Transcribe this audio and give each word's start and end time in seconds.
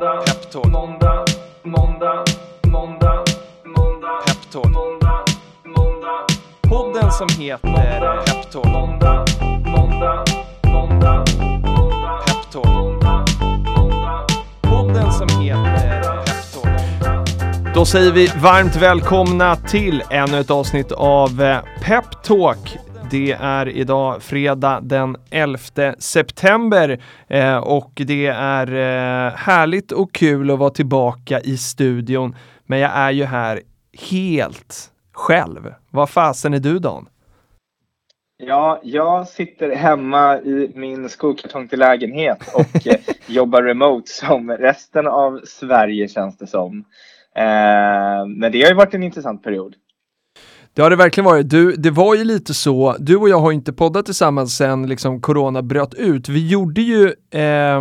måndag, 0.00 0.22
peptalk, 0.26 0.66
måndag, 0.66 1.24
måndag, 1.62 2.24
måndag, 2.66 3.24
måndag, 3.64 4.20
peptalk, 4.26 4.64
måndag, 4.64 5.24
måndag, 5.64 6.26
podden 6.62 7.12
som 7.12 7.28
heter 7.28 8.24
Peptalk, 8.26 8.64
måndag, 8.64 9.24
måndag, 9.66 10.24
måndag, 10.64 11.24
måndag, 11.44 12.22
Peptalk, 12.26 12.66
måndag, 12.66 13.24
måndag, 13.76 14.26
podden 14.62 15.12
som 15.12 15.40
heter 15.40 16.12
Peptalk. 16.24 17.74
Då 17.74 17.84
säger 17.84 18.12
vi 18.12 18.26
varmt 18.26 18.76
välkomna 18.76 19.56
till 19.56 20.02
ännu 20.10 20.40
ett 20.40 20.50
avsnitt 20.50 20.92
av 20.92 21.42
eh, 21.42 21.58
Peptalk. 21.82 22.78
Det 23.10 23.32
är 23.32 23.68
idag 23.68 24.22
fredag 24.22 24.80
den 24.82 25.16
11 25.30 25.58
september 25.98 27.00
eh, 27.28 27.56
och 27.56 27.92
det 27.94 28.26
är 28.26 28.66
eh, 28.66 29.32
härligt 29.32 29.92
och 29.92 30.12
kul 30.12 30.50
att 30.50 30.58
vara 30.58 30.70
tillbaka 30.70 31.40
i 31.40 31.56
studion. 31.56 32.36
Men 32.66 32.78
jag 32.78 32.90
är 32.94 33.10
ju 33.10 33.24
här 33.24 33.60
helt 34.10 34.90
själv. 35.12 35.74
Vad 35.90 36.10
fasen 36.10 36.54
är 36.54 36.58
du 36.58 36.78
Dan? 36.78 37.08
Ja, 38.36 38.80
jag 38.82 39.28
sitter 39.28 39.74
hemma 39.74 40.38
i 40.38 40.72
min 40.74 41.08
skokartong 41.08 41.68
till 41.68 41.78
lägenhet 41.78 42.54
och 42.54 42.86
eh, 42.86 43.00
jobbar 43.26 43.62
remote 43.62 44.10
som 44.10 44.50
resten 44.50 45.06
av 45.06 45.40
Sverige 45.44 46.08
känns 46.08 46.38
det 46.38 46.46
som. 46.46 46.84
Men 48.26 48.52
det 48.52 48.62
har 48.62 48.68
ju 48.68 48.74
varit 48.74 48.94
en 48.94 49.02
intressant 49.02 49.42
period. 49.42 49.74
Det 50.74 50.82
har 50.82 50.90
det 50.90 50.96
verkligen 50.96 51.24
varit. 51.24 51.50
Du, 51.50 51.72
det 51.76 51.90
var 51.90 52.14
ju 52.14 52.24
lite 52.24 52.54
så, 52.54 52.96
du 52.98 53.16
och 53.16 53.28
jag 53.28 53.40
har 53.40 53.52
inte 53.52 53.72
poddat 53.72 54.04
tillsammans 54.06 54.56
sen 54.56 54.86
liksom 54.86 55.20
corona 55.20 55.62
bröt 55.62 55.94
ut. 55.94 56.28
Vi 56.28 56.48
gjorde 56.48 56.80
ju 56.80 57.04
eh, 57.30 57.80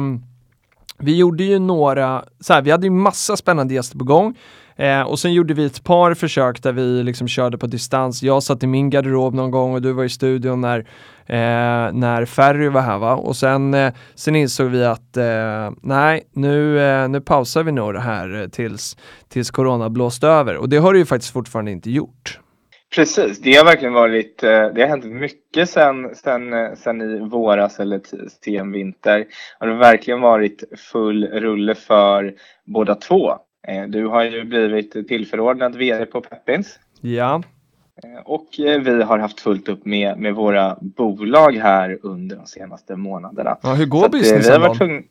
vi 1.01 1.17
gjorde 1.17 1.43
ju 1.43 1.59
några, 1.59 2.23
så 2.39 2.53
här, 2.53 2.61
vi 2.61 2.71
hade 2.71 2.85
ju 2.85 2.91
massa 2.91 3.37
spännande 3.37 3.73
gäster 3.73 3.97
på 3.97 4.03
gång. 4.03 4.35
Eh, 4.75 5.01
och 5.01 5.19
sen 5.19 5.33
gjorde 5.33 5.53
vi 5.53 5.65
ett 5.65 5.83
par 5.83 6.13
försök 6.13 6.63
där 6.63 6.71
vi 6.71 7.03
liksom 7.03 7.27
körde 7.27 7.57
på 7.57 7.67
distans. 7.67 8.23
Jag 8.23 8.43
satt 8.43 8.63
i 8.63 8.67
min 8.67 8.89
garderob 8.89 9.33
någon 9.33 9.51
gång 9.51 9.73
och 9.73 9.81
du 9.81 9.91
var 9.91 10.03
i 10.03 10.09
studion 10.09 10.61
när, 10.61 10.79
eh, 11.25 11.93
när 11.93 12.25
Ferry 12.25 12.69
var 12.69 12.81
här 12.81 12.97
va. 12.97 13.15
Och 13.15 13.35
sen, 13.35 13.73
eh, 13.73 13.93
sen 14.15 14.35
insåg 14.35 14.67
vi 14.67 14.85
att 14.85 15.17
eh, 15.17 15.71
nej, 15.81 16.23
nu, 16.33 16.79
eh, 16.79 17.09
nu 17.09 17.21
pausar 17.21 17.63
vi 17.63 17.71
nog 17.71 17.93
det 17.93 17.99
här 17.99 18.41
eh, 18.41 18.47
tills, 18.47 18.97
tills 19.27 19.51
corona 19.51 19.89
blåst 19.89 20.23
över. 20.23 20.57
Och 20.57 20.69
det 20.69 20.77
har 20.77 20.93
det 20.93 20.99
ju 20.99 21.05
faktiskt 21.05 21.33
fortfarande 21.33 21.71
inte 21.71 21.91
gjort. 21.91 22.39
Precis, 22.95 23.39
det 23.39 23.55
har 23.55 23.65
verkligen 23.65 23.93
varit, 23.93 24.43
eh, 24.43 24.49
det 24.49 24.81
har 24.81 24.87
hänt 24.87 25.05
mycket 25.05 25.69
sen, 25.69 26.15
sen, 26.15 26.53
eh, 26.53 26.73
sen 26.75 27.01
i 27.01 27.19
våras 27.19 27.79
eller 27.79 28.01
sen 28.43 28.71
vinter. 28.71 29.25
Det 29.59 29.65
har 29.65 29.75
verkligen 29.75 30.21
varit 30.21 30.63
full 30.91 31.27
rulle 31.27 31.75
för 31.75 32.33
båda 32.65 32.95
två. 32.95 33.31
Eh, 33.67 33.83
du 33.87 34.07
har 34.07 34.23
ju 34.23 34.43
blivit 34.43 35.07
tillförordnad 35.07 35.75
VD 35.75 36.05
på 36.05 36.21
Peppins. 36.21 36.79
Ja. 37.01 37.43
Och 38.25 38.47
vi 38.57 39.03
har 39.03 39.19
haft 39.19 39.39
fullt 39.39 39.69
upp 39.69 39.85
med, 39.85 40.17
med 40.17 40.35
våra 40.35 40.77
bolag 40.81 41.51
här 41.51 41.99
under 42.01 42.35
de 42.35 42.45
senaste 42.45 42.95
månaderna. 42.95 43.57
Ja, 43.61 43.73
hur 43.73 43.85
går 43.85 44.09
businessen 44.09 44.61
då? 44.61 45.01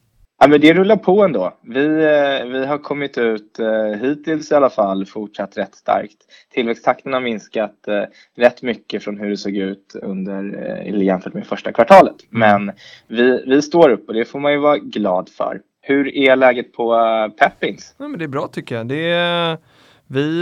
Ja, 0.41 0.49
men 0.49 0.61
det 0.61 0.75
rullar 0.75 0.97
på 0.97 1.25
ändå. 1.25 1.53
Vi, 1.63 1.85
eh, 1.87 2.47
vi 2.47 2.67
har 2.67 2.79
kommit 2.79 3.19
ut 3.19 3.59
eh, 3.59 4.01
hittills 4.01 4.53
i 4.53 4.55
alla 4.55 4.71
fall 4.71 5.07
fortsatt 5.07 5.59
rätt 5.59 5.75
starkt. 5.75 6.17
Tillväxttakten 6.53 7.13
har 7.13 7.21
minskat 7.21 7.89
eh, 7.89 8.03
rätt 8.37 8.63
mycket 8.63 9.05
från 9.05 9.19
hur 9.19 9.31
det 9.31 9.37
såg 9.37 9.57
ut 9.57 9.97
under, 10.03 10.43
jämfört 11.03 11.35
med 11.35 11.47
första 11.47 11.73
kvartalet. 11.73 12.17
Men 12.31 12.73
vi, 13.07 13.45
vi 13.47 13.63
står 13.63 13.91
upp 13.91 14.09
och 14.09 14.15
det 14.15 14.25
får 14.25 14.41
man 14.41 14.53
ju 14.53 14.59
vara 14.59 14.79
glad 14.79 15.29
för. 15.29 15.61
Hur 15.81 16.17
är 16.17 16.37
läget 16.37 16.73
på 16.73 16.95
Peppings? 17.39 17.95
Ja, 17.99 18.09
men 18.09 18.19
det 18.19 18.25
är 18.25 18.29
bra 18.29 18.49
tycker 18.49 18.75
jag. 18.75 18.87
Det 18.87 19.11
är, 19.11 19.59
vi, 20.07 20.41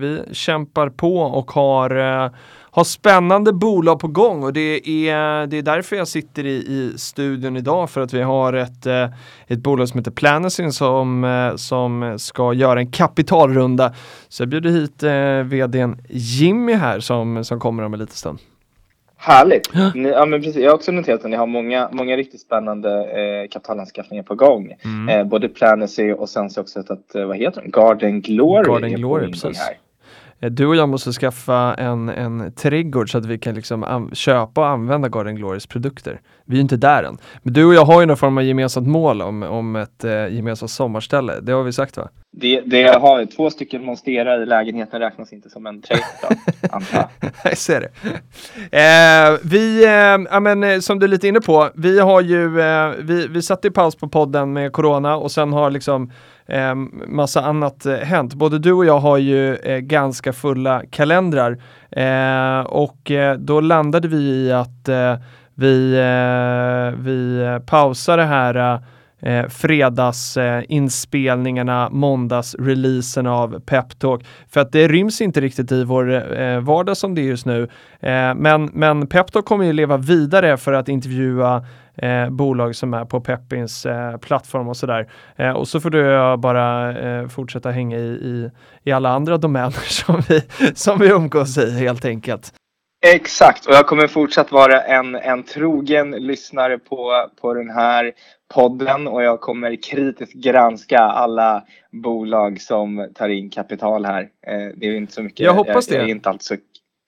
vi 0.00 0.34
kämpar 0.34 0.88
på 0.88 1.18
och 1.18 1.50
har 1.50 2.30
har 2.74 2.84
spännande 2.84 3.52
bolag 3.52 4.00
på 4.00 4.08
gång 4.08 4.42
och 4.42 4.52
det 4.52 4.88
är, 5.08 5.46
det 5.46 5.58
är 5.58 5.62
därför 5.62 5.96
jag 5.96 6.08
sitter 6.08 6.46
i, 6.46 6.54
i 6.54 6.92
studion 6.96 7.56
idag 7.56 7.90
för 7.90 8.00
att 8.00 8.12
vi 8.12 8.22
har 8.22 8.52
ett, 8.52 8.86
eh, 8.86 9.08
ett 9.46 9.58
bolag 9.58 9.88
som 9.88 9.98
heter 9.98 10.10
Planersin 10.10 10.72
som, 10.72 11.24
eh, 11.24 11.56
som 11.56 12.16
ska 12.18 12.52
göra 12.52 12.80
en 12.80 12.90
kapitalrunda. 12.90 13.94
Så 14.28 14.42
jag 14.42 14.48
bjuder 14.48 14.70
hit 14.70 15.02
eh, 15.02 15.58
vdn 15.58 15.96
Jimmy 16.08 16.72
här 16.72 17.00
som, 17.00 17.44
som 17.44 17.60
kommer 17.60 17.82
om 17.82 17.94
en 17.94 18.00
liten 18.00 18.16
stund. 18.16 18.38
Härligt! 19.16 19.70
Ja, 19.94 20.26
men 20.26 20.42
precis. 20.42 20.56
Jag 20.56 20.70
har 20.70 20.74
också 20.74 20.92
noterat 20.92 21.24
att 21.24 21.30
ni 21.30 21.36
har 21.36 21.46
många, 21.46 21.88
många 21.92 22.16
riktigt 22.16 22.40
spännande 22.40 22.90
eh, 22.90 23.48
kapitalanskaffningar 23.50 24.22
på 24.22 24.34
gång. 24.34 24.74
Mm. 24.84 25.08
Eh, 25.08 25.26
både 25.26 25.48
Planersy 25.48 26.12
och 26.12 26.28
sen 26.28 26.50
så 26.50 26.60
också 26.60 26.80
att, 26.80 27.10
vad 27.14 27.36
heter 27.36 27.60
den? 27.60 27.70
Garden 27.70 28.20
Glory. 28.20 28.64
Garden 28.64 28.92
Glory, 28.92 29.26
precis. 29.26 29.58
Här. 29.58 29.76
Eh, 30.40 30.50
du 30.50 30.66
och 30.66 30.76
jag 30.76 30.88
måste 30.88 31.12
skaffa 31.12 31.74
en, 31.74 32.08
en 32.08 32.52
trädgård 32.52 33.10
så 33.10 33.18
att 33.18 33.26
vi 33.26 33.38
kan 33.38 33.54
liksom 33.54 34.10
köpa 34.12 34.60
och 34.60 34.66
använda 34.66 35.08
Garden 35.08 35.36
Glorious 35.36 35.66
produkter. 35.66 36.20
Vi 36.44 36.56
är 36.56 36.60
inte 36.60 36.76
där 36.76 37.02
än. 37.02 37.18
Men 37.42 37.52
du 37.52 37.64
och 37.64 37.74
jag 37.74 37.84
har 37.84 38.00
ju 38.00 38.06
någon 38.06 38.16
form 38.16 38.38
av 38.38 38.44
gemensamt 38.44 38.88
mål 38.88 39.22
om, 39.22 39.42
om 39.42 39.76
ett 39.76 40.04
eh, 40.04 40.28
gemensamt 40.28 40.70
sommarställe. 40.70 41.40
Det 41.40 41.52
har 41.52 41.62
vi 41.62 41.72
sagt 41.72 41.96
va? 41.96 42.08
Det, 42.36 42.60
det 42.60 42.98
har 43.00 43.26
två 43.26 43.50
stycken 43.50 43.84
monstera 43.84 44.42
i 44.42 44.46
lägenheten 44.46 45.00
räknas 45.00 45.32
inte 45.32 45.50
som 45.50 45.66
en 45.66 45.82
trädgård 45.82 46.38
jag. 47.42 47.58
ser 47.58 47.80
det. 47.80 47.90
Eh, 48.78 49.38
vi, 49.42 49.84
eh, 49.84 49.90
ja, 50.30 50.40
men, 50.40 50.64
eh, 50.64 50.78
som 50.78 50.98
du 50.98 51.06
är 51.06 51.08
lite 51.08 51.28
inne 51.28 51.40
på, 51.40 51.70
vi 51.74 52.00
har 52.00 52.20
ju, 52.20 52.60
eh, 52.60 52.92
vi, 52.98 53.26
vi 53.26 53.42
satte 53.42 53.68
i 53.68 53.70
paus 53.70 53.96
på 53.96 54.08
podden 54.08 54.52
med 54.52 54.72
Corona 54.72 55.16
och 55.16 55.30
sen 55.30 55.52
har 55.52 55.70
liksom 55.70 56.10
eh, 56.46 56.74
massa 57.06 57.42
annat 57.42 57.86
eh, 57.86 57.96
hänt. 57.96 58.34
Både 58.34 58.58
du 58.58 58.72
och 58.72 58.84
jag 58.84 58.98
har 58.98 59.18
ju 59.18 59.56
eh, 59.56 59.78
ganska 59.78 60.32
fulla 60.32 60.82
kalendrar 60.90 61.58
eh, 61.90 62.60
och 62.66 63.10
eh, 63.10 63.36
då 63.36 63.60
landade 63.60 64.08
vi 64.08 64.16
i 64.16 64.52
att 64.52 64.88
eh, 64.88 65.16
vi, 65.54 65.94
eh, 65.94 67.00
vi 67.04 67.44
pausar 67.66 68.16
det 68.16 68.24
här 68.24 68.54
eh, 68.74 68.80
eh, 69.24 69.48
fredagsinspelningarna, 69.48 71.84
eh, 71.84 71.90
måndagsreleasen 71.90 73.26
av 73.26 73.60
Peptalk. 73.60 74.26
För 74.48 74.60
att 74.60 74.72
det 74.72 74.88
ryms 74.88 75.20
inte 75.20 75.40
riktigt 75.40 75.72
i 75.72 75.84
vår 75.84 76.38
eh, 76.40 76.60
vardag 76.60 76.96
som 76.96 77.14
det 77.14 77.20
är 77.20 77.24
just 77.24 77.46
nu. 77.46 77.62
Eh, 78.00 78.34
men, 78.34 78.70
men 78.72 79.06
Peptalk 79.06 79.44
kommer 79.44 79.64
ju 79.64 79.72
leva 79.72 79.96
vidare 79.96 80.56
för 80.56 80.72
att 80.72 80.88
intervjua 80.88 81.66
eh, 81.94 82.30
bolag 82.30 82.76
som 82.76 82.94
är 82.94 83.04
på 83.04 83.20
Peppins 83.20 83.86
eh, 83.86 84.16
plattform 84.16 84.68
och 84.68 84.76
sådär. 84.76 85.08
Eh, 85.36 85.50
och 85.50 85.68
så 85.68 85.80
får 85.80 85.90
du 85.90 86.14
eh, 86.14 86.36
bara 86.36 86.98
eh, 86.98 87.28
fortsätta 87.28 87.70
hänga 87.70 87.98
i, 87.98 88.10
i, 88.10 88.50
i, 88.84 88.92
alla 88.92 89.10
andra 89.10 89.36
domäner 89.36 89.70
som 90.04 90.22
vi, 90.28 90.42
som 90.74 90.98
vi 90.98 91.08
umgås 91.08 91.58
i 91.58 91.70
helt 91.70 92.04
enkelt. 92.04 92.52
Exakt, 93.06 93.66
och 93.66 93.74
jag 93.74 93.86
kommer 93.86 94.06
fortsatt 94.06 94.52
vara 94.52 94.80
en, 94.80 95.14
en 95.14 95.42
trogen 95.42 96.10
lyssnare 96.10 96.78
på, 96.78 97.28
på 97.40 97.54
den 97.54 97.70
här 97.70 98.12
podden 98.54 99.06
och 99.06 99.22
jag 99.22 99.40
kommer 99.40 99.82
kritiskt 99.82 100.32
granska 100.32 100.98
alla 100.98 101.64
bolag 101.92 102.60
som 102.60 103.08
tar 103.14 103.28
in 103.28 103.50
kapital 103.50 104.04
här. 104.04 104.22
Eh, 104.22 104.76
det 104.76 104.86
är 104.86 104.96
inte 104.96 105.12
så 105.12 105.22
mycket. 105.22 105.40
Jag 105.40 105.54
hoppas 105.54 105.86
det. 105.86 105.94
Jag 105.94 106.04
är 106.04 106.08
inte 106.08 106.28
alltid 106.28 106.42
så 106.42 106.56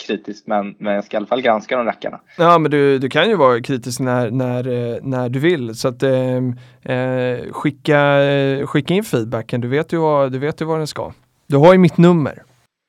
kritisk 0.07 0.47
men, 0.47 0.75
men 0.79 0.95
jag 0.95 1.05
ska 1.05 1.17
i 1.17 1.19
alla 1.19 1.27
fall 1.27 1.43
granska 1.43 1.77
de 1.77 1.87
rackarna. 1.87 2.21
Ja 2.39 2.59
men 2.59 2.71
du, 2.71 2.99
du 2.99 3.09
kan 3.09 3.29
ju 3.29 3.37
vara 3.37 3.61
kritisk 3.61 4.01
när, 4.01 4.31
när, 4.31 4.69
eh, 4.69 4.99
när 5.03 5.29
du 5.29 5.39
vill 5.39 5.75
så 5.75 5.89
att 5.89 6.03
ehm, 6.03 6.55
eh, 6.83 7.53
skicka, 7.53 8.21
skicka 8.67 8.95
in 8.95 9.05
feedbacken, 9.05 9.61
du 9.61 9.69
vet 9.69 9.93
ju 9.93 9.97
vad, 9.97 10.33
du 10.33 10.39
vet 10.39 10.61
ju 10.61 10.65
vad 10.65 10.79
den 10.79 10.87
ska. 10.87 11.13
Du 11.47 11.57
har 11.57 11.73
ju 11.73 11.79
mitt 11.79 11.97
nummer. 11.97 12.43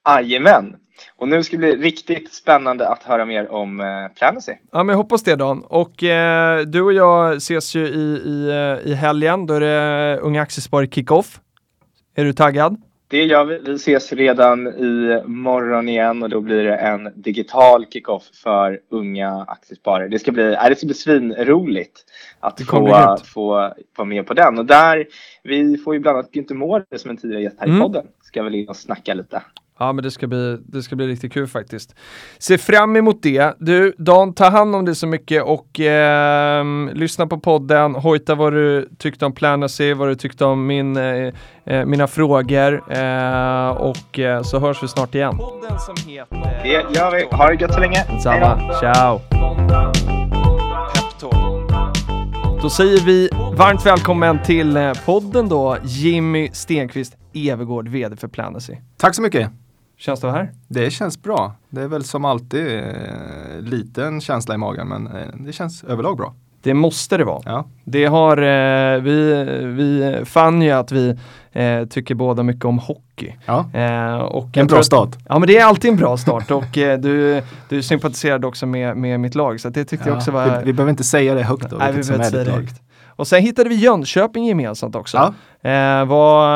Jajamän. 0.09 0.75
Och 1.16 1.28
nu 1.28 1.44
ska 1.44 1.58
det 1.58 1.59
bli 1.59 1.75
riktigt 1.75 2.34
spännande 2.34 2.90
att 2.90 3.03
höra 3.03 3.25
mer 3.25 3.52
om 3.52 3.80
eh, 3.80 3.85
Planacy. 4.18 4.53
Ja, 4.72 4.84
men 4.84 4.94
jag 4.94 4.97
hoppas 4.97 5.24
det 5.24 5.35
Dan. 5.35 5.63
Och 5.63 6.03
eh, 6.03 6.62
du 6.62 6.81
och 6.81 6.94
jag 6.94 7.35
ses 7.35 7.75
ju 7.75 7.88
i, 7.88 8.22
i, 8.25 8.50
eh, 8.50 8.91
i 8.91 8.94
helgen. 8.94 9.46
Då 9.46 9.53
är 9.53 9.59
det 9.59 10.19
Unga 10.19 10.41
Aktiesparare 10.41 10.88
Kickoff. 10.88 11.40
Är 12.16 12.25
du 12.25 12.33
taggad? 12.33 12.81
Det 13.10 13.24
gör 13.24 13.45
vi. 13.45 13.60
Vi 13.60 13.74
ses 13.74 14.13
redan 14.13 14.68
i 14.68 15.21
morgon 15.25 15.89
igen 15.89 16.24
och 16.24 16.30
då 16.30 16.42
blir 16.42 16.63
det 16.63 16.75
en 16.75 17.10
digital 17.16 17.86
kickoff 17.86 18.24
för 18.44 18.80
unga 18.92 19.45
aktiesparare. 19.48 20.07
Det 20.07 20.19
ska 20.19 20.31
bli, 20.31 20.44
det 20.44 20.75
ska 20.75 20.86
bli 20.86 20.94
svinroligt 20.94 22.06
att 22.39 22.62
få, 22.62 23.24
få 23.33 23.71
vara 23.98 24.06
med 24.06 24.27
på 24.27 24.33
den. 24.33 24.60
Och 24.60 24.66
där, 24.66 25.07
vi 25.44 25.77
får 25.77 25.94
ju 25.94 26.00
bland 26.00 26.18
annat 26.18 26.31
Günther 26.31 26.54
Mårder 26.54 26.98
som 26.98 27.12
en 27.12 27.18
tidigare 27.18 27.44
gäst 27.44 27.60
här 27.60 27.68
mm. 27.68 27.77
i 27.77 27.81
podden. 27.81 28.06
Ska 28.21 28.44
väl 28.44 28.56
in 28.56 28.69
och 28.69 28.75
snacka 28.75 29.13
lite. 29.13 29.42
Ja 29.79 29.94
men 29.94 30.03
det 30.03 30.12
ska, 30.12 30.27
bli, 30.27 30.57
det 30.65 30.83
ska 30.83 30.95
bli 30.95 31.07
riktigt 31.07 31.33
kul 31.33 31.47
faktiskt. 31.47 31.95
Se 32.38 32.57
fram 32.57 32.95
emot 32.95 33.24
det. 33.24 33.56
Du 33.59 33.94
Dan, 33.97 34.33
ta 34.33 34.50
hand 34.50 34.75
om 34.75 34.85
det 34.85 34.95
så 34.95 35.07
mycket 35.07 35.44
och 35.44 35.79
eh, 35.79 36.65
lyssna 36.94 37.27
på 37.27 37.39
podden, 37.39 37.95
hojta 37.95 38.35
vad 38.35 38.53
du 38.53 38.89
tyckte 38.97 39.25
om 39.25 39.33
Planacy, 39.33 39.94
vad 39.94 40.07
du 40.07 40.15
tyckte 40.15 40.45
om 40.45 40.68
min, 40.68 40.97
eh, 40.97 41.33
eh 41.65 41.85
mina 41.85 42.07
frågor 42.07 42.74
eh, 42.94 43.69
och 43.69 44.19
eh, 44.19 44.41
så 44.41 44.59
hörs 44.59 44.83
vi 44.83 44.88
snart 44.88 45.15
igen. 45.15 45.38
Det 46.63 46.69
gör 46.69 47.12
vi. 47.12 47.35
Ha 47.35 47.47
det 47.47 47.62
gött 47.62 47.73
så 47.73 47.80
länge. 47.80 48.06
Detsamma. 48.12 48.73
Ciao. 48.80 49.21
Då 52.62 52.69
säger 52.69 53.06
vi 53.06 53.30
varmt 53.57 53.85
välkommen 53.85 54.44
till 54.44 54.77
eh, 54.77 54.94
podden 55.06 55.50
då, 55.50 55.77
Jimmy 55.83 56.50
Stenqvist 56.53 57.18
Evergård, 57.33 57.88
VD 57.88 58.15
för 58.15 58.27
Planacy. 58.27 58.73
Tack 58.97 59.15
så 59.15 59.21
mycket. 59.21 59.51
Känns 59.97 60.19
det 60.21 60.31
här? 60.31 60.51
Det 60.67 60.89
känns 60.91 61.21
bra. 61.23 61.53
Det 61.69 61.81
är 61.81 61.88
väl 61.88 62.03
som 62.03 62.25
alltid 62.25 62.77
eh, 62.77 62.83
liten 63.59 64.21
känsla 64.21 64.55
i 64.55 64.57
magen 64.57 64.88
men 64.88 65.07
eh, 65.07 65.13
det 65.39 65.53
känns 65.53 65.83
överlag 65.83 66.17
bra. 66.17 66.33
Det 66.61 66.73
måste 66.73 67.17
det 67.17 67.23
vara. 67.23 67.41
Ja. 67.45 67.65
Det 67.83 68.05
har, 68.05 68.38
eh, 68.38 69.01
vi, 69.01 69.44
vi 69.63 70.21
fann 70.25 70.61
ju 70.61 70.71
att 70.71 70.91
vi 70.91 71.15
eh, 71.51 71.85
tycker 71.85 72.15
båda 72.15 72.44
mycket 72.44 72.65
om 72.65 72.79
hockey. 72.79 73.33
Ja. 73.45 73.65
Eh, 73.73 74.15
och 74.17 74.44
En 74.45 74.49
jag 74.53 74.67
bra 74.67 74.79
att- 74.79 74.85
start. 74.85 75.09
Ja 75.29 75.39
men 75.39 75.47
det 75.47 75.57
är 75.57 75.65
alltid 75.65 75.91
en 75.91 75.97
bra 75.97 76.17
start 76.17 76.51
och 76.51 76.77
eh, 76.77 76.99
du, 76.99 77.41
du 77.69 77.81
sympatiserade 77.81 78.47
också 78.47 78.65
med, 78.65 78.97
med 78.97 79.19
mitt 79.19 79.35
lag 79.35 79.59
så 79.59 79.67
att 79.67 79.73
det 79.73 79.85
tyckte 79.85 80.09
jag 80.09 80.13
Ja, 80.15 80.17
också 80.17 80.31
var 80.31 80.45
vi, 80.59 80.65
vi 80.65 80.73
behöver 80.73 80.89
inte 80.89 81.03
säga 81.03 81.33
det 81.33 81.44
högt 81.44 81.69
då, 81.69 81.77
Nej, 81.77 81.94
vi 81.94 82.01
behöver 82.01 82.15
inte 82.25 82.29
säga 82.31 82.44
det 82.44 82.51
högt. 82.51 82.81
Och 83.07 83.27
sen 83.27 83.41
hittade 83.41 83.69
vi 83.69 83.75
Jönköping 83.75 84.45
gemensamt 84.45 84.95
också. 84.95 85.17
Ja. 85.17 85.69
Eh, 85.69 86.05
vad, 86.05 86.51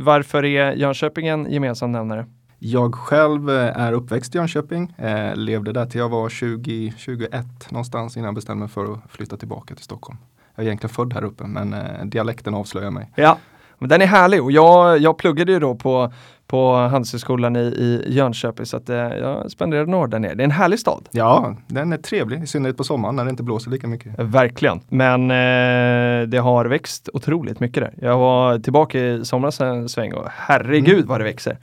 varför 0.00 0.44
är 0.44 0.72
Jönköping 0.72 1.26
en 1.28 1.50
gemensam 1.52 1.92
nämnare? 1.92 2.26
Jag 2.62 2.94
själv 2.94 3.50
eh, 3.50 3.80
är 3.80 3.92
uppväxt 3.92 4.34
i 4.34 4.38
Jönköping, 4.38 4.94
eh, 4.98 5.36
levde 5.36 5.72
där 5.72 5.86
till 5.86 6.00
jag 6.00 6.08
var 6.08 6.28
20, 6.28 6.92
21 6.96 7.46
någonstans 7.70 8.16
innan 8.16 8.26
jag 8.26 8.34
bestämde 8.34 8.60
mig 8.60 8.68
för 8.68 8.92
att 8.92 9.00
flytta 9.08 9.36
tillbaka 9.36 9.74
till 9.74 9.84
Stockholm. 9.84 10.18
Jag 10.54 10.62
är 10.62 10.66
egentligen 10.66 10.94
född 10.94 11.12
här 11.12 11.24
uppe 11.24 11.44
men 11.44 11.72
eh, 11.74 12.04
dialekten 12.04 12.54
avslöjar 12.54 12.90
mig. 12.90 13.10
Ja, 13.14 13.38
men 13.78 13.88
den 13.88 14.02
är 14.02 14.06
härlig 14.06 14.42
och 14.42 14.52
jag, 14.52 14.98
jag 14.98 15.18
pluggade 15.18 15.52
ju 15.52 15.58
då 15.58 15.74
på, 15.74 16.12
på 16.46 16.74
Handelshögskolan 16.74 17.56
i, 17.56 17.60
i 17.60 18.04
Jönköping 18.08 18.66
så 18.66 18.76
att 18.76 18.88
eh, 18.88 18.96
jag 18.96 19.50
spenderade 19.50 19.90
några 19.90 20.04
år 20.04 20.08
där 20.08 20.18
nere. 20.18 20.34
Det 20.34 20.42
är 20.42 20.44
en 20.44 20.50
härlig 20.50 20.78
stad. 20.78 21.08
Ja, 21.10 21.56
den 21.66 21.92
är 21.92 21.96
trevlig, 21.96 22.42
i 22.42 22.46
synnerhet 22.46 22.76
på 22.76 22.84
sommaren 22.84 23.16
när 23.16 23.24
det 23.24 23.30
inte 23.30 23.42
blåser 23.42 23.70
lika 23.70 23.86
mycket. 23.86 24.18
Verkligen. 24.18 24.80
Men 24.88 25.30
eh, 25.30 26.28
det 26.28 26.38
har 26.38 26.64
växt 26.64 27.08
otroligt 27.12 27.60
mycket 27.60 27.82
där. 27.82 27.94
Jag 28.08 28.18
var 28.18 28.58
tillbaka 28.58 28.98
i 28.98 29.24
somras 29.24 29.60
en 29.60 29.88
sväng 29.88 30.12
och 30.12 30.26
herregud 30.30 31.06
vad 31.06 31.20
det 31.20 31.24
växer. 31.24 31.58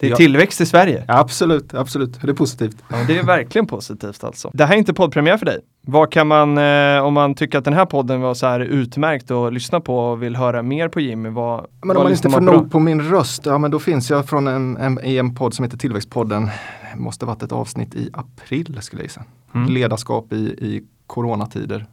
Det 0.00 0.06
är 0.06 0.10
Ja. 0.10 0.16
tillväxt 0.16 0.60
i 0.60 0.66
Sverige. 0.66 1.04
Absolut, 1.08 1.74
absolut, 1.74 2.20
det 2.22 2.30
är 2.30 2.34
positivt. 2.34 2.76
Ja, 2.90 2.96
det 3.06 3.18
är 3.18 3.22
verkligen 3.22 3.66
positivt 3.66 4.24
alltså. 4.24 4.50
Det 4.54 4.64
här 4.64 4.74
är 4.74 4.78
inte 4.78 4.94
poddpremiär 4.94 5.36
för 5.36 5.46
dig. 5.46 5.58
Vad 5.80 6.12
kan 6.12 6.26
man, 6.26 6.58
eh, 6.58 6.98
om 7.04 7.14
man 7.14 7.34
tycker 7.34 7.58
att 7.58 7.64
den 7.64 7.74
här 7.74 7.86
podden 7.86 8.20
var 8.20 8.34
så 8.34 8.46
här 8.46 8.60
utmärkt 8.60 9.30
att 9.30 9.52
lyssna 9.52 9.80
på 9.80 9.98
och 9.98 10.22
vill 10.22 10.36
höra 10.36 10.62
mer 10.62 10.88
på 10.88 11.00
Jimmy, 11.00 11.28
vad, 11.28 11.66
Men 11.84 11.96
om 11.96 12.02
man 12.02 12.12
inte 12.12 12.30
får 12.30 12.40
nog 12.40 12.70
på 12.70 12.78
min 12.80 13.00
röst, 13.02 13.46
ja 13.46 13.58
men 13.58 13.70
då 13.70 13.78
finns 13.78 14.10
jag 14.10 14.28
från 14.28 14.46
en, 14.46 14.76
en, 14.76 15.04
i 15.04 15.16
en 15.16 15.34
podd 15.34 15.54
som 15.54 15.64
heter 15.64 15.78
Tillväxtpodden. 15.78 16.50
Det 16.94 16.98
måste 17.00 17.26
varit 17.26 17.42
ett 17.42 17.52
avsnitt 17.52 17.94
i 17.94 18.10
april 18.12 18.78
skulle 18.80 19.02
jag 19.02 19.06
gissa. 19.06 19.24
Mm. 19.54 19.72
Ledarskap 19.72 20.32
i, 20.32 20.36
i 20.36 20.82
coronatider. 21.06 21.86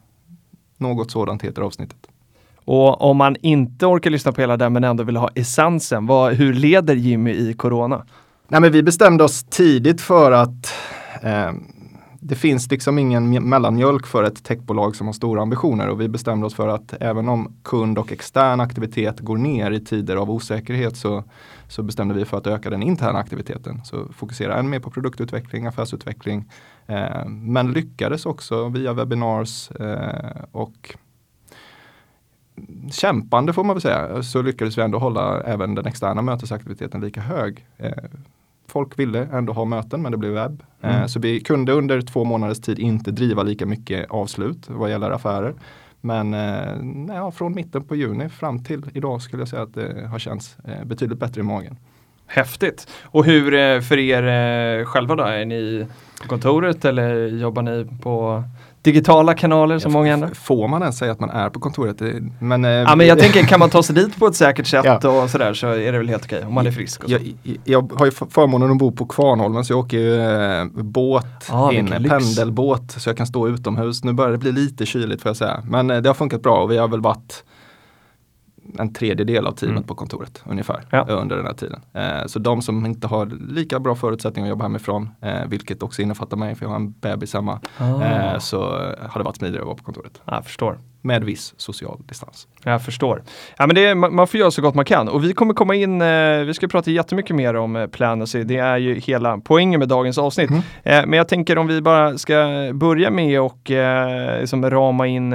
Något 0.78 1.10
sådant 1.10 1.42
heter 1.42 1.62
avsnittet. 1.62 1.98
Och 2.66 3.02
om 3.02 3.16
man 3.16 3.36
inte 3.42 3.86
orkar 3.86 4.10
lyssna 4.10 4.32
på 4.32 4.40
hela 4.40 4.56
den 4.56 4.72
men 4.72 4.84
ändå 4.84 5.04
vill 5.04 5.16
ha 5.16 5.30
essensen, 5.34 6.06
vad, 6.06 6.32
hur 6.32 6.54
leder 6.54 6.96
Jimmy 6.96 7.30
i 7.30 7.54
corona? 7.54 8.04
Nej 8.48 8.60
men 8.60 8.72
vi 8.72 8.82
bestämde 8.82 9.24
oss 9.24 9.44
tidigt 9.44 10.00
för 10.00 10.32
att 10.32 10.74
eh, 11.22 11.52
det 12.20 12.34
finns 12.34 12.70
liksom 12.70 12.98
ingen 12.98 13.48
mellanmjölk 13.48 14.06
för 14.06 14.22
ett 14.22 14.44
techbolag 14.44 14.96
som 14.96 15.06
har 15.06 15.14
stora 15.14 15.42
ambitioner 15.42 15.88
och 15.88 16.00
vi 16.00 16.08
bestämde 16.08 16.46
oss 16.46 16.54
för 16.54 16.68
att 16.68 16.94
även 17.00 17.28
om 17.28 17.52
kund 17.62 17.98
och 17.98 18.12
extern 18.12 18.60
aktivitet 18.60 19.20
går 19.20 19.36
ner 19.36 19.70
i 19.70 19.80
tider 19.80 20.16
av 20.16 20.30
osäkerhet 20.30 20.96
så, 20.96 21.24
så 21.68 21.82
bestämde 21.82 22.14
vi 22.14 22.24
för 22.24 22.36
att 22.36 22.46
öka 22.46 22.70
den 22.70 22.82
interna 22.82 23.18
aktiviteten. 23.18 23.84
Så 23.84 24.12
fokusera 24.12 24.56
än 24.56 24.70
mer 24.70 24.80
på 24.80 24.90
produktutveckling, 24.90 25.66
affärsutveckling. 25.66 26.50
Eh, 26.86 27.26
men 27.26 27.72
lyckades 27.72 28.26
också 28.26 28.68
via 28.68 28.92
webinars 28.92 29.70
eh, 29.70 30.44
och 30.52 30.96
kämpande 32.90 33.52
får 33.52 33.64
man 33.64 33.76
väl 33.76 33.80
säga, 33.80 34.22
så 34.22 34.42
lyckades 34.42 34.78
vi 34.78 34.82
ändå 34.82 34.98
hålla 34.98 35.42
även 35.42 35.74
den 35.74 35.86
externa 35.86 36.22
mötesaktiviteten 36.22 37.00
lika 37.00 37.20
hög. 37.20 37.66
Eh, 37.76 37.92
folk 38.68 38.98
ville 38.98 39.28
ändå 39.32 39.52
ha 39.52 39.64
möten 39.64 40.02
men 40.02 40.12
det 40.12 40.18
blev 40.18 40.32
webb. 40.32 40.62
Mm. 40.80 40.96
Eh, 40.96 41.06
så 41.06 41.20
vi 41.20 41.40
kunde 41.40 41.72
under 41.72 42.00
två 42.00 42.24
månaders 42.24 42.60
tid 42.60 42.78
inte 42.78 43.10
driva 43.10 43.42
lika 43.42 43.66
mycket 43.66 44.10
avslut 44.10 44.68
vad 44.68 44.90
gäller 44.90 45.10
affärer. 45.10 45.54
Men 46.00 46.34
eh, 46.34 47.14
ja, 47.16 47.30
från 47.30 47.54
mitten 47.54 47.84
på 47.84 47.96
juni 47.96 48.28
fram 48.28 48.64
till 48.64 48.82
idag 48.94 49.22
skulle 49.22 49.40
jag 49.40 49.48
säga 49.48 49.62
att 49.62 49.74
det 49.74 50.06
har 50.06 50.18
känts 50.18 50.56
betydligt 50.84 51.18
bättre 51.18 51.40
i 51.40 51.44
magen. 51.44 51.76
Häftigt! 52.26 52.88
Och 53.02 53.24
hur 53.24 53.80
för 53.80 53.98
er 53.98 54.84
själva 54.84 55.14
då? 55.14 55.24
Är 55.24 55.44
ni 55.44 55.86
på 56.22 56.28
kontoret 56.28 56.84
eller 56.84 57.26
jobbar 57.26 57.62
ni 57.62 57.86
på 58.02 58.44
digitala 58.86 59.34
kanaler 59.34 59.78
som 59.78 59.92
många 59.92 60.14
andra? 60.14 60.28
Får 60.34 60.68
man 60.68 60.82
ens 60.82 60.98
säga 60.98 61.12
att 61.12 61.20
man 61.20 61.30
är 61.30 61.50
på 61.50 61.60
kontoret? 61.60 61.96
Men, 62.40 62.64
eh, 62.64 62.70
Ja 62.70 62.96
men 62.96 63.06
jag 63.06 63.18
tänker, 63.24 63.42
kan 63.42 63.60
man 63.60 63.70
ta 63.70 63.82
sig 63.82 63.94
dit 63.94 64.18
på 64.18 64.26
ett 64.26 64.36
säkert 64.36 64.66
sätt 64.66 64.84
Ja. 64.84 65.22
och 65.22 65.30
sådär 65.30 65.54
så 65.54 65.66
är 65.68 65.92
det 65.92 65.98
väl 65.98 66.08
helt 66.08 66.24
okej 66.24 66.44
om 66.46 66.54
man 66.54 66.66
är 66.66 66.70
frisk. 66.70 67.02
Så. 67.04 67.10
jag, 67.12 67.34
jag 67.64 67.92
har 67.92 68.06
ju 68.06 68.12
förmånen 68.12 68.70
att 68.70 68.78
bo 68.78 68.92
på 68.92 69.06
Kvarnholmen 69.06 69.64
så 69.64 69.72
jag 69.72 69.78
åker 69.80 69.98
ju 69.98 70.20
eh, 70.20 70.64
båt 70.82 71.26
Ah, 71.50 71.72
in, 71.72 71.86
pendelbåt 72.08 72.90
så 72.96 73.08
jag 73.08 73.16
kan 73.16 73.26
stå 73.26 73.48
utomhus. 73.48 74.04
Nu 74.04 74.12
börjar 74.12 74.32
det 74.32 74.38
bli 74.38 74.52
lite 74.52 74.86
kyligt 74.86 75.22
får 75.22 75.28
jag 75.28 75.36
säga. 75.36 75.62
Men 75.68 75.90
eh, 75.90 75.96
det 76.00 76.08
har 76.08 76.14
funkat 76.14 76.42
bra 76.42 76.62
och 76.62 76.70
vi 76.70 76.76
har 76.78 76.88
väl 76.88 77.00
varit 77.00 77.44
en 78.78 78.92
tredjedel 78.92 79.46
av 79.46 79.52
teamet 79.52 79.76
Mm. 79.76 79.86
på 79.86 79.94
kontoret 79.94 80.42
ungefär 80.46 80.80
Ja. 80.90 81.06
under 81.08 81.36
den 81.36 81.46
här 81.46 81.52
tiden. 81.52 81.80
Eh, 81.92 82.26
så 82.26 82.38
de 82.38 82.62
som 82.62 82.86
inte 82.86 83.06
har 83.06 83.26
lika 83.54 83.78
bra 83.78 83.94
förutsättningar 83.94 84.46
att 84.46 84.50
jobba 84.50 84.64
hemifrån, 84.64 85.08
eh, 85.22 85.46
vilket 85.46 85.82
också 85.82 86.02
innefattar 86.02 86.36
mig 86.36 86.54
för 86.54 86.64
jag 86.64 86.70
har 86.70 86.76
en 86.76 86.90
bebis 87.00 87.34
hemma, 87.34 87.60
Ah. 87.78 88.04
eh, 88.04 88.38
så 88.38 88.60
har 89.08 89.18
det 89.18 89.24
varit 89.24 89.36
smidigare 89.36 89.62
att 89.62 89.66
vara 89.66 89.76
på 89.76 89.84
kontoret. 89.84 90.20
Jag 90.24 90.44
förstår. 90.44 90.78
Med 91.02 91.24
viss 91.24 91.54
social 91.56 91.98
distans. 92.08 92.48
Jag 92.64 92.82
förstår. 92.84 93.22
Ja, 93.58 93.66
men 93.66 93.76
är, 93.76 93.94
man 93.94 94.26
får 94.26 94.40
göra 94.40 94.50
så 94.50 94.62
gott 94.62 94.74
man 94.74 94.84
kan 94.84 95.08
och 95.08 95.24
vi 95.24 95.32
kommer 95.32 95.54
komma 95.54 95.74
in, 95.74 96.02
eh, 96.02 96.38
vi 96.38 96.52
ska 96.54 96.68
prata 96.68 96.90
jättemycket 96.90 97.36
mer 97.36 97.54
om 97.56 97.76
eh, 97.76 97.86
Planacy. 97.86 98.44
Det 98.44 98.56
är 98.56 98.76
ju 98.76 98.94
hela 98.94 99.38
poängen 99.38 99.78
med 99.80 99.88
dagens 99.88 100.18
avsnitt. 100.18 100.50
Mm. 100.50 100.62
Eh, 100.82 101.06
men 101.06 101.12
jag 101.12 101.28
tänker 101.28 101.58
om 101.58 101.66
vi 101.66 101.80
bara 101.82 102.18
ska 102.18 102.34
börja 102.74 103.10
med 103.10 103.40
och 103.40 103.70
eh, 103.70 104.40
liksom 104.40 104.70
rama 104.70 105.06
in 105.06 105.32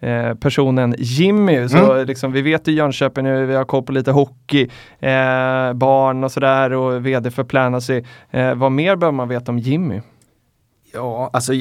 eh, 0.00 0.34
personen 0.34 0.94
Jimmy. 0.98 1.68
Så 1.68 1.92
Mm. 1.92 2.06
liksom, 2.06 2.32
vi 2.32 2.42
vet 2.42 2.68
i 2.68 2.72
Jönköping 2.72 3.24
nu, 3.24 3.46
vi 3.46 3.54
har 3.54 3.64
koll 3.64 3.82
på 3.82 3.92
lite 3.92 4.10
hockey, 4.12 4.62
eh, 4.98 5.72
barn 5.72 6.24
och 6.24 6.32
sådär 6.32 6.72
och 6.72 7.06
vd 7.06 7.30
för 7.30 7.44
Planacy. 7.44 8.02
Eh, 8.30 8.54
vad 8.54 8.72
mer 8.72 8.96
bör 8.96 9.12
man 9.12 9.28
veta 9.28 9.52
om 9.52 9.58
Jimmy? 9.58 10.00
Ja, 10.94 11.30
alltså 11.32 11.52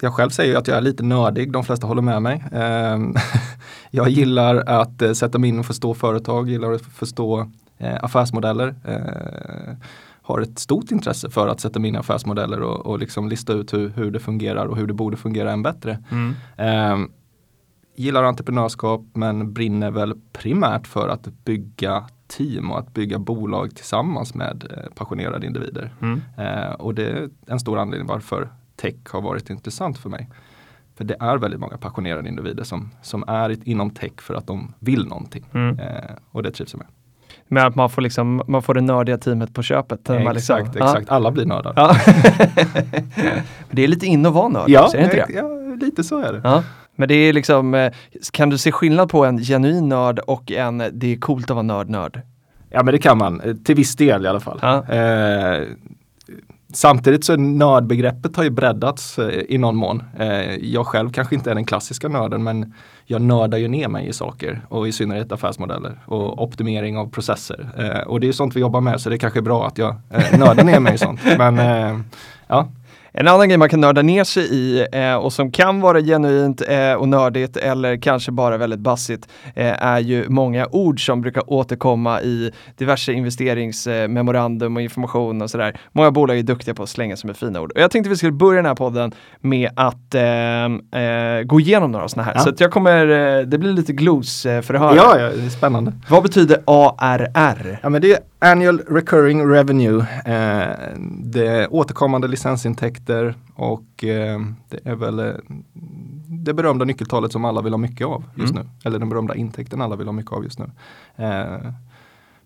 jag 0.00 0.12
själv 0.12 0.30
säger 0.30 0.56
att 0.56 0.68
jag 0.68 0.76
är 0.76 0.80
lite 0.80 1.02
nördig, 1.02 1.52
de 1.52 1.64
flesta 1.64 1.86
håller 1.86 2.02
med 2.02 2.22
mig. 2.22 2.44
Ehm, 2.52 3.14
jag 3.90 4.08
gillar 4.08 4.56
att 4.56 5.02
eh, 5.02 5.12
sätta 5.12 5.38
mig 5.38 5.50
in 5.50 5.58
och 5.58 5.66
förstå 5.66 5.94
företag, 5.94 6.48
gillar 6.48 6.72
att 6.72 6.82
förstå 6.82 7.50
eh, 7.78 8.04
affärsmodeller. 8.04 8.74
Eh, 8.84 9.76
har 10.22 10.40
ett 10.40 10.58
stort 10.58 10.90
intresse 10.90 11.30
för 11.30 11.48
att 11.48 11.60
sätta 11.60 11.78
mig 11.80 11.88
in 11.88 11.94
i 11.94 11.98
affärsmodeller 11.98 12.62
och, 12.62 12.86
och 12.86 12.98
liksom 12.98 13.28
lista 13.28 13.52
ut 13.52 13.72
hur, 13.74 13.88
hur 13.96 14.10
det 14.10 14.20
fungerar 14.20 14.66
och 14.66 14.76
hur 14.76 14.86
det 14.86 14.94
borde 14.94 15.16
fungera 15.16 15.52
än 15.52 15.62
bättre. 15.62 15.98
Ehm, 16.56 17.08
gillar 17.94 18.24
entreprenörskap 18.24 19.00
men 19.12 19.52
brinner 19.52 19.90
väl 19.90 20.14
primärt 20.32 20.86
för 20.86 21.08
att 21.08 21.26
bygga 21.44 22.04
team 22.26 22.70
och 22.70 22.78
att 22.78 22.94
bygga 22.94 23.18
bolag 23.18 23.74
tillsammans 23.76 24.34
med 24.34 24.64
eh, 24.70 24.92
passionerade 24.94 25.46
individer. 25.46 25.92
Mm. 26.02 26.20
Eh, 26.38 26.72
och 26.72 26.94
det 26.94 27.06
är 27.08 27.28
en 27.46 27.60
stor 27.60 27.78
anledning 27.78 28.08
varför 28.08 28.48
tech 28.76 28.94
har 29.10 29.20
varit 29.20 29.50
intressant 29.50 29.98
för 29.98 30.10
mig. 30.10 30.30
För 30.96 31.04
det 31.04 31.16
är 31.20 31.36
väldigt 31.36 31.60
många 31.60 31.76
passionerade 31.76 32.28
individer 32.28 32.64
som, 32.64 32.90
som 33.02 33.24
är 33.26 33.68
inom 33.68 33.90
tech 33.90 34.12
för 34.18 34.34
att 34.34 34.46
de 34.46 34.74
vill 34.78 35.06
någonting. 35.06 35.44
Mm. 35.54 35.78
Eh, 35.78 36.10
och 36.30 36.42
det 36.42 36.50
trivs 36.50 36.72
jag 36.72 36.78
med. 36.78 36.86
Med 37.48 37.66
att 37.66 37.74
man 37.74 37.90
får, 37.90 38.02
liksom, 38.02 38.42
man 38.48 38.62
får 38.62 38.74
det 38.74 38.80
nördiga 38.80 39.18
teamet 39.18 39.54
på 39.54 39.62
köpet. 39.62 40.08
när 40.08 40.24
man 40.24 40.34
liksom- 40.34 40.58
exakt, 40.58 40.76
exakt. 40.76 41.10
Alla 41.10 41.30
blir 41.30 41.46
nördar. 41.46 41.72
Ja. 41.76 41.96
Men 43.68 43.76
det 43.76 43.84
är 43.84 43.88
lite 43.88 44.06
in 44.06 44.26
att 44.26 44.32
vara 44.32 44.48
nörd, 44.48 44.68
Ja, 44.68 44.90
är 44.94 44.98
det 44.98 45.04
inte 45.04 45.16
det? 45.16 45.32
ja, 45.32 45.74
lite 45.80 46.04
så 46.04 46.18
är 46.18 46.32
det. 46.32 46.40
Ja. 46.44 46.62
Men 46.96 47.08
det 47.08 47.14
är 47.14 47.32
liksom, 47.32 47.74
eh, 47.74 47.92
kan 48.30 48.50
du 48.50 48.58
se 48.58 48.72
skillnad 48.72 49.08
på 49.08 49.24
en 49.24 49.38
genuin 49.38 49.88
nörd 49.88 50.18
och 50.18 50.52
en 50.52 50.82
det 50.92 51.12
är 51.12 51.16
coolt 51.16 51.50
att 51.50 51.54
vara 51.54 51.62
nörd-nörd? 51.62 52.20
Ja 52.70 52.82
men 52.82 52.92
det 52.92 52.98
kan 52.98 53.18
man, 53.18 53.40
eh, 53.40 53.54
till 53.54 53.74
viss 53.74 53.96
del 53.96 54.24
i 54.24 54.28
alla 54.28 54.40
fall. 54.40 54.58
Ja. 54.62 54.94
Eh, 54.94 55.62
samtidigt 56.72 57.24
så 57.24 57.32
är 57.32 57.36
nördbegreppet 57.36 58.36
har 58.36 58.44
ju 58.44 58.50
breddats 58.50 59.18
eh, 59.18 59.42
i 59.48 59.58
någon 59.58 59.76
mån. 59.76 60.02
Eh, 60.18 60.54
jag 60.54 60.86
själv 60.86 61.10
kanske 61.12 61.34
inte 61.34 61.50
är 61.50 61.54
den 61.54 61.64
klassiska 61.64 62.08
nörden 62.08 62.42
men 62.42 62.74
jag 63.04 63.22
nördar 63.22 63.58
ju 63.58 63.68
ner 63.68 63.88
mig 63.88 64.08
i 64.08 64.12
saker 64.12 64.60
och 64.68 64.88
i 64.88 64.92
synnerhet 64.92 65.32
affärsmodeller 65.32 65.98
och 66.06 66.42
optimering 66.42 66.98
av 66.98 67.10
processer. 67.10 67.68
Eh, 67.78 68.08
och 68.08 68.20
det 68.20 68.28
är 68.28 68.32
sånt 68.32 68.56
vi 68.56 68.60
jobbar 68.60 68.80
med 68.80 69.00
så 69.00 69.10
det 69.10 69.18
kanske 69.18 69.38
är 69.38 69.42
bra 69.42 69.66
att 69.66 69.78
jag 69.78 69.96
nördar 70.38 70.64
ner 70.64 70.80
mig 70.80 70.94
i 70.94 70.98
sånt. 70.98 71.20
Men 71.38 71.56
ja, 72.46 72.68
En 73.16 73.28
annan 73.28 73.48
grej 73.48 73.58
man 73.58 73.68
kan 73.68 73.80
nörda 73.80 74.02
ner 74.02 74.24
sig 74.24 74.44
i 74.44 74.86
eh, 74.92 75.14
och 75.14 75.32
som 75.32 75.50
kan 75.50 75.80
vara 75.80 76.00
genuint 76.00 76.62
eh, 76.68 76.92
och 76.92 77.08
nördigt 77.08 77.56
eller 77.56 77.96
kanske 77.96 78.32
bara 78.32 78.56
väldigt 78.56 78.80
bassigt 78.80 79.28
eh, 79.54 79.84
är 79.84 79.98
ju 79.98 80.28
många 80.28 80.66
ord 80.70 81.06
som 81.06 81.20
brukar 81.20 81.52
återkomma 81.52 82.22
i 82.22 82.52
diverse 82.76 83.12
investeringsmemorandum 83.12 84.76
och 84.76 84.82
information 84.82 85.42
och 85.42 85.50
sådär. 85.50 85.80
Många 85.92 86.10
bolag 86.10 86.38
är 86.38 86.42
duktiga 86.42 86.74
på 86.74 86.82
att 86.82 86.88
slänga 86.88 87.16
sig 87.16 87.26
med 87.28 87.36
fina 87.36 87.60
ord. 87.60 87.72
Och 87.72 87.80
jag 87.80 87.90
tänkte 87.90 88.10
vi 88.10 88.16
skulle 88.16 88.32
börja 88.32 88.56
den 88.56 88.66
här 88.66 88.74
podden 88.74 89.12
med 89.40 89.70
att 89.76 90.14
eh, 90.14 91.02
eh, 91.02 91.42
gå 91.42 91.60
igenom 91.60 91.92
några 91.92 92.08
sådana 92.08 92.26
här. 92.26 92.34
Ja. 92.34 92.40
Så 92.40 92.52
jag 92.58 92.70
kommer, 92.70 93.08
eh, 93.08 93.46
det 93.46 93.58
blir 93.58 93.72
lite 93.72 93.92
glos-förhör. 93.92 94.96
Ja, 94.96 95.18
ja, 95.18 95.28
det 95.28 95.46
är 95.46 95.48
spännande. 95.48 95.92
Vad 96.08 96.22
betyder 96.22 96.62
ARR? 96.66 97.78
Ja, 97.82 97.88
men 97.88 98.02
det 98.02 98.33
annual 98.44 98.78
recurring 98.88 99.48
revenue. 99.50 100.00
Eh, 100.24 100.98
det 101.20 101.46
är 101.46 101.74
återkommande 101.74 102.28
licensintäkter 102.28 103.34
och 103.54 104.04
eh, 104.04 104.40
det 104.68 104.80
är 104.84 104.94
väl 104.94 105.18
eh, 105.18 105.32
det 106.44 106.54
berömda 106.54 106.84
nyckeltalet 106.84 107.32
som 107.32 107.44
alla 107.44 107.62
vill 107.62 107.72
ha 107.72 107.78
mycket 107.78 108.06
av 108.06 108.24
just 108.34 108.52
Mm. 108.54 108.66
nu. 108.66 108.70
Eller 108.84 108.98
den 108.98 109.08
berömda 109.08 109.34
intäkten 109.34 109.80
alla 109.80 109.96
vill 109.96 110.06
ha 110.06 110.12
mycket 110.12 110.32
av 110.32 110.44
just 110.44 110.58
nu. 110.58 110.70
Eh, 111.16 111.72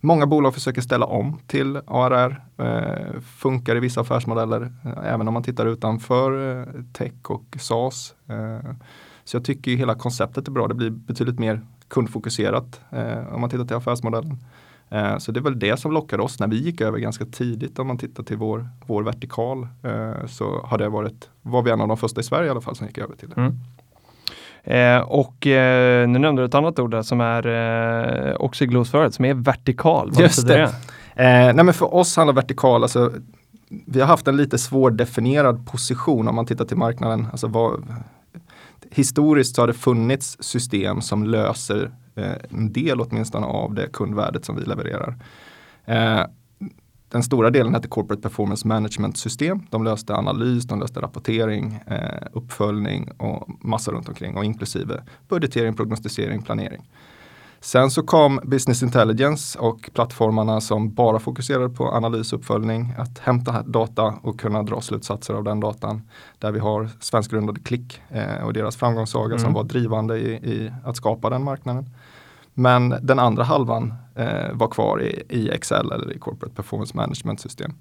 många 0.00 0.26
bolag 0.26 0.55
försöker 0.55 0.81
ställa 0.81 1.07
om 1.07 1.38
till 1.47 1.76
ARR. 1.87 2.43
Eh, 2.59 3.21
funkar 3.21 3.76
i 3.76 3.81
vissa 3.81 4.00
affärsmodeller, 4.00 4.73
eh, 4.85 5.12
även 5.14 5.28
om 5.28 5.35
man 5.35 5.43
tittar 5.43 5.67
utanför 5.67 6.64
tech 6.93 7.12
och 7.31 7.57
SaaS. 7.61 8.14
Så 9.25 9.37
jag 9.37 9.45
tycker 9.45 9.71
hela 9.71 9.95
konceptet 9.95 10.49
är 10.49 10.52
bra. 10.52 10.69
Det 10.69 10.75
blir 10.75 10.90
betydligt 10.90 11.38
mer 11.38 11.61
kundfokuserat 11.88 12.81
om 13.33 13.40
man 13.40 13.50
tittar 13.50 13.64
till 13.64 13.76
affärsmodellen. 13.76 14.38
Eh, 14.90 15.18
Så 15.18 15.33
det 15.33 15.40
är 15.40 15.45
väl 15.45 15.59
det 15.59 15.76
som 15.76 15.92
lockade 15.92 16.23
oss 16.23 16.40
när 16.40 16.47
vi 16.49 16.57
gick 16.57 16.80
över 16.80 16.99
ganska 16.99 17.25
tidigt 17.25 17.78
om 17.78 17.87
man 17.87 17.99
tittar 17.99 18.23
till 18.23 18.37
vår, 18.37 18.68
vår 18.87 19.02
vertikal. 19.02 19.68
eh, 19.83 20.26
Så 20.26 20.61
har 20.64 20.78
det 20.78 20.88
varit, 20.88 21.28
var 21.42 21.62
vi 21.62 21.71
en 21.71 21.80
av 21.80 21.88
de 21.88 21.97
första 21.97 22.21
i 22.21 22.25
Sverige 22.25 22.47
i 22.47 22.50
alla 22.50 22.61
fall 22.61 22.76
som 22.76 22.87
gick 22.87 22.99
över 22.99 23.16
till 23.16 23.28
det. 23.28 23.40
Mm. 23.40 23.54
Eh, 24.64 25.02
och 25.02 25.47
eh, 25.47 26.09
nu 26.09 26.18
nämnde 26.18 26.42
du 26.42 26.47
ett 26.47 26.54
annat 26.54 26.78
ord 26.78 26.90
där 26.90 27.02
som 27.02 27.21
är 27.21 27.47
eh, 27.47 28.35
också 28.35 28.64
i 28.64 28.66
glosföret 28.66 29.14
som 29.14 29.25
är 29.25 29.35
vertikal. 29.35 30.11
Vad 30.12 30.23
Just 30.23 30.47
betyder 30.47 30.59
det. 30.61 30.73
Eh, 31.25 31.54
nej 31.54 31.64
men 31.64 31.75
för 31.75 31.95
oss 31.95 32.16
handlar 32.16 32.35
vertikal, 32.35 32.83
alltså, 32.83 33.12
vi 33.87 34.00
har 34.00 34.07
haft 34.07 34.28
en 34.28 34.37
lite 34.37 34.59
svårdefinierad 34.59 35.66
position 35.66 36.28
om 36.28 36.35
man 36.35 36.47
tittar 36.47 36.64
till 36.64 36.76
marknaden. 36.76 37.26
Alltså 37.30 37.47
vad, 37.47 37.85
historiskt 38.90 39.57
så 39.57 39.62
har 39.62 39.66
det 39.66 39.73
funnits 39.73 40.37
system 40.40 41.00
som 41.00 41.25
löser 41.25 41.90
en 42.51 42.73
del 42.73 43.01
åtminstone 43.01 43.47
av 43.47 43.75
det 43.75 43.93
kundvärdet 43.93 44.45
som 44.45 44.57
vi 44.57 44.63
levererar. 44.63 45.17
Eh, 45.85 46.23
den 47.11 47.23
stora 47.23 47.51
delen 47.51 47.75
hette 47.75 47.89
Corporate 47.89 48.23
Performance 48.23 48.69
Management 48.69 49.19
System. 49.19 49.63
De 49.71 49.85
löste 49.85 50.15
analys, 50.15 50.65
de 50.65 50.81
löste 50.81 51.01
rapportering, 51.01 51.81
eh, 51.87 52.27
uppföljning 52.33 53.11
och 53.19 53.49
massa 53.65 53.93
runt 53.93 54.09
omkring 54.09 54.37
och 54.37 54.45
inklusive 54.45 55.03
budgetering, 55.29 55.75
prognostisering, 55.77 56.43
planering. 56.43 56.83
Sen 57.61 57.91
så 57.91 58.03
kom 58.03 58.41
Business 58.45 58.83
Intelligence 58.83 59.59
och 59.59 59.91
plattformarna 59.95 60.61
som 60.61 60.95
bara 60.95 61.19
fokuserade 61.19 61.69
på 61.69 61.89
analys 61.89 62.33
och 62.33 62.39
uppföljning, 62.39 62.95
att 62.99 63.19
hämta 63.19 63.63
data 63.63 64.15
och 64.23 64.41
kunna 64.41 64.63
dra 64.63 64.81
slutsatser 64.81 65.35
av 65.35 65.45
den 65.45 65.61
datan. 65.61 66.03
Där 66.39 66.53
vi 66.53 66.59
har 66.59 66.89
svenskgrundade 67.01 67.61
Klick 67.61 68.01
eh, 68.09 68.45
och 68.45 68.53
deras 68.53 68.77
framgångssaga 68.77 69.35
Mm. 69.35 69.39
som 69.39 69.53
var 69.53 69.65
drivande 69.65 70.19
i, 70.19 70.31
i 70.33 70.73
att 70.85 70.97
skapa 70.97 71.31
den 71.31 71.45
marknaden. 71.45 71.91
Men 72.59 72.95
den 73.03 73.19
andra 73.19 73.45
halvan 73.45 73.95
eh, 74.15 74.53
var 74.53 74.69
kvar 74.69 75.03
i, 75.03 75.23
i 75.29 75.50
Excel 75.50 75.93
eller 75.93 76.12
i 76.12 76.19
Corporate 76.19 76.55
Performance 76.55 76.97
Management 76.97 77.41
System. 77.41 77.73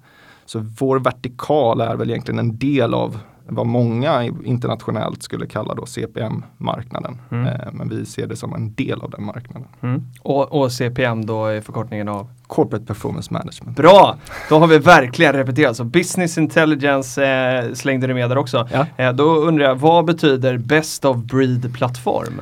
Så 0.46 0.58
vår 0.78 0.98
vertikal 0.98 1.80
är 1.80 1.96
väl 1.96 2.10
egentligen 2.10 2.38
en 2.38 2.58
del 2.58 2.94
av 2.94 3.18
vad 3.48 3.66
många 3.66 4.24
internationellt 4.24 5.22
skulle 5.22 5.46
kalla 5.46 5.74
då 5.74 5.86
CPM-marknaden. 5.86 7.18
Mm. 7.30 7.46
Eh, 7.46 7.72
men 7.72 7.88
vi 7.88 8.06
ser 8.06 8.26
det 8.26 8.36
som 8.36 8.54
en 8.54 8.74
del 8.74 9.00
av 9.00 9.10
den 9.10 9.24
marknaden. 9.24 9.68
Mm. 9.80 10.02
Och, 10.22 10.52
och 10.52 10.72
CPM 10.72 11.26
då 11.26 11.46
är 11.46 11.60
förkortningen 11.60 12.08
av? 12.08 12.28
Corporate 12.46 12.86
Performance 12.86 13.32
Management. 13.32 13.76
Bra! 13.76 14.16
Då 14.48 14.58
har 14.58 14.66
vi 14.66 14.78
verkligen 14.78 15.32
repeterat. 15.32 15.76
Så 15.76 15.84
Business 15.84 16.38
Intelligence 16.38 17.24
eh, 17.24 17.72
slängde 17.74 18.06
du 18.06 18.14
med 18.14 18.30
där 18.30 18.38
också. 18.38 18.68
Ja. 18.72 18.86
Eh, 18.96 19.12
då 19.12 19.24
undrar 19.24 19.66
jag, 19.66 19.76
vad 19.76 20.04
betyder 20.04 20.58
Best 20.58 21.04
of 21.04 21.16
Breed-plattform? 21.16 22.40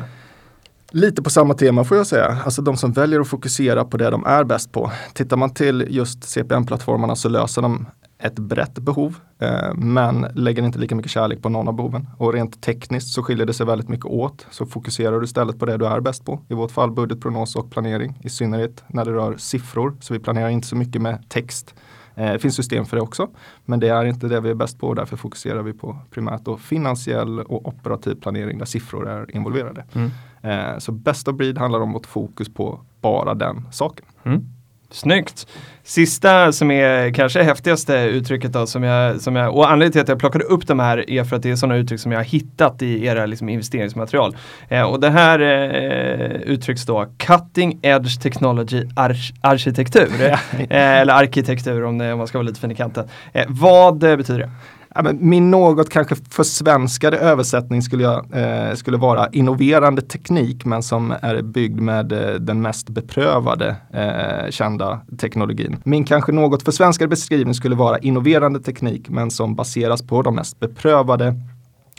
Lite 0.91 1.23
på 1.23 1.31
samma 1.31 1.55
tema 1.55 1.85
får 1.85 1.97
jag 1.97 2.07
säga. 2.07 2.39
Alltså 2.45 2.63
de 2.63 2.77
som 2.77 2.93
väljer 2.93 3.21
att 3.21 3.29
fokusera 3.29 3.85
på 3.85 3.97
det 3.97 4.11
de 4.11 4.25
är 4.27 4.45
bäst 4.45 4.73
på. 4.73 4.91
Tittar 5.15 5.37
man 5.37 5.51
till 5.55 5.87
just 5.91 6.25
CPM-plattformarna 6.25 7.17
så 7.17 7.29
löser 7.29 7.63
de 7.63 7.87
ett 8.19 8.39
brett 8.39 8.79
behov 8.79 9.17
eh, 9.39 9.75
men 9.75 10.27
lägger 10.35 10.63
inte 10.63 10.79
lika 10.79 10.95
mycket 10.95 11.11
kärlek 11.13 11.43
på 11.43 11.49
någon 11.49 11.69
av 11.69 11.75
behoven. 11.75 12.09
Och 12.19 12.33
rent 12.33 12.63
tekniskt 12.63 13.09
så 13.15 13.23
skiljer 13.23 13.47
det 13.47 13.55
sig 13.55 13.67
väldigt 13.67 13.89
mycket 13.89 14.07
åt. 14.07 14.47
Så 14.51 14.67
fokuserar 14.67 15.19
du 15.21 15.25
istället 15.25 15.59
på 15.59 15.67
det 15.67 15.77
du 15.77 15.87
är 15.87 16.01
bäst 16.01 16.25
på. 16.25 16.41
I 16.49 16.55
vårt 16.55 16.71
fall 16.71 16.91
budgetprognos 16.91 17.57
och 17.57 17.71
planering. 17.71 18.19
I 18.25 18.29
synnerhet 18.29 18.85
när 18.89 19.05
det 19.05 19.13
rör 19.13 19.37
siffror. 19.37 19.97
Så 20.01 20.13
vi 20.15 20.21
planerar 20.21 20.49
inte 20.49 20.67
så 20.67 20.77
mycket 20.77 21.03
med 21.03 21.29
text. 21.29 21.75
Eh, 22.15 22.33
Det 22.33 22.39
finns 22.39 22.57
system 22.57 22.85
för 22.85 22.97
det 22.97 23.03
också. 23.03 23.29
Men 23.65 23.81
det 23.81 23.89
är 23.89 24.05
inte 24.05 24.29
det 24.29 24.41
vi 24.41 24.51
är 24.51 24.55
bäst 24.55 24.79
på 24.79 24.87
och 24.87 24.95
därför 24.95 25.17
fokuserar 25.17 25.63
vi 25.63 25.73
på 25.73 25.99
primärt 26.11 26.45
då 26.45 26.57
finansiell 26.57 27.41
och 27.41 27.69
operativ 27.69 28.15
planering 28.15 28.59
där 28.59 28.67
siffror 28.67 29.09
är 29.09 29.37
involverade. 29.37 29.85
Mm. 29.93 30.11
Eh, 30.47 30.79
Så 30.79 30.93
best 30.93 31.29
of 31.29 31.37
breed 31.37 31.59
handlar 31.59 31.81
om 31.81 31.93
vårt 31.93 32.07
fokus 32.07 32.55
på 32.55 32.81
bara 33.01 33.35
den 33.35 33.69
saken. 33.73 34.07
Mm. 34.27 34.45
Snyggt! 34.91 35.47
Sista 35.85 36.53
som 36.53 36.71
är 36.71 37.15
kanske 37.15 37.43
häftigaste 37.43 37.95
uttrycket 37.95 38.53
då 38.53 38.67
som 38.67 38.83
jag, 38.83 39.21
som 39.21 39.37
jag, 39.37 39.55
och 39.57 39.71
anledningen 39.71 39.93
till 39.93 40.01
att 40.01 40.09
jag 40.09 40.19
plockade 40.19 40.45
upp 40.45 40.67
de 40.67 40.79
här 40.81 41.11
är 41.11 41.25
för 41.25 41.37
att 41.37 41.43
det 41.43 41.51
är 41.51 41.57
sådana 41.57 41.77
uttryck 41.77 42.01
som 42.01 42.13
jag 42.13 42.19
har 42.19 42.25
hittat 42.25 42.83
i 42.83 43.07
era 43.07 43.27
liksom, 43.27 43.49
investeringsmaterial. 43.49 44.37
Eh, 44.69 44.83
och 44.83 45.01
det 45.01 45.11
här 45.11 45.41
eh, 45.41 46.31
uttrycks 46.31 46.85
då 46.87 47.07
Cutting 47.17 47.79
Edge 47.83 48.21
Technology 48.23 48.85
arch- 48.85 49.35
Arkitektur. 49.41 50.09
eh, 50.23 50.39
eller 50.71 51.13
arkitektur 51.13 51.85
om, 51.85 51.99
det, 51.99 52.13
om 52.13 52.19
man 52.19 52.27
ska 52.27 52.39
vara 52.39 52.47
lite 52.49 52.61
fin 52.61 52.71
i 52.71 52.75
kanten. 52.75 53.09
Eh, 53.33 53.45
vad 53.49 54.05
eh, 54.05 54.17
betyder 54.17 54.41
det? 54.41 54.51
Ja, 54.97 55.03
men 55.03 55.19
min 55.21 55.51
något 55.51 55.91
kanske 55.91 56.17
försvenskade 56.31 57.19
översättning 57.19 57.83
skulle, 57.83 58.03
jag, 58.03 58.27
eh, 58.33 58.75
skulle 58.75 58.97
vara 58.97 59.29
innoverande 59.29 60.03
teknik 60.03 60.65
men 60.65 60.83
som 60.83 61.15
är 61.23 61.43
byggd 61.43 61.81
med 61.81 62.13
eh, 62.13 62.35
den 62.35 62.63
mest 62.63 62.89
beprövade 62.89 63.77
eh, 63.93 64.51
kända 64.51 65.01
teknologin. 65.19 65.77
Min 65.85 66.05
kanske 66.05 66.33
något 66.33 66.63
försvenskade 66.63 67.09
beskrivning 67.09 67.55
skulle 67.55 67.75
vara 67.77 67.99
innoverande 67.99 68.61
teknik 68.61 69.09
men 69.09 69.31
som 69.31 69.55
baseras 69.55 70.03
på 70.03 70.23
de 70.23 70.35
mest 70.35 70.61
beprövade 70.61 71.35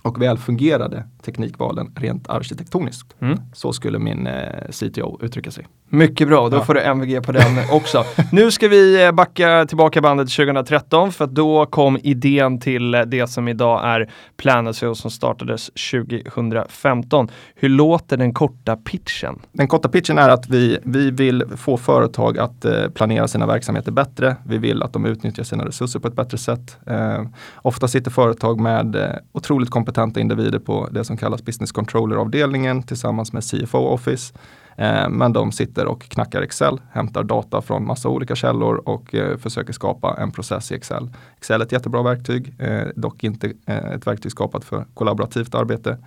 och 0.01 0.21
välfungerade 0.21 1.03
teknikvalen 1.31 1.91
rent 1.95 2.29
arkitektoniskt. 2.29 3.15
Mm. 3.21 3.39
Så 3.53 3.73
skulle 3.73 3.99
min 3.99 4.27
eh, 4.27 4.33
CTO 4.71 5.19
uttrycka 5.21 5.51
sig. 5.51 5.67
Mycket 5.89 6.27
bra, 6.27 6.49
då 6.49 6.57
Ja. 6.57 6.63
får 6.63 6.73
du 6.73 6.81
MVG 6.81 7.21
på 7.23 7.31
den 7.31 7.57
också. 7.71 8.03
Nu 8.31 8.51
ska 8.51 8.67
vi 8.67 9.05
eh, 9.05 9.11
backa 9.11 9.65
tillbaka 9.67 10.01
bandet 10.01 10.27
till 10.27 10.35
2013 10.45 11.11
för 11.11 11.25
att 11.25 11.31
då 11.35 11.65
kom 11.65 11.97
idén 12.03 12.59
till 12.59 12.93
eh, 12.95 13.01
det 13.01 13.27
som 13.27 13.47
idag 13.47 13.81
är 13.85 14.09
Planersio 14.37 14.95
som 14.95 15.11
startades 15.11 15.69
2015. 15.91 17.27
Hur 17.55 17.69
låter 17.69 18.17
den 18.17 18.33
korta 18.33 18.75
pitchen? 18.77 19.39
Den 19.51 19.67
korta 19.67 19.89
pitchen 19.89 20.17
är 20.17 20.29
att 20.29 20.49
vi, 20.49 20.77
vi 20.83 21.11
vill 21.11 21.43
få 21.57 21.77
företag 21.77 22.37
att 22.37 22.65
planera 22.93 23.27
sina 23.27 23.45
verksamheter 23.45 23.91
bättre. 23.91 24.35
Vi 24.45 24.57
vill 24.57 24.83
att 24.83 24.93
de 24.93 25.05
utnyttjar 25.05 25.43
sina 25.43 25.65
resurser 25.65 25.99
på 25.99 26.07
ett 26.07 26.15
bättre 26.15 26.37
sätt. 26.37 26.77
Eh, 26.87 27.23
ofta 27.55 27.87
sitter 27.87 28.11
företag 28.11 28.59
med 28.59 29.17
otroligt 29.31 29.69
kompetenta 29.69 30.19
individer 30.19 30.59
på 30.59 30.87
det 30.91 31.03
som 31.03 31.16
som 31.17 31.25
kallas 31.25 31.45
business 31.45 31.71
controller-avdelningen 31.71 32.83
tillsammans 32.83 33.33
med 33.33 33.43
CFO 33.43 33.77
Office. 33.77 34.33
Eh, 34.77 35.09
men 35.09 35.33
de 35.33 35.51
sitter 35.51 35.85
och 35.85 36.01
knackar 36.01 36.41
Excel, 36.41 36.79
hämtar 36.91 37.23
data 37.23 37.61
från 37.61 37.85
massa 37.85 38.09
olika 38.09 38.35
källor 38.35 38.81
och 38.85 39.15
eh, 39.15 39.37
försöker 39.37 39.73
skapa 39.73 40.15
en 40.19 40.31
process 40.31 40.71
i 40.71 40.75
Excel. 40.75 41.09
Excel 41.37 41.61
är 41.61 41.65
ett 41.65 41.71
jättebra 41.71 42.03
verktyg, 42.03 42.53
eh, 42.59 42.87
dock 42.95 43.23
inte 43.23 43.53
eh, 43.65 43.77
ett 43.77 44.07
verktyg 44.07 44.31
skapat 44.31 44.65
för 44.65 44.85
kollaborativt 44.93 45.55
arbete. 45.55 45.97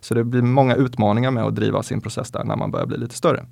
Så 0.00 0.14
det 0.14 0.24
blir 0.24 0.42
många 0.42 0.74
utmaningar 0.74 1.30
med 1.30 1.44
att 1.44 1.54
driva 1.54 1.82
sin 1.82 2.00
process 2.00 2.30
där 2.30 2.44
när 2.44 2.56
man 2.56 2.70
börjar 2.70 2.86
bli 2.86 2.98
lite 2.98 3.14
större. 3.14 3.46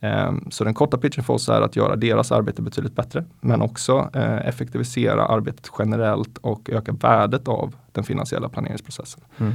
Eh, 0.00 0.32
så 0.50 0.64
den 0.64 0.74
korta 0.74 0.98
pitchen 0.98 1.24
för 1.24 1.34
oss 1.34 1.48
är 1.48 1.60
att 1.60 1.76
göra 1.76 1.96
deras 1.96 2.32
arbete 2.32 2.62
betydligt 2.62 2.96
bättre, 2.96 3.24
men 3.40 3.62
också 3.62 4.10
eh, 4.14 4.48
effektivisera 4.48 5.26
arbetet 5.26 5.70
generellt 5.78 6.38
och 6.38 6.70
öka 6.70 6.92
värdet 6.92 7.48
av 7.48 7.74
den 7.92 8.04
finansiella 8.04 8.48
planeringsprocessen. 8.48 9.22
Mm. 9.38 9.54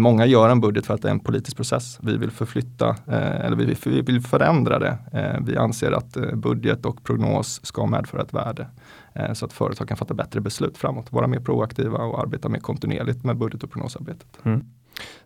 Många 0.00 0.26
gör 0.26 0.48
en 0.48 0.60
budget 0.60 0.86
för 0.86 0.94
att 0.94 1.02
det 1.02 1.08
är 1.08 1.12
en 1.12 1.20
politisk 1.20 1.56
process. 1.56 1.98
Vi 2.02 2.16
vill 2.16 2.30
förflytta, 2.30 2.88
eh, 2.88 3.40
eller 3.40 3.56
vi 3.56 3.64
vill, 3.64 3.76
vi 3.84 4.00
vill 4.00 4.20
förändra 4.20 4.78
det. 4.78 4.98
Eh, 5.12 5.44
vi 5.46 5.56
anser 5.56 5.92
att 5.92 6.16
eh, 6.16 6.34
budget 6.34 6.86
och 6.86 7.04
prognos 7.04 7.60
ska 7.66 7.86
medföra 7.86 8.22
ett 8.22 8.34
värde. 8.34 8.66
Eh, 9.14 9.32
så 9.32 9.44
att 9.46 9.52
företag 9.52 9.88
kan 9.88 9.96
fatta 9.96 10.14
bättre 10.14 10.40
beslut 10.40 10.78
framåt, 10.78 11.12
vara 11.12 11.26
mer 11.26 11.40
proaktiva 11.40 11.98
och 11.98 12.20
arbeta 12.20 12.48
mer 12.48 12.60
kontinuerligt 12.60 13.24
med 13.24 13.36
budget 13.36 13.62
och 13.62 13.70
prognosarbetet. 13.70 14.38
Mm. 14.42 14.64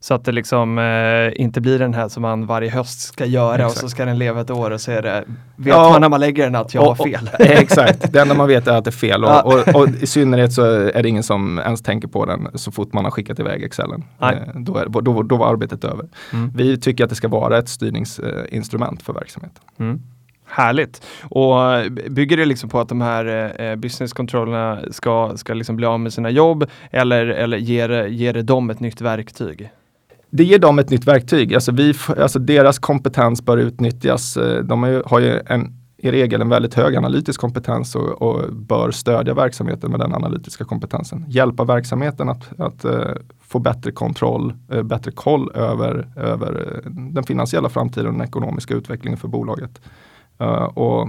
Så 0.00 0.14
att 0.14 0.24
det 0.24 0.32
liksom 0.32 0.78
eh, 0.78 1.40
inte 1.42 1.60
blir 1.60 1.78
den 1.78 1.94
här 1.94 2.08
som 2.08 2.22
man 2.22 2.46
varje 2.46 2.70
höst 2.70 3.00
ska 3.00 3.24
göra 3.26 3.54
Exakt. 3.54 3.72
och 3.72 3.78
så 3.78 3.88
ska 3.88 4.04
den 4.04 4.18
leva 4.18 4.40
ett 4.40 4.50
år 4.50 4.70
och 4.70 4.80
så 4.80 4.90
är 4.92 5.02
det, 5.02 5.24
vet 5.56 5.66
Ja. 5.74 5.90
man 5.90 6.00
när 6.00 6.08
man 6.08 6.20
lägger 6.20 6.44
den 6.44 6.54
att 6.54 6.74
jag 6.74 6.80
har 6.82 6.88
Och- 6.90 7.00
och- 7.00 7.06
fel. 7.06 7.30
Exakt, 7.38 8.12
det 8.12 8.20
enda 8.20 8.34
man 8.34 8.48
vet 8.48 8.66
är 8.68 8.76
att 8.76 8.84
det 8.84 8.90
är 8.90 8.92
fel 8.92 9.24
och, 9.24 9.46
och, 9.46 9.74
och 9.74 9.88
i 9.88 10.06
synnerhet 10.06 10.52
så 10.52 10.62
är 10.64 11.02
det 11.02 11.08
ingen 11.08 11.22
som 11.22 11.58
ens 11.58 11.82
tänker 11.82 12.08
på 12.08 12.26
den 12.26 12.48
så 12.54 12.72
fort 12.72 12.92
man 12.92 13.04
har 13.04 13.10
skickat 13.10 13.38
iväg 13.38 13.62
Excelen. 13.62 14.04
Nej. 14.18 14.42
Eh, 14.54 14.60
Då, 14.60 14.76
är, 14.76 14.88
då, 14.88 15.22
då 15.22 15.36
var 15.36 15.52
arbetet 15.52 15.84
över. 15.84 16.08
Mm. 16.32 16.50
Vi 16.54 16.78
tycker 16.80 17.04
att 17.04 17.10
det 17.10 17.16
ska 17.16 17.28
vara 17.28 17.58
ett 17.58 17.68
styrningsinstrument 17.68 19.02
för 19.02 19.12
verksamheten. 19.12 19.62
Mm. 19.78 20.00
Härligt. 20.50 21.06
Och 21.22 21.72
eh, 21.72 21.90
bygger 21.90 22.36
det 22.36 22.44
liksom 22.44 22.70
på 22.70 22.80
att 22.80 22.88
de 22.88 23.00
här 23.00 23.26
eh, 23.60 23.66
eh 23.66 23.76
business 23.76 24.12
controllerna 24.12 24.80
ska, 24.90 25.32
ska 25.36 25.54
liksom 25.54 25.76
bli 25.76 25.86
av 25.86 26.00
med 26.00 26.12
sina 26.12 26.30
jobb 26.30 26.66
eller, 26.90 27.26
eller 27.26 27.56
ger, 27.56 27.88
det- 27.88 28.08
ger 28.08 28.32
det 28.32 28.42
dem 28.42 28.70
ett 28.70 28.80
nytt 28.80 29.00
verktyg? 29.00 29.70
Det 30.30 30.44
ger 30.44 30.58
dem 30.58 30.78
ett 30.78 30.90
nytt 30.90 31.06
verktyg. 31.06 31.54
Alltså, 31.54 31.72
vi, 31.72 31.94
alltså 32.18 32.38
deras 32.38 32.78
kompetens 32.78 33.44
bör 33.44 33.56
utnyttjas. 33.56 34.36
Eh, 34.36 34.64
de 34.64 34.82
har 34.82 34.90
ju, 34.90 35.02
har 35.06 35.20
ju 35.20 35.40
en, 35.46 35.76
i 35.96 36.10
regel 36.10 36.40
en 36.40 36.48
väldigt 36.48 36.74
hög 36.74 36.96
analytisk 36.96 37.40
kompetens 37.40 37.94
och, 37.94 38.22
och 38.22 38.54
bör 38.54 38.90
stödja 38.90 39.34
verksamheten 39.34 39.90
med 39.90 40.00
den 40.00 40.14
analytiska 40.14 40.64
kompetensen. 40.64 41.24
Hjälpa 41.28 41.64
verksamheten 41.64 42.28
att, 42.28 42.60
att 42.60 42.84
få 43.40 43.58
bättre 43.58 43.92
kontroll, 43.92 44.54
bättre 44.84 45.10
koll 45.10 45.50
över, 45.54 46.08
över 46.16 46.82
den 46.90 47.24
finansiella 47.24 47.68
framtiden 47.68 48.06
och 48.06 48.12
den 48.12 48.22
ekonomiska 48.22 48.74
utvecklingen 48.74 49.18
för 49.18 49.28
bolaget. 49.28 49.80
Eh, 50.40 50.46
och 50.64 51.08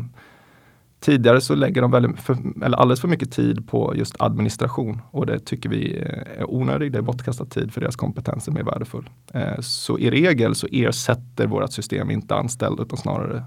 Tidigare 1.00 1.41
så 1.41 1.55
lägger 1.55 1.81
de 1.81 1.91
väldigt 1.91 2.19
för, 2.19 2.38
eller 2.63 2.77
alldeles 2.77 3.01
för 3.01 3.07
mycket 3.07 3.31
tid 3.31 3.67
på 3.69 3.93
just 3.95 4.15
administration 4.21 5.01
och 5.11 5.25
det 5.25 5.39
tycker 5.39 5.69
vi 5.69 5.97
eh, 6.01 6.41
är 6.41 6.51
onödigt. 6.51 6.93
Det 6.93 6.97
är 7.00 7.03
bortkastad 7.03 7.45
tid 7.45 7.73
för 7.73 7.81
deras 7.81 7.95
kompetens 7.95 8.47
är 8.47 8.51
mer 8.51 8.63
värdefull. 8.63 9.09
Eh, 9.33 9.59
Så 9.59 10.00
i 10.00 10.09
regel 10.11 10.55
så 10.55 10.67
ersätter 10.71 11.47
vårt 11.47 11.71
system 11.71 12.11
inte 12.11 12.35
anställda 12.35 12.83
utan 12.83 12.97
snarare 12.97 13.43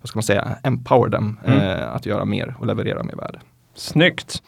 vad 0.00 0.08
ska 0.08 0.16
man 0.16 0.22
säga, 0.22 0.58
empower 0.62 1.08
dem 1.08 1.38
Mm. 1.44 1.88
att 1.94 2.06
göra 2.06 2.24
mer 2.24 2.54
och 2.58 2.66
leverera 2.66 3.02
mer 3.02 3.16
värde. 3.16 3.40
Snyggt! 3.78 4.42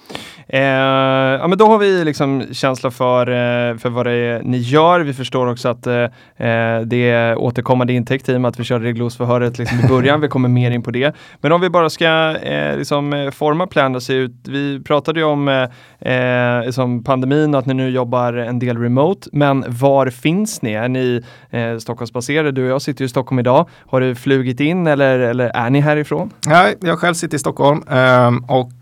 Eh, 0.52 0.60
ja, 0.60 1.46
men 1.46 1.58
då 1.58 1.66
har 1.66 1.78
vi 1.78 2.04
liksom 2.04 2.44
känsla 2.52 2.90
för, 2.90 3.26
eh, 3.26 3.76
för 3.76 3.88
vad 3.88 4.06
det 4.06 4.12
är 4.12 4.42
ni 4.42 4.58
gör. 4.58 5.00
Vi 5.00 5.14
förstår 5.14 5.46
också 5.46 5.68
att 5.68 5.86
eh, 5.86 5.94
eh 6.36 6.80
det 6.84 7.10
är 7.10 7.38
återkommande 7.38 7.92
intäkt 7.92 8.28
i 8.28 8.36
och 8.36 8.40
med 8.40 8.48
att 8.48 8.60
vi 8.60 8.64
körde 8.64 8.84
reglosförhöret 8.84 9.58
liksom 9.58 9.80
i 9.80 9.88
början. 9.88 10.20
vi 10.20 10.28
kommer 10.28 10.48
mer 10.48 10.70
in 10.70 10.82
på 10.82 10.90
det. 10.90 11.14
Men 11.40 11.52
om 11.52 11.60
vi 11.60 11.70
bara 11.70 11.90
ska 11.90 12.36
eh, 12.36 12.76
liksom, 12.76 13.12
eh, 13.12 13.30
forma 13.30 13.66
Plandas 13.66 14.10
ut. 14.10 14.32
Vi 14.48 14.80
pratade 14.80 15.20
ju 15.20 15.26
om 15.26 15.48
eh, 15.48 16.12
eh, 16.12 16.64
liksom 16.64 17.04
pandemin 17.04 17.54
och 17.54 17.60
att 17.60 17.66
ni 17.66 17.74
nu 17.74 17.90
jobbar 17.90 18.32
en 18.32 18.58
del 18.58 18.78
remote. 18.78 19.28
Men 19.32 19.64
var 19.68 20.10
finns 20.10 20.62
ni? 20.62 20.72
Är 20.72 20.88
ni 20.88 21.22
eh, 21.50 21.78
Stockholmsbaserade? 21.78 22.52
Du 22.52 22.64
och 22.64 22.70
jag 22.70 22.82
sitter 22.82 23.02
ju 23.02 23.06
i 23.06 23.08
Stockholm 23.08 23.38
idag. 23.38 23.68
Har 23.86 24.00
du 24.00 24.14
flugit 24.14 24.60
in 24.60 24.86
eller, 24.86 25.18
eller 25.18 25.48
är 25.48 25.70
ni 25.70 25.80
härifrån? 25.80 26.30
Nej, 26.46 26.76
jag 26.80 26.98
själv 26.98 27.14
sitter 27.14 27.36
i 27.36 27.38
Stockholm 27.38 27.82
ehm, 27.88 28.44
och 28.44 28.72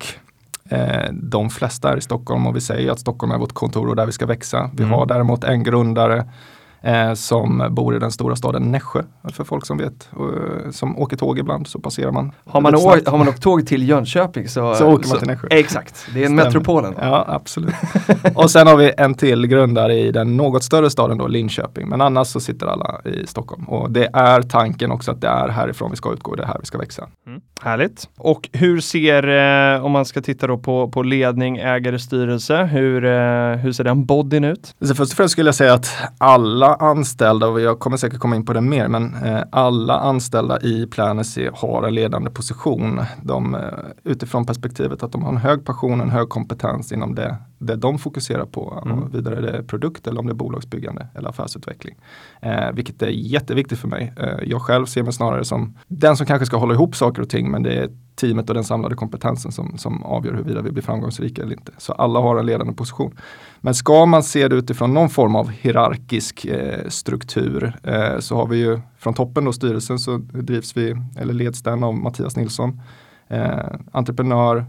de 1.13 1.51
flesta 1.51 1.93
är 1.93 1.97
i 1.97 2.01
Stockholm 2.01 2.47
och 2.47 2.57
vi 2.57 2.61
säger 2.61 2.91
att 2.93 3.01
Stockholm 3.01 3.33
är 3.33 3.39
vårt 3.39 3.53
kontor 3.53 3.89
och 3.89 3.97
där 3.97 4.07
vi 4.07 4.13
ska 4.13 4.27
växa. 4.27 4.71
Vi 4.75 4.83
Mm. 4.83 4.95
har 4.95 5.07
däremot 5.07 5.45
en 5.45 5.63
grundare 5.63 6.25
eh, 6.83 7.15
som 7.15 7.67
bor 7.71 7.97
i 7.97 7.99
den 7.99 8.11
stora 8.13 8.37
staden 8.37 8.63
Nässjö. 8.63 9.03
För 9.33 9.45
folk 9.45 9.67
som 9.67 9.79
vet, 9.79 10.09
och, 10.13 10.29
eh, 10.29 10.71
som 10.71 10.99
åker 10.99 11.17
tåg 11.17 11.39
ibland 11.39 11.67
så 11.67 11.79
passerar 11.81 12.11
man. 12.13 12.33
Har 12.47 12.61
man, 12.61 12.75
å- 12.75 12.97
har 13.07 13.19
man 13.19 13.29
åkt 13.29 13.43
tåg 13.43 13.67
till 13.67 13.89
Jönköping 13.89 14.49
så, 14.49 14.75
Så 14.75 14.87
åker 14.87 15.09
man 15.09 15.19
till 15.19 15.29
Nässjö. 15.29 15.49
Exakt, 15.51 16.07
det 16.15 16.21
är 16.21 16.25
Stämmer. 16.25 16.45
metropolen. 16.45 16.95
Ja, 17.01 17.25
absolut. 17.29 17.75
och 18.35 18.51
sen 18.51 18.67
har 18.67 18.77
vi 18.77 18.93
en 18.99 19.15
till 19.15 19.47
grundare 19.47 19.95
i 19.95 20.13
den 20.13 20.37
något 20.37 20.65
större 20.65 20.91
staden 20.91 21.19
då, 21.19 21.27
Linköping. 21.27 21.89
Men 21.89 22.01
annars 22.01 22.29
så 22.29 22.41
sitter 22.41 22.67
alla 22.67 23.01
i 23.05 23.27
Stockholm. 23.27 23.65
Och 23.69 23.91
det 23.91 24.09
är 24.13 24.43
tanken 24.43 24.91
också 24.91 25.11
att 25.11 25.21
det 25.21 25.29
är 25.29 25.49
härifrån 25.49 25.91
vi 25.91 25.97
ska 25.97 26.13
utgå, 26.13 26.35
det 26.35 26.43
är 26.43 26.47
här 26.47 26.57
vi 26.61 26.67
ska 26.67 26.79
växa. 26.79 27.09
Mm. 27.27 27.41
Härligt. 27.63 28.09
Och 28.19 28.49
hur 28.53 28.81
ser, 28.81 29.29
eh, 29.77 29.85
om 29.85 29.93
man 29.93 30.05
ska 30.05 30.21
titta 30.21 30.47
då 30.47 30.59
på, 30.59 30.89
på 30.89 31.03
ledning, 31.03 31.57
ägare, 31.59 31.99
styrelse, 31.99 32.65
hur, 32.65 33.05
eh, 33.05 33.57
hur 33.57 33.73
ser 33.73 33.85
den 33.85 34.05
bodyn 34.05 34.45
ut? 34.45 34.75
Så 34.81 34.95
först 34.95 35.13
och 35.13 35.17
främst 35.17 35.33
skulle 35.33 35.49
jag 35.49 35.55
säga 35.55 35.75
att 35.75 35.91
alla 36.19 36.68
anställda, 36.75 37.49
och 37.49 37.61
jag 37.61 37.79
kommer 37.79 37.97
säkert 37.97 38.19
komma 38.19 38.37
in 38.37 38.45
på 38.45 38.53
det 38.53 38.61
mer, 38.61 38.89
men 38.89 39.15
eh, 39.15 39.43
alla 39.53 39.99
anställda 39.99 40.61
i 40.61 40.87
Planacy 40.87 41.51
har 41.55 41.83
en 41.83 41.95
ledande 41.95 42.31
position. 42.31 43.01
De, 43.23 43.55
eh, 43.55 43.61
utifrån 44.05 44.47
perspektivet 44.47 45.03
att 45.03 45.13
de 45.13 45.23
har 45.23 45.31
en 45.31 45.37
hög 45.37 45.65
passion, 45.65 46.01
en 46.01 46.11
hög 46.11 46.29
kompetens 46.29 46.93
inom 46.93 47.15
det, 47.15 47.37
det 47.59 47.77
de 47.77 47.99
fokuserar 47.99 48.45
på. 48.45 48.83
Mm. 48.87 49.11
Vidare 49.11 49.37
är 49.37 49.43
det 49.43 49.63
produkt 49.63 50.07
eller 50.07 50.21
om 50.21 50.27
det 50.27 50.33
är 50.33 50.35
bolagsbyggande 50.35 51.07
eller 51.15 51.29
affärsutveckling. 51.29 51.97
Eh, 52.41 52.73
vilket 52.73 53.03
är 53.03 53.09
jätteviktigt 53.09 53.79
för 53.79 53.89
mig. 53.89 54.13
Eh, 54.17 54.39
jag 54.45 54.63
själv 54.63 54.87
ser 54.87 55.03
mig 55.03 55.13
snarare 55.13 55.45
som 55.45 55.77
den 55.89 56.17
som 56.17 56.27
kanske 56.27 56.47
ska 56.47 56.57
hålla 56.57 56.75
ihop 56.75 56.97
saker 56.97 57.23
och 57.23 57.29
ting, 57.29 57.51
men 57.51 57.63
det 57.63 57.75
är 57.75 57.91
teamet 58.15 58.49
och 58.49 58.55
den 58.55 58.65
samlade 58.65 58.95
kompetensen 58.95 59.53
som, 59.53 59.79
som 59.79 60.05
avgör 60.05 60.33
huruvida 60.33 60.63
vi 60.63 60.71
blir 60.71 60.83
framgångsrika 60.83 61.43
eller 61.43 61.53
inte. 61.53 61.73
Så 61.79 61.93
alla 61.93 62.21
har 62.21 62.37
en 62.37 62.47
ledande 62.47 62.73
position. 62.73 63.17
Men 63.61 63.75
ska 63.75 64.07
man 64.07 64.23
se 64.23 64.49
det 64.49 64.57
utifrån 64.57 64.95
någon 64.95 65.09
form 65.09 65.37
av 65.37 65.51
hierarkisk 65.51 66.45
eh, 66.45 66.89
struktur 66.89 67.73
eh, 67.83 68.19
så 68.19 68.37
har 68.37 68.47
vi 68.47 68.57
ju 68.57 68.81
från 68.99 69.15
toppen 69.15 69.45
då 69.45 69.53
styrelsen 69.53 69.99
så 69.99 70.17
drivs 70.17 70.77
vi, 70.77 70.97
eller 71.17 71.35
leds 71.35 71.63
den 71.63 71.85
av 71.85 71.95
Mattias 71.95 72.37
Nilsson. 72.37 72.81
Eh, 73.29 73.75
entreprenör, 73.93 74.67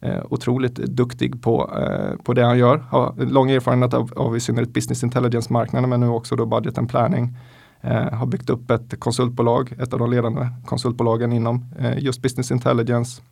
eh, 0.00 0.22
otroligt 0.30 0.74
duktig 0.74 1.42
på, 1.42 1.70
eh, 1.78 2.16
på 2.24 2.34
det 2.34 2.44
han 2.44 2.58
gör. 2.58 2.78
Har 2.78 3.14
lång 3.16 3.50
erfarenhet 3.50 3.94
av, 3.94 4.12
av 4.16 4.36
i 4.36 4.40
synnerhet 4.40 4.72
business 4.72 5.02
intelligence-marknaden 5.04 5.90
men 5.90 6.00
nu 6.00 6.08
också 6.08 6.36
då 6.36 6.46
budget 6.46 6.78
and 6.78 6.88
planning. 6.88 7.36
Eh, 7.80 8.12
har 8.12 8.26
byggt 8.26 8.50
upp 8.50 8.70
ett 8.70 9.00
konsultbolag, 9.00 9.72
ett 9.78 9.92
av 9.92 9.98
de 9.98 10.10
ledande 10.10 10.48
konsultbolagen 10.66 11.32
inom 11.32 11.64
eh, 11.78 11.98
just 11.98 12.22
business 12.22 12.50
intelligence. 12.50 13.22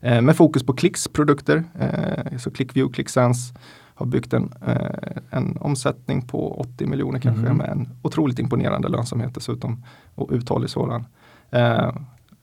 Eh, 0.00 0.20
med 0.20 0.36
fokus 0.36 0.62
på 0.62 0.72
Clicks 0.72 1.08
produkter, 1.08 1.64
eh, 1.80 2.38
så 2.38 2.50
ClickView, 2.50 2.94
ClickSense 2.94 3.54
har 3.94 4.06
byggt 4.06 4.32
en, 4.32 4.52
en 5.30 5.58
omsättning 5.60 6.22
på 6.22 6.60
80 6.60 6.86
miljoner 6.86 7.18
kanske 7.18 7.42
Mhm. 7.42 7.56
med 7.56 7.68
en 7.68 7.88
otroligt 8.02 8.38
imponerande 8.38 8.88
lönsamhet 8.88 9.34
dessutom 9.34 9.84
och 10.14 10.28
uthållig 10.32 10.70
sådan. 10.70 11.04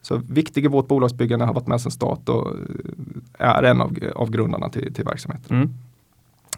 Så 0.09 0.21
viktig 0.29 0.65
i 0.65 0.67
vårt 0.67 0.87
bolagsbyggande 0.87 1.45
har 1.45 1.53
varit 1.53 1.67
med 1.67 1.81
sedan 1.81 1.91
start 1.91 2.29
och 2.29 2.47
eh, 3.39 3.49
är 3.49 3.63
en 3.63 3.81
av, 3.81 3.97
av 4.15 4.31
grundarna 4.31 4.69
till, 4.69 4.93
till 4.93 5.05
verksamheten. 5.05 5.55
Mm. 5.57 5.73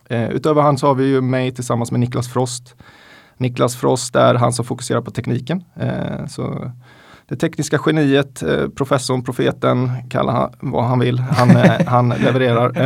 Eh, 0.10 0.30
utöver 0.30 0.62
han 0.62 0.78
så 0.78 0.88
har 0.88 0.96
vi 0.96 1.06
ju 1.06 1.22
mig 1.22 1.52
tillsammans 1.52 1.92
med 1.92 2.00
Niklas 2.00 2.34
Frost. 2.34 2.76
Niklas 3.38 3.76
Frost 3.76 4.16
är 4.16 4.36
han 4.36 4.54
som 4.54 4.66
fokuserar 4.66 5.02
på 5.02 5.12
tekniken. 5.12 5.64
Eh, 5.76 6.26
så 6.28 6.72
det 7.28 7.36
tekniska 7.36 7.80
geniet, 7.86 8.44
eh, 8.44 8.68
professorn, 8.68 9.24
profeten, 9.24 9.90
kalla 10.10 10.32
han 10.32 10.52
vad 10.60 10.84
han 10.84 11.00
vill. 11.00 11.20
Han, 11.20 11.50
eh, 11.50 11.86
han 11.88 12.10
levererar. 12.10 12.78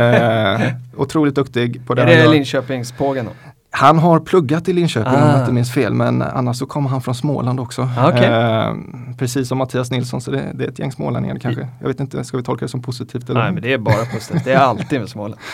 Eh, 0.64 0.72
otroligt 0.96 1.34
duktig 1.34 1.86
på 1.86 1.94
det 1.94 2.02
Är 2.02 2.06
det. 2.06 2.30
Linköpingspågen 2.30 3.24
då? 3.24 3.32
Han 3.78 3.98
har 3.98 4.20
pluggat 4.20 4.68
i 4.68 4.72
Linköping 4.72 5.12
om 5.14 5.22
Ah. 5.22 5.32
jag 5.32 5.40
inte 5.40 5.52
minns 5.52 5.72
fel 5.72 5.94
men 5.94 6.22
annars 6.22 6.56
så 6.56 6.66
kommer 6.66 6.88
han 6.90 7.00
från 7.02 7.14
Småland 7.14 7.60
också. 7.60 7.88
Ah, 7.98 8.08
okej. 8.08 8.24
Eh, 8.26 8.74
precis 9.18 9.48
som 9.48 9.58
Mattias 9.58 9.90
Nilsson 9.90 10.20
så 10.20 10.30
det, 10.30 10.50
det 10.54 10.64
är 10.64 10.68
ett 10.68 10.78
gäng 10.78 10.92
smålänningar 10.92 11.38
kanske. 11.38 11.68
Jag 11.80 11.88
vet 11.88 12.00
inte, 12.00 12.24
ska 12.24 12.36
vi 12.36 12.42
tolka 12.42 12.64
det 12.64 12.68
som 12.68 12.82
positivt? 12.82 13.30
Eller? 13.30 13.40
Nej 13.42 13.52
men 13.52 13.62
det 13.62 13.72
är 13.72 13.78
bara 13.78 14.04
positivt, 14.14 14.44
det 14.44 14.52
är 14.52 14.58
alltid 14.58 15.00
med 15.00 15.08
Småland. 15.08 15.40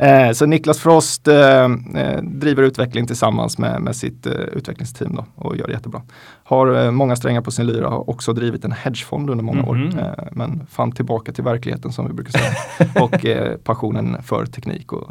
Eh, 0.00 0.32
så 0.32 0.46
Niklas 0.46 0.78
Frost 0.78 1.28
eh, 1.28 1.36
eh, 1.96 2.22
driver 2.22 2.62
utveckling 2.62 3.06
tillsammans 3.06 3.58
med, 3.58 3.80
med 3.82 3.96
sitt 3.96 4.26
eh, 4.26 4.32
utvecklingsteam 4.32 5.14
då, 5.14 5.24
och 5.34 5.56
gör 5.56 5.66
det 5.66 5.72
jättebra. 5.72 6.02
Har 6.44 6.84
eh, 6.84 6.90
många 6.90 7.16
strängar 7.16 7.40
på 7.40 7.50
sin 7.50 7.66
lyra, 7.66 7.88
har 7.88 8.10
också 8.10 8.32
drivit 8.32 8.64
en 8.64 8.72
hedgefond 8.72 9.30
under 9.30 9.44
många 9.44 9.58
Mhm. 9.62 9.68
år. 9.68 9.92
Eh, 9.98 10.24
men 10.32 10.66
fann 10.70 10.92
tillbaka 10.92 11.32
till 11.32 11.44
verkligheten 11.44 11.92
som 11.92 12.06
vi 12.06 12.12
brukar 12.12 12.32
säga. 12.32 12.52
och 13.02 13.26
passionen 13.64 14.16
för 14.22 14.46
teknik 14.46 14.92
och 14.92 15.10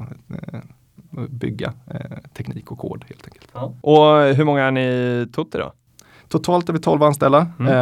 bygga 1.30 1.74
eh, 1.92 2.18
teknik 2.34 2.72
och 2.72 2.78
kod 2.78 3.06
helt 3.08 3.26
enkelt. 3.28 3.48
Och 3.82 4.36
hur 4.36 4.44
många 4.46 4.64
är 4.64 4.72
ni 4.72 5.28
Tutti 5.36 5.58
då? 5.58 5.74
Totalt 6.30 6.70
är 6.70 6.74
vi 6.74 6.80
12 6.80 7.04
anställda. 7.04 7.48
Mm. 7.60 7.74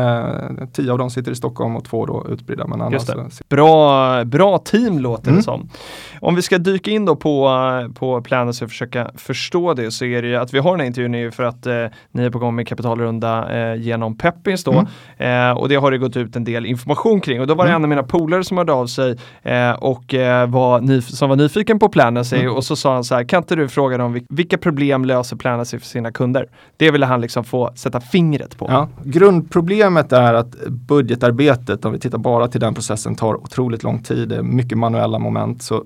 Eh, 0.59 0.67
10 0.73 0.91
av 0.91 0.97
dem 0.97 1.09
sitter 1.09 1.31
i 1.31 1.35
Stockholm 1.35 1.75
och 1.75 1.85
två 1.85 2.05
då 2.05 2.25
utspridda. 2.29 2.67
Men 2.67 2.81
annars 2.81 3.05
det. 3.05 3.29
Bra, 3.49 4.23
bra 4.23 4.57
team 4.57 4.99
låter 4.99 5.23
det 5.23 5.29
Mm. 5.29 5.43
som. 5.43 5.69
Om 6.21 6.35
vi 6.35 6.41
ska 6.41 6.57
dyka 6.57 6.91
in 6.91 7.05
då 7.05 7.15
på, 7.15 7.49
på 7.95 8.21
Planus 8.21 8.61
och 8.61 8.69
försöka 8.69 9.11
förstå 9.15 9.73
det 9.73 9.91
så 9.91 10.05
är 10.05 10.21
det 10.21 10.27
ju 10.27 10.35
att 10.35 10.53
vi 10.53 10.59
har 10.59 10.71
den 10.71 10.79
här 10.79 10.87
intervjun 10.87 11.15
är 11.15 11.31
för 11.31 11.43
att 11.43 11.65
eh, 11.65 11.85
ni 12.11 12.23
är 12.23 12.29
på 12.29 12.39
gång 12.39 12.55
med 12.55 12.67
kapitalrunda 12.67 13.57
eh, 13.57 13.75
genom 13.81 14.17
Peppins 14.17 14.63
då. 14.63 14.85
Eh, 15.17 15.51
och 15.51 15.69
det 15.69 15.75
har 15.75 15.91
det 15.91 15.97
gått 15.97 16.17
ut 16.17 16.35
en 16.35 16.43
del 16.43 16.65
information 16.65 17.21
kring 17.21 17.41
och 17.41 17.47
då 17.47 17.53
var 17.55 17.65
det 17.65 17.69
Mm. 17.71 17.79
en 17.81 17.83
av 17.85 17.89
mina 17.89 18.03
polare 18.03 18.43
som 18.43 18.57
hörde 18.57 18.73
av 18.73 18.87
sig 18.87 19.17
eh, 19.43 19.71
och 19.71 20.13
eh, 20.13 20.49
var 20.49 21.01
som 21.01 21.29
var 21.29 21.35
nyfiken 21.35 21.79
på 21.79 21.89
Planasy 21.89 22.35
Mm. 22.39 22.53
och 22.55 22.63
så 22.63 22.75
sa 22.75 22.93
han 22.93 23.03
så 23.03 23.15
här, 23.15 23.23
kan 23.23 23.37
inte 23.37 23.55
du 23.55 23.67
fråga 23.69 23.97
dem 23.97 24.15
vil- 24.15 24.25
vilka 24.29 24.57
problem 24.57 25.05
löser 25.05 25.35
Planasy 25.35 25.79
för 25.79 25.85
sina 25.87 26.11
kunder? 26.11 26.47
Det 26.77 26.91
ville 26.91 27.05
han 27.05 27.21
liksom 27.21 27.43
få 27.43 27.71
sätta 27.75 27.99
fingret 28.01 28.34
fingret 28.35 28.57
på? 28.57 28.65
Ja, 28.69 28.89
grundproblemet 29.03 30.13
är 30.13 30.33
att 30.33 30.55
budgetarbetet, 30.67 31.85
om 31.85 31.91
vi 31.91 31.99
tittar 31.99 32.17
bara 32.17 32.47
till 32.47 32.61
den 32.61 32.73
processen, 32.73 33.15
tar 33.15 33.35
otroligt 33.35 33.83
lång 33.83 34.03
tid. 34.03 34.29
Det 34.29 34.35
är 34.35 34.41
mycket 34.41 34.77
manuella 34.77 35.19
moment. 35.19 35.63
Så 35.63 35.83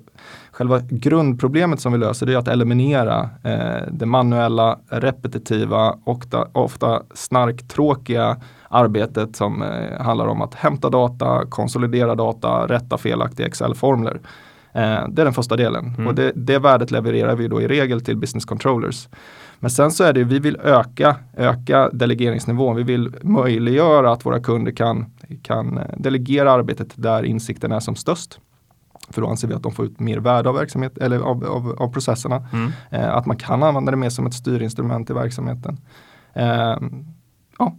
själva 0.51 0.79
grundproblemet 0.89 1.79
som 1.79 1.91
vi 1.91 1.97
löser 1.97 2.25
det 2.25 2.33
är 2.33 2.37
att 2.37 2.47
eliminera 2.47 3.29
eh, 3.43 3.87
det 3.91 4.05
manuella, 4.05 4.79
repetitiva 4.89 5.95
och 6.03 6.25
ofta 6.53 7.03
snarktråkiga 7.13 8.37
arbetet 8.69 9.35
som 9.35 9.61
eh, 9.61 10.01
handlar 10.01 10.27
om 10.27 10.41
att 10.41 10.55
hämta 10.55 10.89
data, 10.89 11.45
konsolidera 11.49 12.15
data, 12.15 12.67
rätta 12.67 12.97
felaktiga 12.97 13.47
Excel-formler. 13.47 14.19
Eh, 14.73 15.07
det 15.09 15.21
är 15.21 15.25
den 15.25 15.33
första 15.33 15.55
delen 15.55 15.93
mm. 15.97 16.07
och 16.07 16.15
det, 16.15 16.31
det 16.35 16.59
värdet 16.59 16.91
levererar 16.91 17.35
vi 17.35 17.47
då 17.47 17.61
i 17.61 17.67
regel 17.67 18.01
till 18.01 18.17
business 18.17 18.45
controllers. 18.45 19.07
Men 19.59 19.71
sen 19.71 19.91
så 19.91 20.03
är 20.03 20.13
det, 20.13 20.23
vi 20.23 20.39
vill 20.39 20.57
öka, 20.63 21.15
öka 21.37 21.89
delegeringsnivån. 21.89 22.75
Vi 22.75 22.83
vill 22.83 23.15
möjliggöra 23.21 24.11
att 24.11 24.25
våra 24.25 24.39
kunder 24.39 24.71
kan, 24.71 25.05
kan 25.41 25.77
eh, 25.77 25.83
delegera 25.97 26.51
arbetet 26.51 26.91
där 26.95 27.23
insikten 27.23 27.71
är 27.71 27.79
som 27.79 27.95
störst. 27.95 28.39
För 29.09 29.21
då 29.21 29.27
anser 29.27 29.47
vi 29.47 29.53
att 29.53 29.63
de 29.63 29.71
får 29.71 29.85
ut 29.85 29.99
mer 29.99 30.17
värde 30.17 30.49
av 30.49 30.55
verksamhet 30.55 30.97
eller 30.97 31.19
av, 31.19 31.45
av, 31.45 31.75
av 31.79 31.93
processerna. 31.93 32.47
Mm. 32.53 32.71
Eh, 32.89 33.15
att 33.15 33.25
man 33.25 33.37
kan 33.37 33.63
använda 33.63 33.91
det 33.91 33.97
mer 33.97 34.09
som 34.09 34.25
ett 34.25 34.33
styrinstrument 34.33 35.09
i 35.09 35.13
verksamheten. 35.13 35.77
Eh, 36.33 36.77
ja. 37.59 37.75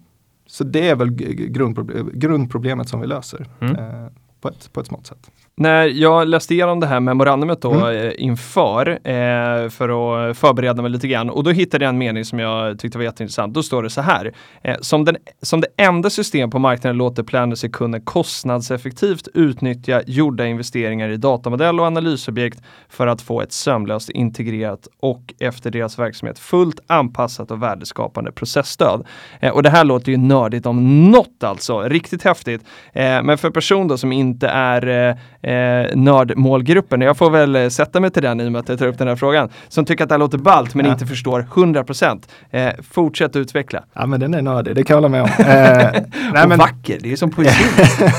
Så 0.47 0.65
det 0.65 0.89
är 0.89 0.97
väl 0.97 1.11
grundproble 1.11 2.05
grundproblemet 2.13 2.89
som 2.89 3.01
vi 3.01 3.07
löser 3.07 3.49
mm. 3.61 3.77
eh, 3.77 4.07
på, 4.41 4.49
ett, 4.49 4.73
på 4.73 4.81
ett 4.81 4.87
smått 4.87 5.07
sätt. 5.07 5.31
När 5.61 5.87
jag 5.87 6.29
läste 6.29 6.55
igenom 6.55 6.81
det 6.81 6.87
här 6.87 7.01
memorandumet 7.01 7.63
då 7.63 7.73
mm. 7.73 8.07
Eh, 8.07 8.13
inför 8.19 8.89
eh, 8.91 9.69
för 9.69 10.29
att 10.31 10.39
förbereda 10.39 10.83
mig 10.83 10.91
lite 10.91 11.09
grann 11.09 11.31
och 11.31 11.45
då 11.45 11.51
hittade 11.51 11.85
jag 11.85 11.89
en 11.89 11.99
mening 11.99 12.25
som 12.25 12.39
jag 12.39 12.79
tyckte 12.79 12.99
var 12.99 13.05
jätteintressant. 13.05 13.55
Då 13.55 13.63
står 13.63 13.83
det 13.83 13.91
så 13.91 14.01
här. 14.01 14.33
Eh, 14.63 14.77
som, 14.81 15.05
den, 15.05 15.17
som 15.43 15.61
det 15.61 15.67
enda 15.77 16.11
system 16.11 16.51
på 16.51 16.59
marknaden 16.59 16.97
låter 16.97 17.23
Planners 17.23 17.65
kunder 17.73 18.01
kostnadseffektivt 18.01 19.29
utnyttja 19.35 20.03
gjorda 20.07 20.47
investeringar 20.47 21.09
i 21.09 21.17
datamodell 21.17 21.81
och 21.81 21.87
analysobjekt 21.87 22.63
för 22.89 23.07
att 23.07 23.23
få 23.23 23.41
ett 23.41 23.53
sömlöst 23.53 24.11
integrerat 24.11 24.89
och 25.01 25.35
efter 25.41 25.71
deras 25.71 25.99
verksamhet 25.99 26.39
fullt 26.39 26.81
anpassat 26.87 27.51
och 27.51 27.63
värdeskapande 27.63 28.33
processstöd. 28.33 29.07
Eh, 29.41 29.53
och 29.53 29.63
det 29.63 29.71
här 29.71 29.85
låter 29.85 30.13
ju 30.13 30.19
nördigt 30.19 30.67
om 30.67 31.11
något 31.11 31.45
alltså, 31.45 31.81
riktigt 31.81 32.23
häftigt. 32.23 32.65
Eh, 32.93 33.23
men 33.23 33.39
för 33.39 33.51
person 33.51 33.99
som 33.99 34.13
inte 34.13 34.49
är 34.49 35.17
eh, 35.43 35.97
nördmålgruppen. 35.97 37.01
Jag 37.01 37.17
får 37.17 37.31
väl 37.31 37.57
eh, 37.57 37.69
sätta 37.69 38.01
mig 38.01 38.11
till 38.11 38.23
den 38.23 38.41
i 38.41 38.49
och 38.49 38.53
med 38.53 38.61
att 38.61 38.69
jag 38.69 38.79
tar 38.79 38.87
upp 38.87 38.99
den 38.99 39.09
här 39.09 39.17
frågan. 39.17 39.49
Som 39.69 39.85
tycker 39.85 40.05
att 40.05 40.09
det 40.09 40.15
här 40.15 40.19
låter 40.19 40.39
ballt 40.39 40.75
men 40.75 40.87
ja. 40.87 40.93
inte 40.93 41.07
förstår 41.07 41.47
100%. 41.55 42.23
Eh, 42.51 42.71
fortsätt 42.91 43.37
utveckla. 43.37 43.85
Ja 43.93 44.07
men 44.07 44.21
den 44.21 44.35
är 44.35 44.43
nördig, 44.43 44.75
det 44.75 44.85
kan 44.85 44.95
jag 44.95 45.03
hålla 45.03 45.09
med 45.09 45.23
om. 45.23 45.31
Eh, 45.39 46.03
nej, 46.33 46.49
men... 46.49 46.59
vacker, 46.59 46.99
det 47.01 47.13
är 47.13 47.17
som 47.17 47.31
poesi. 47.31 47.65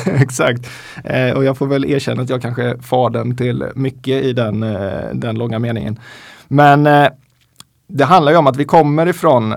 Exakt. 0.22 0.70
Eh, 1.04 1.32
och 1.32 1.44
jag 1.44 1.58
får 1.58 1.68
väl 1.68 1.86
erkänna 1.86 2.22
att 2.22 2.30
jag 2.30 2.42
kanske 2.42 2.64
är 2.64 2.78
fadern 2.78 3.38
till 3.38 3.66
mycket 3.76 4.24
i 4.24 4.34
den, 4.34 4.64
eh, 4.64 4.92
den 5.14 5.38
långa 5.38 5.60
meningen. 5.60 6.00
Men 6.48 6.88
eh, 6.88 7.08
det 7.88 8.06
handlar 8.06 8.32
ju 8.32 8.38
om 8.38 8.48
att 8.48 8.58
vi 8.58 8.66
kommer 8.66 9.08
ifrån 9.08 9.56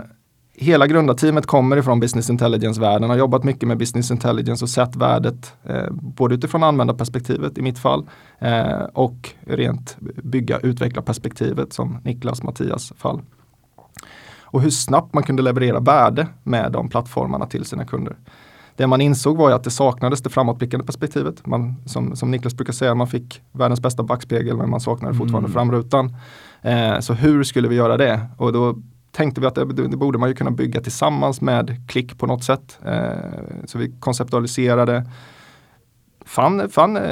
hela 0.56 0.86
grundarteamet 0.86 1.46
kommer 1.46 1.76
ifrån 1.76 2.00
business 2.00 2.30
intelligence-världen, 2.30 3.10
har 3.10 3.16
jobbat 3.16 3.44
mycket 3.44 3.68
med 3.68 3.78
business 3.78 4.10
intelligence 4.10 4.64
och 4.64 4.68
sett 4.68 4.96
värdet 4.96 5.52
eh, 5.64 5.90
både 5.90 6.34
utifrån 6.34 6.62
användarperspektivet 6.62 7.58
i 7.58 7.62
mitt 7.62 7.78
fall 7.78 8.08
eh, 8.38 8.82
och 8.92 9.30
rent 9.46 9.96
bygga 10.22 10.58
utveckla 10.58 11.02
perspektivet 11.02 11.72
som 11.72 11.98
Niklas 12.04 12.42
Mattias 12.42 12.92
fall. 12.96 13.20
Och 14.42 14.62
hur 14.62 14.70
snabbt 14.70 15.14
man 15.14 15.22
kunde 15.22 15.42
leverera 15.42 15.80
värde 15.80 16.26
med 16.42 16.72
de 16.72 16.88
plattformarna 16.88 17.46
till 17.46 17.64
sina 17.64 17.84
kunder. 17.84 18.16
Det 18.76 18.86
man 18.86 19.00
insåg 19.00 19.36
var 19.36 19.50
att 19.50 19.64
det 19.64 19.70
saknades 19.70 20.22
det 20.22 20.30
framåtblickande 20.30 20.86
perspektivet. 20.86 21.46
Man, 21.46 21.76
som, 21.86 22.16
som 22.16 22.30
Niklas 22.30 22.54
brukar 22.54 22.72
säga, 22.72 22.94
man 22.94 23.06
fick 23.06 23.42
världens 23.52 23.80
bästa 23.80 24.02
backspegel 24.02 24.56
men 24.56 24.70
man 24.70 24.80
saknade 24.80 25.14
fortfarande 25.14 25.46
mm. 25.46 25.52
framrutan. 25.52 26.16
Eh, 26.62 26.98
så 27.00 27.14
hur 27.14 27.44
skulle 27.44 27.68
vi 27.68 27.76
göra 27.76 27.96
det? 27.96 28.20
Och 28.36 28.52
då 28.52 28.76
tänkte 29.14 29.40
vi 29.40 29.46
att 29.46 29.54
det, 29.54 29.64
det, 29.64 29.96
borde 29.96 30.18
man 30.18 30.28
ju 30.28 30.34
kunna 30.34 30.50
bygga 30.50 30.80
tillsammans 30.80 31.40
med 31.40 31.88
klick 31.88 32.18
på 32.18 32.26
något 32.26 32.44
sätt. 32.44 32.78
Eh, 32.84 33.08
så 33.64 33.78
vi 33.78 33.94
konceptualiserade, 34.00 35.10
fann, 36.24 36.70
fann 36.70 36.96
eh, 36.96 37.02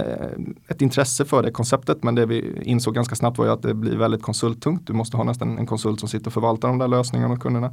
ett 0.68 0.82
intresse 0.82 1.24
för 1.24 1.42
det 1.42 1.50
konceptet 1.50 2.02
men 2.02 2.14
det 2.14 2.26
vi 2.26 2.62
insåg 2.62 2.94
ganska 2.94 3.14
snabbt 3.14 3.38
var 3.38 3.44
ju 3.44 3.52
att 3.52 3.62
det 3.62 3.74
blir 3.74 3.96
väldigt 3.96 4.22
konsulttungt. 4.22 4.86
Du 4.86 4.92
måste 4.92 5.16
ha 5.16 5.24
nästan 5.24 5.58
en 5.58 5.66
konsult 5.66 6.00
som 6.00 6.08
sitter 6.08 6.26
och 6.26 6.32
förvaltar 6.32 6.68
de 6.68 6.78
där 6.78 6.88
lösningarna 6.88 7.34
och 7.34 7.42
kunderna. 7.42 7.72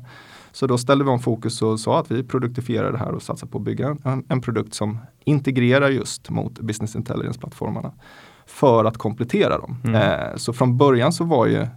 Så 0.52 0.68
då 0.68 0.78
ställde 0.78 1.04
vi 1.04 1.10
om 1.10 1.20
fokus 1.20 1.62
och 1.62 1.80
sa 1.80 2.00
att 2.00 2.12
vi 2.12 2.24
produktifierar 2.24 2.92
det 2.92 2.98
här 2.98 3.12
och 3.12 3.22
satsar 3.22 3.48
på 3.48 3.58
att 3.58 3.64
bygga 3.64 3.98
en, 4.04 4.26
en 4.30 4.42
produkt 4.42 4.74
som 4.74 4.98
integrerar 5.24 5.90
just 5.90 6.30
mot 6.30 6.60
business 6.60 6.96
intelligence-plattformarna 6.96 7.92
för 8.46 8.86
att 8.86 8.98
komplettera 8.98 9.58
dem. 9.58 9.82
Mm. 9.84 9.96
Eh, 9.96 10.36
så 10.36 10.54
från 10.54 10.78
början 10.78 11.14
så 11.14 11.24
var 11.24 11.46
ju 11.48 11.68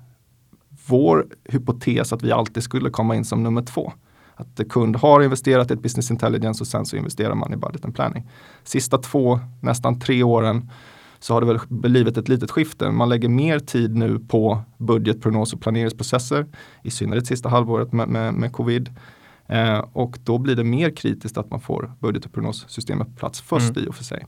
vår 0.87 1.27
hypotes 1.45 2.13
att 2.13 2.23
vi 2.23 2.33
alltid 2.33 2.63
skulle 2.63 2.91
komma 2.91 3.17
in 3.17 3.25
som 3.25 3.43
nummer 3.43 3.63
två. 3.63 3.93
Att 4.35 4.69
kund 4.69 4.97
har 4.97 5.23
investerat 5.23 5.71
i 5.71 5.75
ett 5.75 5.83
business 5.83 6.11
intelligence 6.11 6.63
och 6.63 6.67
sen 6.67 6.87
så 6.87 6.97
investerar 6.97 7.35
man 7.35 7.53
i 7.53 7.57
budget 7.57 7.85
and 7.85 7.95
planning. 7.95 8.31
Sista 8.65 8.99
två, 8.99 9.41
nästan 9.61 10.01
tre 10.01 10.23
åren 10.23 10.71
så 11.19 11.35
har 11.35 11.41
det 11.41 11.47
väl 11.47 11.59
blivit 11.69 12.17
ett 12.17 12.29
litet 12.29 12.51
skifte. 12.51 12.91
Man 12.91 13.09
lägger 13.09 13.29
mer 13.29 13.59
tid 13.59 13.97
nu 13.97 14.19
på 14.19 14.63
budget, 14.79 15.23
prognos 15.23 15.53
och 15.53 15.61
planeringsprocesser. 15.61 16.47
I 16.83 16.91
synnerhet 16.91 17.27
sista 17.27 17.49
halvåret 17.49 17.93
med, 17.93 18.09
med, 18.09 18.35
med 18.35 18.53
covid. 18.53 18.91
Eh, 19.47 19.79
och 19.93 20.19
då 20.25 20.39
blir 20.39 20.57
det 20.57 20.65
mer 20.65 20.91
kritiskt 20.91 21.39
att 21.39 21.51
man 21.51 21.61
får 21.61 21.93
budget 22.01 22.25
och 22.25 22.33
prognossystemet 22.33 23.09
på 23.09 23.15
plats 23.15 23.41
först 23.41 23.77
mm. 23.77 23.85
i 23.85 23.91
och 23.91 23.95
för 23.95 24.05
sig. 24.05 24.27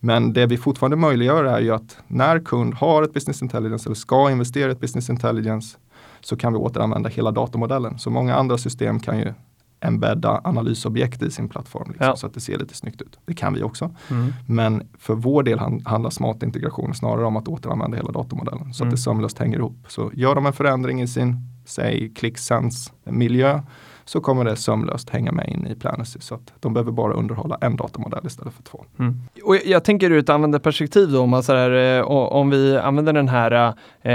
Men 0.00 0.32
det 0.32 0.46
vi 0.46 0.56
fortfarande 0.56 0.96
möjliggör 0.96 1.44
är 1.44 1.60
ju 1.60 1.70
att 1.70 1.98
när 2.08 2.38
kund 2.38 2.74
har 2.74 3.02
ett 3.02 3.12
business 3.12 3.42
intelligence 3.42 3.88
eller 3.88 3.94
ska 3.94 4.30
investera 4.30 4.68
i 4.68 4.72
ett 4.72 4.80
business 4.80 5.10
intelligence 5.10 5.78
så 6.24 6.36
kan 6.36 6.52
vi 6.52 6.58
återanvända 6.58 7.08
hela 7.08 7.30
datamodellen. 7.30 7.98
Så 7.98 8.10
många 8.10 8.34
andra 8.34 8.58
system 8.58 9.00
kan 9.00 9.18
ju 9.18 9.32
embedda 9.80 10.40
analysobjekt 10.44 11.22
i 11.22 11.30
sin 11.30 11.48
plattform 11.48 11.88
liksom, 11.88 12.06
ja. 12.06 12.16
så 12.16 12.26
att 12.26 12.34
det 12.34 12.40
ser 12.40 12.58
lite 12.58 12.74
snyggt 12.74 13.02
ut. 13.02 13.18
Det 13.26 13.34
kan 13.34 13.54
vi 13.54 13.62
också. 13.62 13.90
Mm. 14.10 14.32
Men 14.46 14.88
för 14.98 15.14
vår 15.14 15.42
del 15.42 15.58
handlar 15.84 16.10
smart 16.10 16.42
integration 16.42 16.94
snarare 16.94 17.26
om 17.26 17.36
att 17.36 17.48
återanvända 17.48 17.96
hela 17.96 18.12
datamodellen 18.12 18.74
så 18.74 18.84
mm. 18.84 18.88
att 18.88 18.96
det 18.96 19.02
sömlöst 19.02 19.38
hänger 19.38 19.58
ihop. 19.58 19.76
Så 19.88 20.10
gör 20.14 20.34
de 20.34 20.46
en 20.46 20.52
förändring 20.52 21.02
i 21.02 21.08
sin, 21.08 21.36
säg 21.64 22.12
ClickSense 22.14 22.92
miljö 23.04 23.60
så 24.04 24.20
kommer 24.20 24.44
det 24.44 24.56
sömlöst 24.56 25.10
hänga 25.10 25.32
med 25.32 25.48
in 25.48 25.66
i 25.66 25.74
Planesy. 25.74 26.20
Så 26.20 26.34
att 26.34 26.52
de 26.60 26.74
behöver 26.74 26.92
bara 26.92 27.12
underhålla 27.12 27.58
en 27.60 27.76
datamodell 27.76 28.26
istället 28.26 28.54
för 28.54 28.62
två. 28.62 28.84
Mm. 28.98 29.20
Och 29.44 29.56
jag 29.64 29.84
tänker 29.84 30.10
ur 30.10 30.18
ett 30.18 30.28
användarperspektiv 30.28 31.10
då, 31.10 31.20
om, 31.20 31.30
man 31.30 31.42
så 31.42 31.54
här, 31.54 31.98
eh, 31.98 32.04
om 32.10 32.50
vi 32.50 32.78
använder 32.78 33.12
den 33.12 33.28
här, 33.28 33.74
eh, 34.02 34.12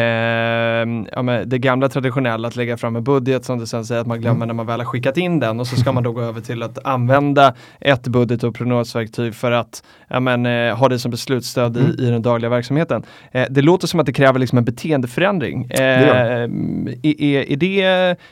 ja, 1.12 1.46
det 1.46 1.58
gamla 1.58 1.90
traditionella 1.90 2.48
att 2.48 2.56
lägga 2.56 2.78
fram 2.78 2.96
en 2.96 3.04
budget 3.04 3.46
som 3.46 3.60
du 3.60 3.66
sen 3.66 3.86
säger 3.86 4.02
att 4.02 4.08
man 4.08 4.22
glömmer 4.22 4.36
mm. 4.38 4.48
när 4.48 4.54
man 4.54 4.66
väl 4.66 4.80
har 4.80 4.86
skickat 4.86 5.18
in 5.18 5.40
den 5.40 5.60
och 5.60 5.68
så 5.68 5.76
ska 5.76 5.92
man 5.92 6.04
då 6.04 6.12
gå 6.12 6.22
över 6.22 6.42
till 6.42 6.64
att 6.64 6.86
använda 6.86 7.54
ett 7.80 8.08
budget 8.08 8.44
och 8.44 8.56
prognosverktyg 8.56 9.36
för 9.36 9.52
att 9.52 9.84
ja, 10.08 10.20
men, 10.20 10.46
eh, 10.46 10.76
ha 10.76 10.90
det 10.90 11.00
som 11.00 11.12
beslutsstöd 11.12 11.78
mm. 11.78 11.90
i, 11.90 12.04
i 12.04 12.10
den 12.10 12.22
dagliga 12.22 12.50
verksamheten. 12.50 13.04
Eh, 13.32 13.46
det 13.50 13.62
låter 13.62 13.88
som 13.88 14.00
att 14.00 14.06
det 14.06 14.14
kräver 14.14 14.40
liksom 14.40 14.58
en 14.58 14.66
beteendeförändring. 14.66 15.72
Eh, 15.72 15.80
är, 15.80 16.50
är, 17.22 17.56
det, 17.56 17.82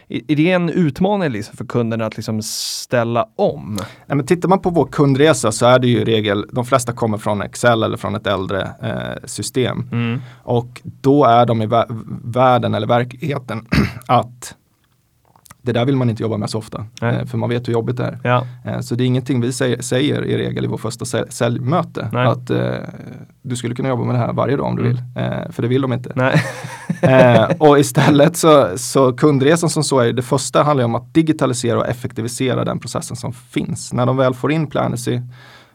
är 0.07 0.35
det 0.35 0.51
en 0.51 0.69
utmaning? 0.69 1.29
Liksom? 1.29 1.46
För 1.53 1.65
kunderna 1.65 2.05
att 2.05 2.17
liksom 2.17 2.41
ställa 2.41 3.27
om? 3.35 3.79
Ja, 4.05 4.15
men 4.15 4.25
tittar 4.25 4.49
man 4.49 4.59
på 4.59 4.69
vår 4.69 4.85
kundresa 4.85 5.51
så 5.51 5.65
är 5.65 5.79
det 5.79 5.87
ju 5.87 5.97
i 5.97 6.05
regel, 6.05 6.45
de 6.51 6.65
flesta 6.65 6.93
kommer 6.93 7.17
från 7.17 7.41
Excel 7.41 7.83
eller 7.83 7.97
från 7.97 8.15
ett 8.15 8.27
äldre 8.27 8.61
eh, 8.83 9.25
system. 9.25 9.89
Mm. 9.91 10.21
Och 10.43 10.81
då 10.83 11.25
är 11.25 11.45
de 11.45 11.61
i 11.61 11.69
världen 12.23 12.75
eller 12.75 12.87
verkligheten 12.87 13.67
att 14.07 14.55
det 15.67 15.73
där 15.73 15.85
vill 15.85 15.95
man 15.95 16.09
inte 16.09 16.23
jobba 16.23 16.37
med 16.37 16.49
så 16.49 16.57
ofta. 16.57 16.85
Eh, 17.01 17.25
för 17.25 17.37
man 17.37 17.49
vet 17.49 17.67
hur 17.67 17.73
jobbigt 17.73 17.97
det 17.97 18.03
är. 18.03 18.19
Ja. 18.23 18.45
Eh, 18.65 18.79
så 18.79 18.95
det 18.95 19.03
är 19.03 19.05
ingenting 19.05 19.41
vi 19.41 19.53
säger, 19.53 19.81
säger, 19.81 20.25
i 20.25 20.37
regel 20.37 20.63
i 20.63 20.67
vår 20.67 20.77
första 20.77 21.05
säljmöte. 21.29 22.09
Nej. 22.11 22.27
Att 22.27 22.49
eh, 22.49 22.75
du 23.41 23.55
skulle 23.55 23.75
kunna 23.75 23.89
jobba 23.89 24.03
med 24.03 24.15
det 24.15 24.19
här 24.19 24.33
varje 24.33 24.55
dag 24.55 24.65
om 24.65 24.75
du 24.75 24.81
mm. 24.81 24.93
vill. 24.93 25.03
Eh, 25.15 25.51
för 25.51 25.61
det 25.61 25.67
vill 25.67 25.81
de 25.81 25.93
inte. 25.93 26.33
Eh, 27.01 27.43
och 27.59 27.79
istället 27.79 28.37
så, 28.37 28.77
så 28.77 29.13
kundresan 29.13 29.69
som 29.69 29.83
så 29.83 29.99
är 29.99 30.13
det 30.13 30.21
första 30.21 30.63
handlar 30.63 30.85
om 30.85 30.95
att 30.95 31.13
digitalisera 31.13 31.79
och 31.79 31.87
effektivisera 31.87 32.65
den 32.65 32.79
processen 32.79 33.17
som 33.17 33.33
finns. 33.33 33.93
När 33.93 34.05
de 34.05 34.17
väl 34.17 34.33
får 34.33 34.51
in 34.51 34.67
Planacy, 34.67 35.21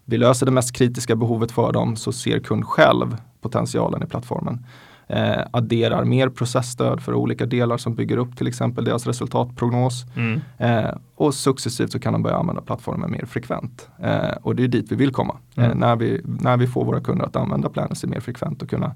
vi 0.04 0.18
löser 0.18 0.46
det 0.46 0.52
mest 0.52 0.76
kritiska 0.76 1.16
behovet 1.16 1.52
för 1.52 1.72
dem 1.72 1.96
så 1.96 2.12
ser 2.12 2.38
kund 2.38 2.64
själv 2.64 3.16
potentialen 3.40 4.02
i 4.02 4.06
plattformen 4.06 4.66
eh, 5.06 5.40
adderar 5.50 6.04
mer 6.04 6.28
processstöd 6.28 7.02
för 7.02 7.14
olika 7.14 7.46
delar 7.46 7.76
som 7.76 7.94
bygger 7.94 8.16
upp 8.16 8.36
till 8.36 8.46
exempel 8.46 8.84
deras 8.84 9.06
resultatprognos. 9.06 10.04
Mm. 10.16 10.40
Eh, 10.58 10.90
och 11.14 11.34
successivt 11.34 11.92
så 11.92 11.98
kan 12.00 12.12
de 12.12 12.22
börja 12.22 12.36
använda 12.36 12.62
plattformen 12.62 13.10
mer 13.10 13.24
frekvent. 13.26 13.88
Eh, 13.98 14.36
och 14.42 14.56
det 14.56 14.64
är 14.64 14.68
dit 14.68 14.92
vi 14.92 14.96
vill 14.96 15.12
komma. 15.12 15.36
Eh, 15.56 15.64
mm. 15.64 15.78
när, 15.78 15.96
vi, 15.96 16.20
när 16.24 16.56
vi 16.56 16.66
får 16.66 16.84
våra 16.84 17.00
kunder 17.00 17.24
att 17.24 17.36
använda 17.36 17.68
Planacy 17.68 18.06
mer 18.06 18.20
frekvent 18.20 18.62
och 18.62 18.70
kunna 18.70 18.94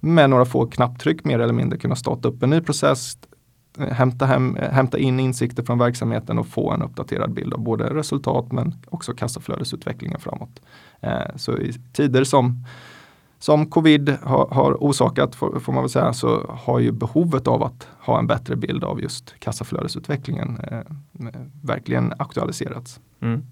med 0.00 0.30
några 0.30 0.44
få 0.44 0.66
knapptryck 0.66 1.24
mer 1.24 1.38
eller 1.38 1.54
mindre 1.54 1.78
kunna 1.78 1.96
starta 1.96 2.28
upp 2.28 2.42
en 2.42 2.50
ny 2.50 2.60
process, 2.60 3.18
hämta, 3.78 4.26
hem, 4.26 4.56
hämta 4.72 4.98
in 4.98 5.20
insikter 5.20 5.62
från 5.62 5.78
verksamheten 5.78 6.38
och 6.38 6.46
få 6.46 6.70
en 6.70 6.82
uppdaterad 6.82 7.32
bild 7.32 7.54
av 7.54 7.60
både 7.60 7.94
resultat 7.94 8.52
men 8.52 8.74
också 8.88 9.12
kassaflödesutvecklingen 9.12 10.20
framåt. 10.20 10.60
Eh, 11.00 11.36
så 11.36 11.58
i 11.58 11.72
tider 11.92 12.24
som 12.24 12.64
som 13.38 13.66
covid 13.66 14.16
har, 14.22 14.48
har 14.50 14.72
orsakat, 14.72 15.34
får, 15.34 15.60
får, 15.60 15.72
man 15.72 15.82
väl 15.82 15.90
säga, 15.90 16.12
så 16.12 16.56
har 16.64 16.78
ju 16.78 16.92
behovet 16.92 17.48
av 17.48 17.62
att 17.62 17.88
ha 18.00 18.18
en 18.18 18.26
bättre 18.26 18.56
bild 18.56 18.84
av 18.84 19.00
just 19.00 19.34
kassaflödesutvecklingen 19.38 20.60
eh, 20.70 20.80
verkligen 21.62 22.12
aktualiserats. 22.18 23.00
Mm. 23.22 23.42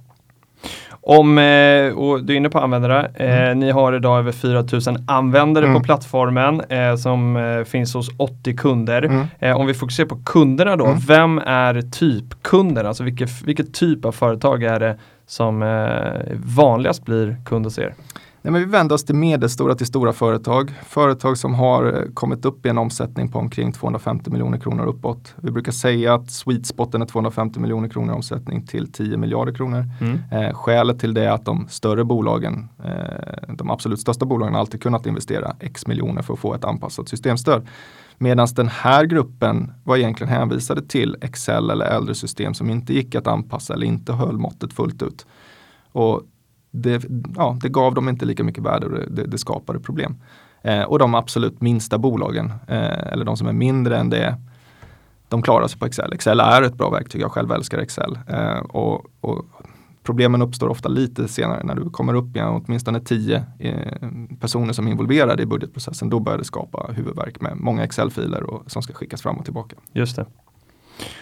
Om, 1.01 1.39
eh, 1.39 1.99
och 1.99 2.25
du 2.25 2.33
är 2.33 2.37
inne 2.37 2.49
på 2.49 2.59
användare, 2.59 3.11
eh, 3.15 3.43
mm. 3.43 3.61
ni 3.61 3.71
har 3.71 3.93
idag 3.93 4.19
över 4.19 4.33
4000 4.33 5.05
användare 5.09 5.65
mm. 5.65 5.77
på 5.77 5.85
plattformen 5.85 6.61
eh, 6.61 6.97
som 6.97 7.65
finns 7.67 7.95
hos 7.95 8.11
80 8.17 8.57
kunder. 8.57 9.03
Mm. 9.03 9.57
Om 9.57 9.67
vi 9.67 9.75
fokuserar 9.75 10.07
på 10.07 10.19
kunderna 10.25 10.77
då, 10.77 10.87
mm. 10.87 10.99
vem 10.99 11.39
är 11.39 11.81
typkunder? 11.83 12.85
Alltså 12.85 13.05
vilket, 13.05 13.43
vilket 13.43 13.75
typ 13.75 14.05
av 14.05 14.13
företag 14.13 14.63
är 14.63 14.81
det 14.81 14.97
som 15.27 15.65
vanligast 16.57 17.05
blir 17.05 17.37
kund 17.45 17.67
hos 17.67 17.79
er? 17.79 17.95
Nej, 18.47 18.53
men 18.53 18.61
vi 18.61 18.67
vänder 18.67 18.95
oss 18.95 19.05
till 19.05 19.15
medelstora 19.15 19.75
till 19.75 19.87
stora 19.87 20.13
företag. 20.13 20.75
Företag 20.85 21.39
som 21.39 21.55
har 21.55 21.85
eh, 21.85 22.13
kommit 22.15 22.45
upp 22.45 22.67
i 22.67 22.69
en 22.69 22.79
omsättning 22.79 23.29
på 23.29 23.39
omkring 23.39 23.73
250 23.73 24.31
miljoner 24.31 24.59
kronor 24.59 24.87
uppåt. 24.87 25.35
Vi 25.37 25.51
brukar 25.51 25.73
säga 25.73 26.15
att 26.15 26.31
sweet 26.31 26.67
spoten 26.67 27.03
är 27.03 27.07
250 27.07 27.61
miljoner 27.61 27.89
kronor 27.89 28.15
omsättning 28.15 28.67
till 28.67 28.93
10 28.93 29.17
miljarder 29.17 29.53
kronor. 29.53 29.85
Mm. 30.01 30.19
Eh, 30.33 30.55
skälet 30.55 30.99
till 30.99 31.15
det 31.15 31.25
är 31.25 31.31
att 31.31 31.45
de 31.45 31.67
större 31.69 32.05
bolagen, 32.05 32.69
eh, 32.85 33.55
de 33.55 33.71
absolut 33.71 34.01
största 34.01 34.25
bolagen 34.25 34.55
alltid 34.55 34.83
kunnat 34.83 35.07
investera 35.07 35.57
x 35.61 35.87
miljoner 35.87 36.23
för 36.23 36.35
att 36.35 36.41
få 36.41 36.55
ett 36.55 36.65
anpassat 36.65 37.09
systemstöd. 37.09 37.67
Medan 38.19 38.49
den 38.57 38.69
här 38.69 39.05
gruppen 39.05 39.73
var 39.85 39.97
egentligen 39.97 40.33
hänvisade 40.33 40.83
till 40.83 41.17
Excel 41.21 41.71
eller 41.71 41.87
äldre 41.87 42.15
system 42.15 42.55
som 42.55 42.71
inte 42.71 42.95
gick 42.95 43.15
att 43.15 43.27
anpassa 43.27 43.75
eller 43.75 43.87
inte 43.87 44.13
höll 44.13 44.39
måttet 44.39 44.73
fullt 44.73 45.03
ut. 45.03 45.27
Och 45.93 46.23
det, 46.77 47.05
ja, 47.37 47.57
det 47.63 47.69
gav 47.69 47.95
dem 47.95 48.09
inte 48.09 48.25
lika 48.27 48.45
mycket 48.45 48.65
värde 48.65 48.87
och 48.87 48.93
det, 48.93 49.27
det 49.27 49.39
skapade 49.39 49.81
problem. 49.81 50.17
Eh, 50.63 50.83
och 50.83 50.99
de 50.99 51.15
absolut 51.15 51.61
minsta 51.61 51.99
bolagen, 51.99 52.53
eh, 52.69 53.13
eller 53.13 53.25
de 53.25 53.37
som 53.37 53.47
är 53.47 53.53
mindre 53.53 53.99
än 53.99 54.11
det, 54.11 54.37
de 55.29 55.43
klarar 55.43 55.67
sig 55.67 55.79
på 55.79 55.87
Excel. 55.87 56.13
Excel 56.13 56.41
är 56.41 56.63
ett 56.63 56.75
bra 56.75 56.91
verktyg, 56.91 57.23
jag 57.23 57.33
själv 57.33 57.53
älskar 57.53 57.79
Excel. 57.79 58.19
Eh, 58.29 58.59
och, 58.59 59.07
och, 59.21 59.45
problemen 60.03 60.43
uppstår 60.43 60.69
ofta 60.69 60.89
lite 60.89 61.29
senare 61.29 61.65
när 61.65 61.75
du 61.75 61.91
kommer 61.91 62.15
upp 62.15 62.37
i 62.37 62.41
åtminstone 62.41 63.01
tio 63.01 63.45
eh, 63.59 64.09
personer 64.41 64.73
som 64.73 64.87
är 64.87 64.91
involverade 64.91 65.43
i 65.43 65.47
budgetprocessen. 65.47 66.11
Då 66.11 66.21
börjar 66.21 66.39
det 66.39 66.45
skapa 66.45 66.93
huvudverk 66.93 67.41
med 67.41 67.57
många 67.57 67.85
Excel-filer 67.85 68.45
som 68.67 68.83
ska 68.83 68.93
skickas 68.93 69.23
fram 69.23 69.37
och 69.37 69.45
tillbaka. 69.45 69.77
Just 69.93 70.17
det. 70.17 70.27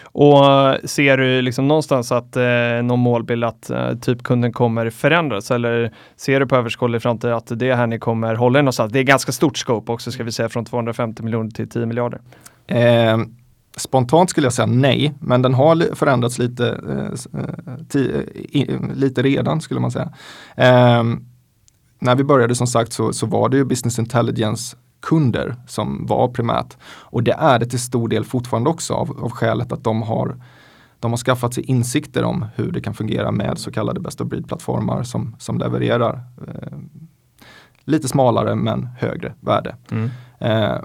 Och 0.03 0.45
eh, 0.45 0.77
ser 0.83 1.17
du 1.17 1.41
liksom 1.41 1.67
någonstans 1.67 2.11
att 2.11 2.35
eh, 2.35 2.43
någon 2.83 2.99
målbild 2.99 3.43
att 3.43 3.69
eh, 3.69 3.93
typkunden 4.01 4.53
kommer 4.53 4.89
förändras 4.89 5.51
eller 5.51 5.93
ser 6.15 6.39
du 6.39 6.47
på 6.47 6.55
överskådlig 6.55 7.01
framtid 7.01 7.29
att 7.29 7.59
det 7.59 7.69
är 7.69 7.75
här 7.75 7.87
ni 7.87 7.99
kommer 7.99 8.35
hålla 8.35 8.59
er 8.59 8.63
någonstans? 8.63 8.91
Det 8.91 8.99
är 8.99 9.03
ganska 9.03 9.31
stort 9.31 9.57
scope 9.57 9.91
också 9.91 10.11
ska 10.11 10.23
vi 10.23 10.31
säga 10.31 10.49
från 10.49 10.65
250 10.65 11.23
miljoner 11.23 11.51
till 11.51 11.69
10 11.69 11.85
miljarder. 11.85 12.21
Eh, 12.67 13.17
spontant 13.77 14.29
skulle 14.29 14.45
jag 14.45 14.53
säga 14.53 14.65
nej, 14.65 15.13
men 15.19 15.41
den 15.41 15.53
har 15.53 15.95
förändrats 15.95 16.39
lite, 16.39 16.67
eh, 16.67 18.01
eh 18.01 18.19
i, 18.35 18.79
lite 18.95 19.21
redan 19.21 19.61
skulle 19.61 19.79
man 19.79 19.91
säga. 19.91 20.11
Eh, 20.55 21.03
när 21.99 22.15
vi 22.15 22.23
började 22.23 22.55
som 22.55 22.67
sagt 22.67 22.93
så, 22.93 23.13
så 23.13 23.25
var 23.25 23.49
det 23.49 23.57
ju 23.57 23.65
business 23.65 23.99
intelligence 23.99 24.77
kunder 25.05 25.55
som 25.67 26.05
var 26.05 26.27
primärt. 26.27 26.77
Och 26.85 27.23
det 27.23 27.31
är 27.31 27.59
det 27.59 27.65
till 27.65 27.79
stor 27.79 28.07
del 28.07 28.25
fortfarande 28.25 28.69
också 28.69 28.93
av, 28.93 29.23
av 29.23 29.31
skälet 29.31 29.71
att 29.71 29.83
de 29.83 30.01
har 30.01 30.35
de 30.99 31.11
har 31.11 31.17
skaffat 31.17 31.53
sig 31.53 31.63
insikter 31.63 32.23
om 32.23 32.45
hur 32.55 32.71
det 32.71 32.81
kan 32.81 32.93
fungera 32.93 33.31
med 33.31 33.57
så 33.57 33.71
kallade 33.71 33.99
best 33.99 34.21
of 34.21 34.27
breed-plattformar 34.27 35.03
som, 35.03 35.35
som 35.39 35.57
levererar 35.57 36.23
eh, 36.47 36.77
lite 37.83 38.07
smalare 38.07 38.55
men 38.55 38.85
högre 38.99 39.33
värde. 39.39 39.75
Mm. 39.91 40.09
Eh, 40.39 40.81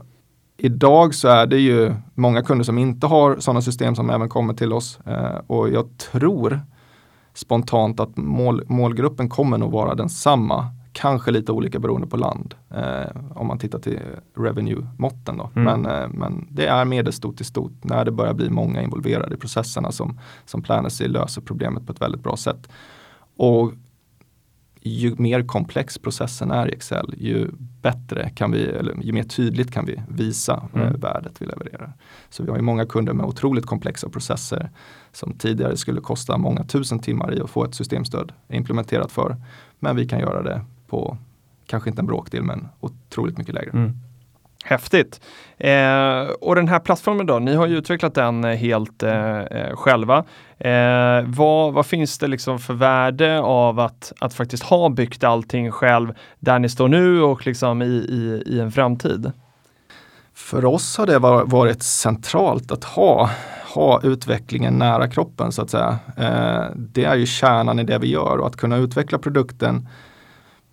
idag 0.56 1.14
så 1.14 1.28
är 1.28 1.46
det 1.46 1.58
ju 1.58 1.94
många 2.14 2.42
kunder 2.42 2.64
som 2.64 2.78
inte 2.78 3.06
har 3.06 3.36
sådana 3.38 3.62
system 3.62 3.94
som 3.94 4.10
även 4.10 4.28
kommer 4.28 4.54
till 4.54 4.72
oss 4.72 4.98
eh, 5.06 5.40
och 5.46 5.68
jag 5.70 5.98
tror 5.98 6.60
spontant 7.34 8.00
att 8.00 8.16
mål, 8.16 8.64
målgruppen 8.66 9.28
kommer 9.28 9.58
nog 9.58 9.72
vara 9.72 9.94
densamma 9.94 10.66
Kanske 10.92 11.30
lite 11.30 11.52
olika 11.52 11.78
beroende 11.78 12.06
på 12.06 12.16
land 12.16 12.54
eh, 12.70 13.16
om 13.34 13.46
man 13.46 13.58
tittar 13.58 13.78
till 13.78 14.00
revenue-måtten. 14.36 15.36
Då. 15.36 15.50
Mm. 15.56 15.64
Men, 15.64 16.02
eh, 16.02 16.08
men 16.08 16.46
det 16.50 16.66
är 16.66 16.84
medelstort 16.84 17.36
till 17.36 17.46
stort 17.46 17.84
när 17.84 18.04
det 18.04 18.10
börjar 18.10 18.34
bli 18.34 18.50
många 18.50 18.82
involverade 18.82 19.34
i 19.34 19.38
processerna 19.38 19.92
som, 19.92 20.20
som 20.44 20.62
Planersy 20.62 21.08
löser 21.08 21.42
problemet 21.42 21.86
på 21.86 21.92
ett 21.92 22.00
väldigt 22.00 22.22
bra 22.22 22.36
sätt. 22.36 22.68
Och 23.36 23.72
ju 24.82 25.14
mer 25.18 25.42
komplex 25.42 25.98
processen 25.98 26.50
är 26.50 26.68
i 26.68 26.72
Excel, 26.72 27.14
ju 27.18 27.50
bättre 27.82 28.30
kan 28.30 28.52
vi, 28.52 28.64
eller 28.64 29.02
ju 29.02 29.12
mer 29.12 29.22
tydligt 29.22 29.72
kan 29.72 29.86
vi 29.86 30.02
visa 30.08 30.68
eh, 30.74 30.80
mm. 30.80 31.00
värdet 31.00 31.42
vi 31.42 31.46
levererar. 31.46 31.92
Så 32.30 32.42
vi 32.42 32.50
har 32.50 32.56
ju 32.56 32.62
många 32.62 32.86
kunder 32.86 33.12
med 33.12 33.26
otroligt 33.26 33.66
komplexa 33.66 34.08
processer 34.08 34.70
som 35.12 35.32
tidigare 35.32 35.76
skulle 35.76 36.00
kosta 36.00 36.38
många 36.38 36.64
tusen 36.64 36.98
timmar 36.98 37.34
i 37.34 37.40
att 37.40 37.50
få 37.50 37.64
ett 37.64 37.74
systemstöd 37.74 38.32
implementerat 38.48 39.12
för. 39.12 39.36
Men 39.78 39.96
vi 39.96 40.08
kan 40.08 40.20
göra 40.20 40.42
det 40.42 40.62
på 40.90 41.16
kanske 41.66 41.90
inte 41.90 42.02
en 42.02 42.06
bråkdel 42.06 42.42
men 42.42 42.68
otroligt 42.80 43.38
mycket 43.38 43.54
lägre. 43.54 43.70
Mm. 43.70 43.92
Häftigt! 44.64 45.20
Eh, 45.58 46.22
och 46.40 46.54
den 46.54 46.68
här 46.68 46.78
plattformen 46.78 47.26
då, 47.26 47.38
ni 47.38 47.54
har 47.54 47.66
ju 47.66 47.76
utvecklat 47.76 48.14
den 48.14 48.44
eh, 48.44 48.56
helt 48.56 49.02
eh, 49.02 49.38
eh, 49.38 49.76
själva. 49.76 50.24
Eh, 50.58 51.24
vad, 51.26 51.72
vad, 51.72 51.86
finns 51.86 52.18
det 52.18 52.28
liksom 52.28 52.58
för 52.58 52.74
värde 52.74 53.40
av 53.40 53.80
att, 53.80 54.12
att 54.20 54.34
faktiskt 54.34 54.62
ha 54.62 54.88
byggt 54.88 55.24
allting 55.24 55.70
själv 55.70 56.14
där 56.38 56.58
ni 56.58 56.68
står 56.68 56.88
nu 56.88 57.22
och 57.22 57.46
liksom 57.46 57.82
i, 57.82 57.86
i, 57.86 58.42
i 58.46 58.60
en 58.60 58.72
framtid? 58.72 59.32
För 60.34 60.64
oss 60.64 60.98
har 60.98 61.06
det 61.06 61.18
varit 61.46 61.82
centralt 61.82 62.72
att 62.72 62.84
ha, 62.84 63.30
ha 63.74 64.00
utvecklingen 64.02 64.78
nära 64.78 65.08
kroppen 65.08 65.52
så 65.52 65.62
att 65.62 65.70
säga. 65.70 65.98
Eh, 66.16 66.64
det 66.76 67.04
är 67.04 67.14
ju 67.14 67.26
kärnan 67.26 67.78
i 67.78 67.84
det 67.84 67.98
vi 67.98 68.10
gör 68.10 68.38
och 68.38 68.46
att 68.46 68.56
kunna 68.56 68.76
utveckla 68.76 69.18
produkten 69.18 69.88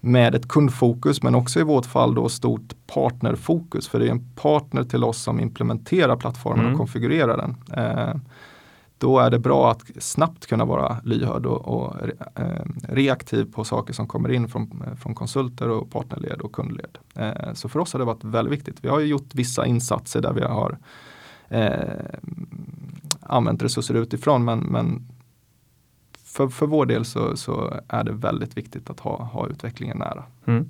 med 0.08 0.36
ett 0.36 0.48
kundfokus 0.48 1.24
men 1.24 1.36
också 1.36 1.60
i 1.60 1.63
vårt 1.63 1.86
fall 1.86 2.15
då 2.15 2.30
stort 2.30 2.74
partnerfokus. 2.88 3.88
För 3.88 4.00
det 4.00 4.08
är 4.08 4.12
en 4.12 4.30
partner 4.36 4.84
till 4.84 5.04
oss 5.04 5.22
som 5.22 5.39
implementerar 5.39 6.15
plattformen 6.15 6.60
mm. 6.60 6.72
och 6.72 6.78
konfigurerar 6.78 7.38
den. 7.38 7.56
Eh, 7.84 8.15
då 8.98 9.20
är 9.20 9.30
det 9.30 9.39
bra 9.39 9.72
att 9.72 9.84
snabbt 10.00 10.46
kunna 10.46 10.65
vara 10.65 10.98
lyhörd 11.04 11.46
och, 11.46 11.67
och 11.67 11.96
eh, 12.36 12.65
reaktiv 12.89 13.52
på 13.54 13.63
saker 13.63 13.93
som 13.93 14.08
kommer 14.08 14.32
in 14.32 14.48
från, 14.48 14.84
från 15.02 15.15
konsulter 15.15 15.70
och 15.70 15.91
partnerled 15.91 16.41
och 16.41 16.52
kundled. 16.52 16.98
Eh, 17.15 17.54
så 17.54 17.70
för 17.70 17.80
oss 17.80 17.93
har 17.93 18.00
det 18.00 18.06
varit 18.06 18.24
väldigt 18.24 18.54
viktigt. 18.54 18.78
Vi 18.82 18.89
har 18.89 19.00
gjort 19.00 19.36
vissa 19.36 19.65
insatser 19.65 20.22
där 20.22 20.34
vi 20.34 20.41
har 20.41 20.78
eh, 21.50 21.72
använt 23.22 23.63
resurser 23.63 23.93
utifrån 23.93 24.46
men, 24.46 24.60
men 24.60 25.08
för, 26.38 26.47
för 26.47 26.65
vår 26.65 26.86
del 26.86 27.06
så, 27.06 27.38
så, 27.38 27.73
är 27.88 28.04
det 28.04 28.12
väldigt 28.12 28.58
viktigt 28.58 28.89
att 28.89 29.00
ha, 29.00 29.23
ha 29.23 29.47
utvecklingen 29.47 29.97
nära. 29.97 30.23
Mm. 30.47 30.69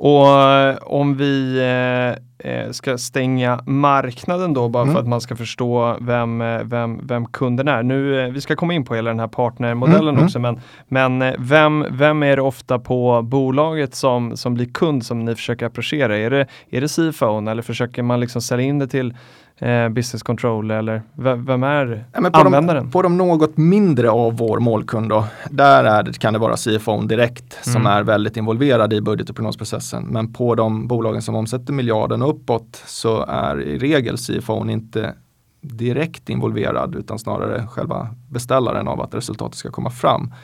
Och 0.00 0.42
eh, 0.42 0.76
om 0.82 1.16
vi 1.16 1.58
eh, 1.58 2.50
eh, 2.52 2.70
ska 2.70 2.98
stänga 2.98 3.60
marknaden 3.66 4.54
då 4.54 4.68
bara 4.68 4.82
mm. 4.82 4.94
för 4.94 5.00
att 5.00 5.08
man 5.08 5.20
ska 5.20 5.36
förstå 5.36 5.96
vem, 6.00 6.40
eh, 6.40 6.62
vem, 6.64 7.06
vem 7.06 7.26
kunden 7.26 7.68
är. 7.68 7.82
Nu, 7.82 8.30
vi 8.30 8.40
ska 8.40 8.56
komma 8.56 8.74
in 8.74 8.84
på 8.84 8.94
hela 8.94 9.10
den 9.10 9.20
här 9.20 9.28
partnermodellen 9.28 10.14
mm. 10.14 10.24
också, 10.24 10.38
men, 10.38 10.60
men 10.88 11.34
vem, 11.38 11.86
vem 11.90 12.22
är 12.22 12.36
det 12.36 12.42
ofta 12.42 12.78
på 12.78 13.22
bolaget 13.22 13.94
som, 13.94 14.36
som 14.36 14.54
blir 14.54 14.66
kund 14.66 15.06
som 15.06 15.24
ni 15.24 15.34
försöker 15.34 15.66
approchera? 15.66 16.18
Är 16.18 16.30
det, 16.30 16.46
är 16.70 16.80
det 16.80 16.88
CFO 16.88 17.48
eller 17.48 17.62
försöker 17.62 18.02
man 18.02 18.20
liksom 18.20 18.42
sälja 18.42 18.66
in 18.66 18.78
det 18.78 18.88
till 18.88 19.14
eh, 19.58 19.88
business 19.88 20.22
control 20.22 20.70
eller 20.70 21.02
vem 21.36 21.62
är 21.62 22.04
ja, 22.12 22.30
på 22.30 22.38
användaren? 22.38 22.84
De, 22.84 22.90
på 22.90 23.02
de 23.02 23.16
något 23.16 23.56
mindre 23.56 24.10
av 24.10 24.36
vår 24.36 24.58
målkund 24.58 25.08
då, 25.08 25.24
där 25.50 25.84
är 25.84 26.02
det, 26.02 26.18
kan 26.18 26.32
det 26.32 26.38
vara 26.38 26.56
CFO 26.56 27.02
direkt 27.02 27.58
som 27.64 27.80
mm. 27.80 27.92
är 27.92 28.02
väldigt 28.02 28.36
involverad 28.36 28.92
i 28.92 29.00
budget 29.00 29.30
och 29.30 29.36
prognosprocessen. 29.36 30.04
Men 30.04 30.32
på 30.32 30.54
de 30.54 30.86
bolagen 30.88 31.22
som 31.22 31.34
omsätter 31.34 31.72
miljarden 31.72 32.22
uppåt 32.22 32.82
så 32.86 33.24
är 33.28 33.60
i 33.60 33.78
regel 33.78 34.16
CFO 34.16 34.70
inte 34.70 35.14
direkt 35.60 36.28
involverad 36.28 36.94
utan 36.94 37.18
snarare 37.18 37.66
själva 37.66 38.08
beställaren 38.28 38.88
av 38.88 39.00
att 39.00 39.14
resultatet 39.14 39.58
ska 39.58 39.70
komma 39.70 39.90
fram. 39.90 40.34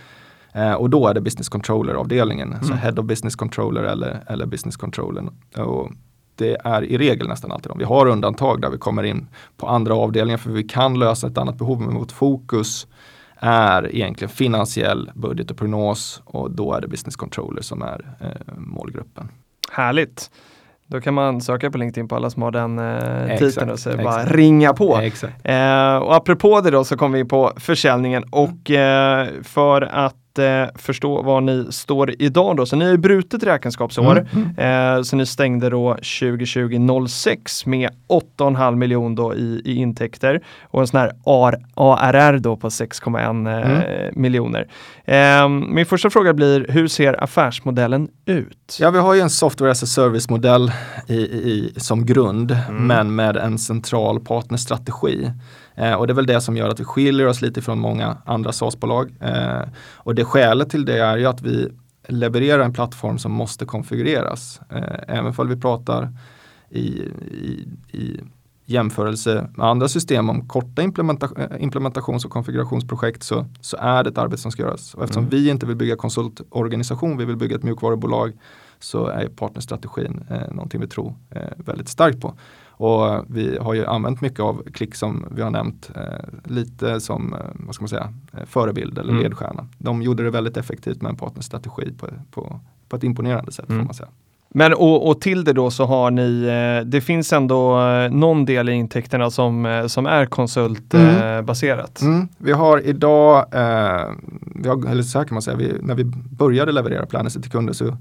Eh, 0.53 0.73
och 0.73 0.91
då 0.91 1.09
är 1.09 1.15
det 1.15 1.21
business 1.21 1.49
controller 1.49 1.95
avdelningen, 1.95 2.53
mm. 2.53 2.65
så 2.65 2.75
head 2.75 2.93
of 2.99 3.05
business 3.05 3.37
controller 3.37 3.83
eller, 3.83 4.25
eller 4.27 4.47
business 4.47 4.77
controller. 4.77 5.25
Och 5.57 5.91
det 6.37 6.57
är 6.65 6.85
i 6.85 6.99
regel 6.99 7.29
nästan 7.29 7.53
alltid 7.53 7.71
de. 7.71 7.79
Vi 7.79 7.85
har 7.85 8.07
undantag 8.07 8.61
där 8.61 8.71
vi 8.71 8.79
kommer 8.79 9.03
in 9.03 9.29
på 9.57 9.67
andra 9.67 9.95
avdelningar 9.95 10.39
för 10.39 10.51
vi 10.51 10.63
kan 10.63 10.99
lösa 10.99 11.27
ett 11.27 11.39
annat 11.39 11.59
behov. 11.59 11.81
Men 11.81 11.95
vårt 11.95 12.13
fokus 12.13 12.87
är 13.37 13.95
egentligen 13.95 14.31
finansiell 14.31 15.11
budget 15.15 15.51
och 15.51 15.57
prognos 15.57 16.23
och 16.25 16.51
då 16.51 16.73
är 16.73 16.81
det 16.81 16.89
business 16.89 17.17
controller 17.17 17.63
som 17.63 17.83
är 17.83 18.17
eh, 18.21 18.55
målgruppen. 18.57 19.29
Härligt! 19.71 20.31
Då 20.87 21.01
kan 21.01 21.15
man 21.15 21.41
söka 21.41 21.71
på 21.71 21.79
LinkedIn 21.79 22.09
på 22.09 22.17
alla 22.17 22.31
som 22.31 22.43
har 22.43 22.51
den 22.51 22.79
eh, 22.79 23.25
Exakt, 23.25 23.39
titeln 23.39 23.71
och 23.71 23.79
så 23.79 23.91
exakt. 23.91 24.05
bara 24.05 24.25
ringa 24.25 24.73
på. 24.73 24.97
Exakt. 24.97 25.35
Eh, 25.45 25.97
och 25.97 26.15
apropå 26.17 26.61
det 26.61 26.71
då 26.71 26.85
så 26.85 26.97
kommer 26.97 27.19
vi 27.19 27.25
på 27.25 27.53
försäljningen 27.57 28.25
och 28.31 28.71
eh, 28.71 29.29
för 29.43 29.83
att 29.83 30.17
eh, 30.39 30.65
förstå 30.75 31.23
var 31.23 31.41
ni 31.41 31.67
står 31.71 32.23
idag 32.23 32.57
då. 32.57 32.67
Så 32.67 32.77
ni 32.77 32.85
har 32.85 32.93
ju 32.93 32.99
brutit 32.99 33.43
räkenskapsår. 33.43 34.27
Mm, 34.33 34.97
Eh, 34.97 35.03
så 35.03 35.17
ni 35.17 35.27
stängde 35.27 35.71
då 35.71 35.95
2020 35.95 37.07
06 37.09 37.67
med 37.67 37.91
8,5 38.09 38.77
miljon 38.77 39.15
då 39.15 39.35
i, 39.35 39.63
i 39.65 39.75
intäkter 39.77 40.41
och 40.63 40.81
en 40.81 40.87
sån 40.87 41.01
här 41.01 41.13
AR, 41.25 41.57
ARR 41.75 42.39
då 42.39 42.57
på 42.57 42.69
6,1 42.69 43.47
eh, 43.47 43.71
Mm. 43.75 44.13
miljoner. 44.23 44.67
Eh, 45.05 45.49
min 45.49 45.87
första 45.87 46.11
fråga 46.11 46.35
blir, 46.35 46.67
hur 46.69 46.89
ser 46.89 47.23
affärsmodellen 47.25 48.09
ut? 48.27 48.77
Ja, 48.81 48.91
vi 48.91 48.99
har 48.99 49.15
ju 49.15 49.21
en 49.21 49.31
software 49.31 49.71
as 49.71 49.83
a 49.83 49.87
service-modell 49.87 50.73
i, 51.09 51.15
i, 51.15 51.73
som 51.77 52.07
grund, 52.07 52.57
Mm. 52.69 52.87
men 52.87 53.15
med 53.15 53.37
en 53.37 53.59
central 53.59 54.21
partnerstrategi. 54.21 55.31
Eh, 55.75 55.95
och 55.95 56.07
det 56.07 56.13
är 56.13 56.15
väl 56.15 56.27
det 56.27 56.41
som 56.41 56.57
gör 56.57 56.69
att 56.69 56.81
vi 56.81 56.85
skiljer 56.85 57.27
oss 57.27 57.43
lite 57.43 57.63
från 57.63 57.79
många 57.79 58.17
andra 58.25 58.53
SaaS-bolag. 58.53 59.15
Eh, 59.21 59.63
och 59.95 60.15
det 60.15 60.25
skälet 60.25 60.71
till 60.71 60.85
det 60.85 60.99
är 60.99 61.17
ju 61.17 61.27
att 61.27 61.43
vi 61.43 61.69
levererar 62.09 62.65
en 62.65 62.73
plattform 62.73 63.19
som 63.19 63.33
måste 63.33 63.65
konfigureras. 63.65 64.61
Eh, 64.71 64.99
även 65.17 65.35
om 65.37 65.49
vi 65.49 65.57
pratar 65.57 66.13
i, 66.71 66.81
i, 66.81 67.69
i 67.93 68.21
jämförelse 68.67 69.49
med 69.57 69.67
andra 69.67 69.89
system 69.89 70.31
om 70.31 70.49
korta 70.49 70.83
implementa 70.83 71.29
eh, 71.37 71.63
implementations 71.63 72.25
och 72.25 72.31
konfigurationsprojekt 72.31 73.23
så, 73.23 73.47
så 73.61 73.77
är 73.77 74.05
det 74.05 74.11
ett 74.11 74.19
arbete 74.19 74.43
som 74.43 74.51
ska 74.53 74.63
göras. 74.63 74.95
Och 74.95 75.03
eftersom 75.03 75.23
Mm. 75.25 75.31
vi 75.31 75.51
inte 75.51 75.67
vill 75.67 75.77
bygga 75.77 75.97
konsultorganisation, 75.97 77.17
vi 77.17 77.25
vill 77.25 77.37
bygga 77.37 77.57
ett 77.57 77.63
mjukvarubolag 77.63 78.33
så 78.79 79.07
är 79.07 79.29
partnerstrategin 79.29 80.25
eh, 80.31 80.51
någonting 80.55 80.81
vi 80.81 80.89
tror 80.89 81.15
eh, 81.31 81.43
väldigt 81.57 81.89
starkt 81.89 82.21
på. 82.21 82.35
Och 82.77 83.25
vi 83.29 83.59
har 83.61 83.75
ju 83.75 83.87
använt 83.87 84.21
mycket 84.21 84.41
av 84.41 84.63
klick 84.73 84.95
som 84.95 85.25
vi 85.31 85.43
har 85.43 85.51
nämnt 85.51 85.91
eh, 85.95 86.03
lite 86.45 87.01
som 87.01 87.33
eh, 87.35 87.39
vad 87.55 87.75
ska 87.75 87.83
man 87.83 87.89
säga, 87.89 88.13
eh, 88.33 88.45
förebild 88.47 88.99
eller 88.99 89.11
Mm. 89.13 89.23
ledstjärna. 89.23 89.67
De 89.79 90.03
gjorde 90.03 90.23
det 90.23 90.31
väldigt 90.31 90.57
effektivt 90.57 91.03
med 91.03 91.11
en 91.11 91.17
partnerstrategi 91.17 91.93
på, 91.99 92.07
på, 92.31 92.61
på 92.89 92.97
ett 92.97 93.05
imponerande 93.05 93.53
sätt 93.53 93.69
Mm. 93.69 93.81
får 93.81 93.85
man 93.85 93.95
säga. 93.95 94.09
Men 94.57 94.75
och, 94.75 95.09
och 95.09 95.21
till 95.21 95.45
det 95.45 95.53
då 95.53 95.71
så 95.71 95.85
har 95.85 96.11
ni, 96.11 96.45
eh, 96.83 96.87
det 96.89 97.01
finns 97.01 97.33
ändå 97.33 97.79
någon 98.11 98.45
del 98.45 98.69
i 98.69 98.73
intäkterna 98.73 99.31
som, 99.31 99.85
som 99.89 100.07
är 100.07 100.27
konsultbaserat. 100.27 102.01
Mm. 102.03 102.15
Mm, 102.15 102.29
vi 102.39 102.53
har 102.53 102.81
idag, 102.87 103.37
eh, 103.39 104.11
vi 104.55 104.69
har, 104.69 104.91
eller 104.91 105.03
så 105.03 105.19
här 105.19 105.25
kan 105.27 105.35
man 105.35 105.43
säga, 105.43 105.57
vi, 105.57 105.73
när 105.83 105.95
vi 105.95 106.05
började 106.31 106.73
leverera 106.73 107.07
Planisy 107.07 107.41
till 107.41 107.51
kunder 107.51 107.73
så 107.73 107.97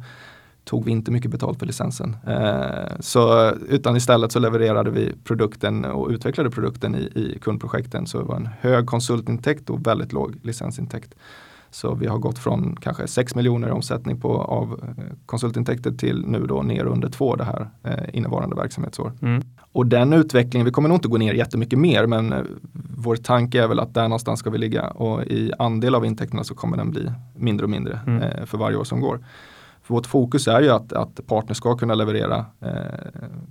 tog 0.64 0.86
vi 0.86 0.92
inte 0.92 1.12
mycket 1.12 1.32
betalt 1.32 1.60
för 1.60 1.66
licensen. 1.66 2.16
Eh, 2.28 3.00
så, 3.00 3.52
utan 3.70 3.96
istället 3.96 4.32
så 4.32 4.40
levererade 4.40 4.92
vi 4.92 5.12
produkten 5.24 5.86
och 5.86 6.10
utvecklade 6.10 6.50
produkten 6.50 6.96
i, 6.96 7.00
i 7.16 7.40
kundprojekten. 7.42 8.08
Så 8.08 8.18
det 8.18 8.24
var 8.24 8.36
en 8.36 8.50
hög 8.60 8.86
konsultintäkt 8.86 9.70
och 9.70 9.88
väldigt 9.88 10.14
låg 10.14 10.36
licensintäkt. 10.42 11.16
Så 11.72 11.96
vi 11.96 12.08
har 12.08 12.18
gått 12.18 12.40
från 12.40 12.76
kanske 12.76 13.08
6 13.08 13.36
miljoner 13.36 13.68
i 13.68 13.72
omsättning 13.72 14.20
på, 14.20 14.42
av 14.42 14.80
eh, 14.98 15.04
konsultintäkter 15.26 15.92
till 15.92 16.26
nu 16.28 16.46
då 16.48 16.62
ner 16.62 16.86
under 16.86 17.10
2 17.10 17.36
det 17.36 17.44
här 17.44 17.70
eh, 17.84 18.16
innevarande 18.18 18.56
verksamhetsår. 18.56 19.12
Mm. 19.22 19.44
Och 19.72 19.86
den 19.86 20.14
utvecklingen, 20.14 20.66
vi 20.66 20.72
kommer 20.72 20.90
nog 20.90 20.98
inte 20.98 21.08
gå 21.08 21.18
ner 21.18 21.34
jättemycket 21.34 21.80
mer 21.80 22.06
men 22.06 22.34
eh, 22.34 22.42
vår 22.98 23.16
tanke 23.16 23.64
är 23.64 23.68
väl 23.68 23.80
att 23.80 23.94
där 23.94 24.04
någonstans 24.04 24.40
ska 24.40 24.50
vi 24.50 24.58
ligga 24.58 24.88
och 24.88 25.24
i 25.24 25.52
andel 25.60 25.96
av 25.96 26.06
intäkterna 26.06 26.44
så 26.44 26.56
kommer 26.56 26.78
den 26.78 26.92
bli 26.92 27.12
mindre 27.36 27.64
och 27.64 27.70
mindre 27.70 28.00
Mm. 28.08 28.22
eh, 28.22 28.46
för 28.46 28.58
varje 28.58 28.78
år 28.78 28.84
som 28.84 29.02
går. 29.02 29.20
För 29.84 29.94
vårt 29.94 30.08
fokus 30.08 30.48
är 30.48 30.62
ju 30.62 30.70
att, 30.70 30.94
att 30.94 31.28
partners 31.28 31.58
ska 31.58 31.76
kunna 31.76 31.96
leverera 31.96 32.46
eh, 32.62 32.72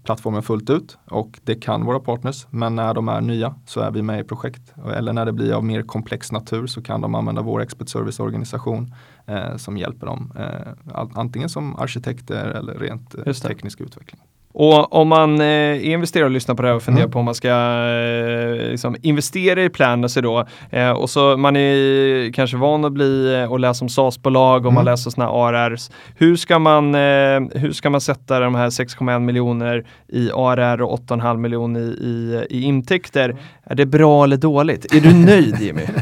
plattformen 0.04 0.42
fullt 0.42 0.70
ut 0.70 0.98
och 1.04 1.40
det 1.44 1.54
kan 1.54 1.84
våra 1.84 2.00
partners 2.00 2.46
men 2.50 2.76
när 2.76 2.94
de 2.94 3.08
är 3.08 3.20
nya 3.20 3.54
så 3.66 3.80
är 3.80 3.90
vi 3.90 4.02
med 4.02 4.20
i 4.20 4.24
projekt 4.24 4.74
eller 4.94 5.12
när 5.12 5.26
det 5.26 5.32
blir 5.32 5.52
av 5.52 5.64
mer 5.64 5.82
komplex 5.82 6.32
natur 6.32 6.66
så 6.66 6.82
kan 6.82 7.00
de 7.00 7.14
använda 7.14 7.42
vår 7.42 7.62
expert 7.62 7.88
service 7.88 8.20
organisation 8.20 8.94
eh, 9.26 9.56
som 9.56 9.76
hjälper 9.76 10.06
dem 10.06 10.32
eh, 10.38 10.98
antingen 11.14 11.48
som 11.48 11.76
arkitekter 11.76 12.44
eller 12.44 12.74
rent 12.74 13.14
eh, 13.14 13.32
teknisk 13.32 13.80
utveckling. 13.80 14.20
Och 14.54 14.94
om 14.94 15.08
man 15.08 15.40
eh, 15.40 15.46
är 15.46 15.80
investerare 15.80 16.24
och 16.26 16.30
lyssnar 16.30 16.54
på 16.54 16.62
det 16.62 16.68
här 16.68 16.74
och 16.76 16.82
funderar 16.82 17.04
Mm. 17.04 17.12
på 17.12 17.18
om 17.18 17.24
man 17.24 17.34
ska 17.34 17.48
eh, 17.48 18.70
liksom 18.70 18.96
investera 19.02 19.62
i 19.64 19.68
Planacy 19.68 20.20
då 20.20 20.46
eh, 20.70 20.90
och 20.90 21.10
så 21.10 21.36
man 21.36 21.56
är 21.56 22.32
kanske 22.32 22.56
van 22.56 22.84
att 22.84 22.92
bli 22.92 23.34
eh, 23.40 23.52
och 23.52 23.60
läsa 23.60 23.84
om 23.84 23.88
SaaS-bolag 23.88 24.66
och 24.66 24.72
man 24.72 24.82
Mm. 24.82 24.92
läser 24.92 25.10
sådana 25.10 25.30
ARRs. 25.32 25.90
Hur 26.16 26.36
ska 26.36 26.58
man, 26.58 26.94
eh, 26.94 27.40
hur 27.54 27.72
ska 27.72 27.90
man 27.90 28.00
sätta 28.00 28.40
de 28.40 28.54
här 28.54 28.70
6,1 28.70 29.20
miljoner 29.20 29.86
i 30.08 30.30
ARR 30.34 30.82
och 30.82 30.90
8,5 31.08 31.36
miljoner 31.36 31.80
i, 31.80 31.84
i, 31.84 32.46
i 32.50 32.62
intäkter? 32.62 33.36
Är 33.64 33.74
det 33.74 33.86
bra 33.86 34.24
eller 34.24 34.36
dåligt? 34.36 34.94
Är 34.94 35.00
du 35.00 35.14
nöjd 35.14 35.56
Jimmy? 35.60 35.82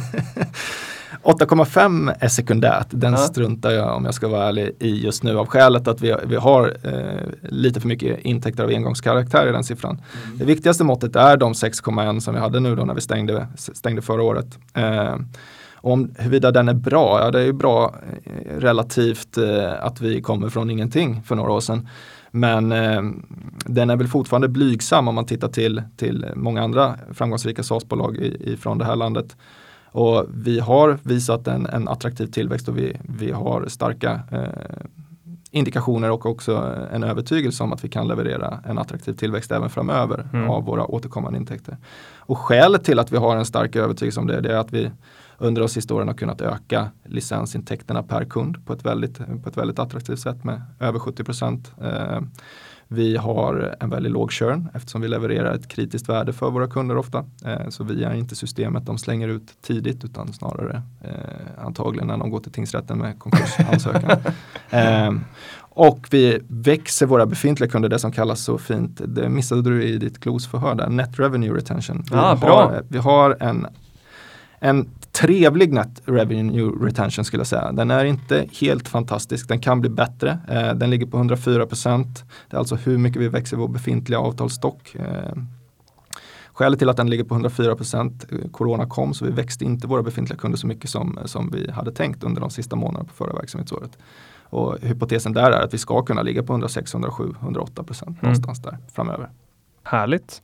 8,5 1.22 2.14
är 2.20 2.28
sekundärt, 2.28 2.86
den 2.90 3.12
Ja. 3.12 3.18
struntar 3.18 3.70
jag 3.70 3.96
om 3.96 4.04
jag 4.04 4.14
ska 4.14 4.28
vara 4.28 4.48
ärlig 4.48 4.76
i 4.78 5.04
just 5.04 5.22
nu 5.22 5.38
av 5.38 5.46
skälet 5.46 5.88
att 5.88 6.00
vi, 6.00 6.14
vi 6.24 6.36
har 6.36 6.76
eh, 6.84 7.28
lite 7.42 7.80
för 7.80 7.88
mycket 7.88 8.20
intäkter 8.20 8.64
av 8.64 8.68
engångskaraktär 8.70 9.48
i 9.48 9.52
den 9.52 9.64
siffran. 9.64 10.00
Det 10.34 10.44
viktigaste 10.44 10.84
måttet 10.84 11.16
är 11.16 11.36
de 11.36 11.52
6,1 11.52 12.20
som 12.20 12.34
vi 12.34 12.40
hade 12.40 12.60
nu 12.60 12.76
då 12.76 12.84
när 12.84 12.94
vi 12.94 13.00
stängde, 13.00 13.46
stängde 13.56 14.02
förra 14.02 14.22
året. 14.22 14.58
Eh, 14.74 15.16
om 15.82 16.10
huruvida 16.18 16.50
den 16.50 16.68
är 16.68 16.74
bra, 16.74 17.20
ja 17.24 17.30
det 17.30 17.40
är 17.40 17.44
ju 17.44 17.52
bra 17.52 17.94
eh, 18.24 18.58
relativt 18.58 19.38
eh, 19.38 19.72
att 19.84 20.00
vi 20.00 20.22
kommer 20.22 20.48
från 20.48 20.70
ingenting 20.70 21.22
för 21.22 21.34
några 21.36 21.52
år 21.52 21.60
sedan. 21.60 21.88
Men 22.30 22.72
eh, 22.72 23.02
den 23.64 23.90
är 23.90 23.96
väl 23.96 24.08
fortfarande 24.08 24.48
blygsam 24.48 25.08
om 25.08 25.14
man 25.14 25.26
tittar 25.26 25.48
till, 25.48 25.82
till 25.96 26.26
många 26.34 26.62
andra 26.62 26.94
framgångsrika 27.14 27.62
SaaS-bolag 27.62 28.16
i, 28.16 28.56
från 28.56 28.78
det 28.78 28.84
här 28.84 28.96
landet. 28.96 29.36
Och 29.92 30.26
vi 30.34 30.60
har 30.60 30.98
visat 31.02 31.48
en, 31.48 31.66
en 31.66 31.88
attraktiv 31.88 32.26
tillväxt 32.26 32.68
och 32.68 32.78
vi, 32.78 32.96
vi 33.02 33.30
har 33.32 33.64
starka 33.68 34.20
eh, 34.30 34.86
indikationer 35.50 36.10
och 36.10 36.26
också 36.26 36.76
en 36.92 37.02
övertygelse 37.02 37.62
om 37.62 37.72
att 37.72 37.84
vi 37.84 37.88
kan 37.88 38.08
leverera 38.08 38.58
en 38.64 38.78
attraktiv 38.78 39.12
tillväxt 39.12 39.52
även 39.52 39.70
framöver 39.70 40.28
Mm. 40.32 40.50
av 40.50 40.64
våra 40.64 40.84
återkommande 40.86 41.38
intäkter. 41.38 41.76
Och 42.16 42.38
skälet 42.38 42.84
till 42.84 42.98
att 42.98 43.12
vi 43.12 43.16
har 43.16 43.36
en 43.36 43.44
stark 43.44 43.76
övertygelse 43.76 44.20
om 44.20 44.26
det, 44.26 44.40
det 44.40 44.52
är 44.52 44.56
att 44.56 44.72
vi 44.72 44.90
under 45.38 45.60
de 45.62 45.68
sista 45.68 45.94
åren 45.94 46.08
har 46.08 46.14
kunnat 46.14 46.40
öka 46.40 46.90
licensintäkterna 47.04 48.02
per 48.02 48.24
kund 48.24 48.66
på 48.66 48.72
ett 48.72 48.84
väldigt, 48.84 49.18
på 49.18 49.48
ett 49.48 49.56
väldigt 49.56 49.78
attraktivt 49.78 50.18
sätt 50.18 50.44
med 50.44 50.62
över 50.80 50.98
70 50.98 51.24
procent. 51.24 51.72
Eh, 51.82 52.20
vi 52.92 53.16
har 53.16 53.76
en 53.80 53.90
väldigt 53.90 54.12
låg 54.12 54.32
churn 54.32 54.68
eftersom 54.74 55.00
vi 55.00 55.08
levererar 55.08 55.54
ett 55.54 55.68
kritiskt 55.68 56.08
värde 56.08 56.32
för 56.32 56.50
våra 56.50 56.66
kunder 56.66 56.96
ofta. 56.96 57.24
Eh, 57.44 57.68
så 57.68 57.84
vi 57.84 58.04
är 58.04 58.14
inte 58.14 58.36
systemet 58.36 58.86
de 58.86 58.98
slänger 58.98 59.28
ut 59.28 59.62
tidigt 59.62 60.04
utan 60.04 60.32
snarare 60.32 60.82
eh, 61.00 61.64
antagligen 61.64 62.06
när 62.08 62.16
de 62.16 62.30
går 62.30 62.40
till 62.40 62.52
tingsrätten 62.52 62.98
med 62.98 63.18
konkursansökan. 63.18 64.10
eh, 64.70 65.12
och 65.58 66.06
vi 66.10 66.38
växer 66.48 67.06
våra 67.06 67.26
befintliga 67.26 67.70
kunder, 67.70 67.88
det 67.88 67.98
som 67.98 68.12
kallas 68.12 68.40
så 68.44 68.58
fint, 68.58 69.00
det 69.06 69.28
missade 69.28 69.62
du 69.62 69.84
i 69.84 69.98
ditt 69.98 70.18
glosförhör 70.18 70.74
där, 70.74 70.88
Net 70.88 71.18
Revenue 71.18 71.56
Retention. 71.56 72.04
Vi, 72.10 72.16
Ah, 72.16 72.36
bra. 72.36 72.62
har, 72.62 72.84
vi 72.88 72.98
har 72.98 73.36
en 73.40 73.66
en 74.60 74.88
trevlig 75.20 75.72
net 75.72 76.02
revenue 76.04 76.86
retention 76.86 77.24
skulle 77.24 77.40
jag 77.40 77.46
säga. 77.46 77.72
Den 77.72 77.90
är 77.90 78.04
inte 78.04 78.46
helt 78.60 78.88
fantastisk, 78.88 79.48
den 79.48 79.60
kan 79.60 79.80
bli 79.80 79.90
bättre. 79.90 80.38
Eh, 80.48 80.74
den 80.74 80.90
ligger 80.90 81.06
på 81.06 81.16
104 81.16 81.66
procent. 81.66 82.24
Det 82.50 82.56
är 82.56 82.58
alltså 82.58 82.74
hur 82.74 82.98
mycket 82.98 83.22
vi 83.22 83.28
växer 83.28 83.56
vår 83.56 83.68
befintliga 83.68 84.20
avtalsstock. 84.20 84.94
Eh, 84.94 85.32
skälet 86.52 86.78
till 86.78 86.88
att 86.88 86.96
den 86.96 87.10
ligger 87.10 87.24
på 87.24 87.34
104 87.34 87.76
procent, 87.76 88.26
eh, 88.32 88.50
corona 88.50 88.86
kom 88.86 89.14
så 89.14 89.24
vi 89.24 89.30
växte 89.30 89.64
inte 89.64 89.86
våra 89.86 90.02
befintliga 90.02 90.38
kunder 90.38 90.58
så 90.58 90.66
mycket 90.66 90.90
som, 90.90 91.18
som 91.24 91.50
vi 91.50 91.70
hade 91.70 91.92
tänkt 91.92 92.24
under 92.24 92.40
de 92.40 92.50
sista 92.50 92.76
månaderna 92.76 93.04
på 93.04 93.14
förra 93.14 93.32
verksamhetsåret. 93.32 93.98
Och 94.42 94.78
hypotesen 94.80 95.32
där 95.32 95.50
är 95.50 95.62
att 95.62 95.74
vi 95.74 95.78
ska 95.78 96.02
kunna 96.02 96.22
ligga 96.22 96.42
på 96.42 96.52
106, 96.52 96.94
107, 96.94 97.34
108 97.40 97.82
procent 97.82 98.22
någonstans 98.22 98.62
där 98.62 98.78
framöver. 98.92 99.30
Härligt. 99.90 100.42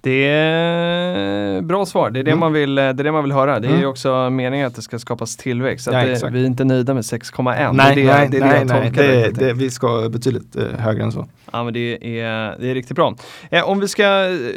Det 0.00 0.24
är 0.26 1.60
bra 1.62 1.86
svar. 1.86 2.10
Det 2.10 2.20
är 2.20 2.24
det, 2.24 2.30
Mm. 2.30 2.40
man, 2.40 2.52
vill, 2.52 2.74
det 2.74 2.82
är 2.82 2.92
det 2.92 3.12
man 3.12 3.22
vill 3.24 3.32
höra. 3.32 3.60
Det 3.60 3.66
är 3.68 3.70
ju 3.72 3.76
Mm. 3.76 3.90
också 3.90 4.30
meningen 4.30 4.66
att 4.66 4.74
det 4.76 4.82
ska 4.82 4.98
skapas 4.98 5.36
tillväxt. 5.36 5.88
Att 5.88 5.94
Ja, 5.94 6.00
det, 6.00 6.30
vi 6.30 6.42
är 6.42 6.46
inte 6.46 6.64
nöjda 6.64 6.94
med 6.94 7.02
6,1. 7.04 7.72
Nej, 7.72 7.94
det 7.94 8.04
nej, 8.04 8.28
det, 8.30 8.38
nej, 8.40 8.64
nej 8.64 8.82
tolkar 8.90 9.32
det, 9.32 9.52
vi 9.52 9.70
ska 9.70 10.08
betydligt 10.12 10.56
eh, 10.56 10.62
högre 10.78 11.02
än 11.02 11.12
så. 11.12 11.26
Ja 11.52 11.64
men 11.64 11.72
det 11.74 12.20
är, 12.20 12.54
det 12.60 12.70
är 12.70 12.74
riktigt 12.74 12.96
bra. 12.96 13.14
Eh, 13.50 13.68
om 13.68 13.80
vi 13.80 13.88
ska 13.88 14.04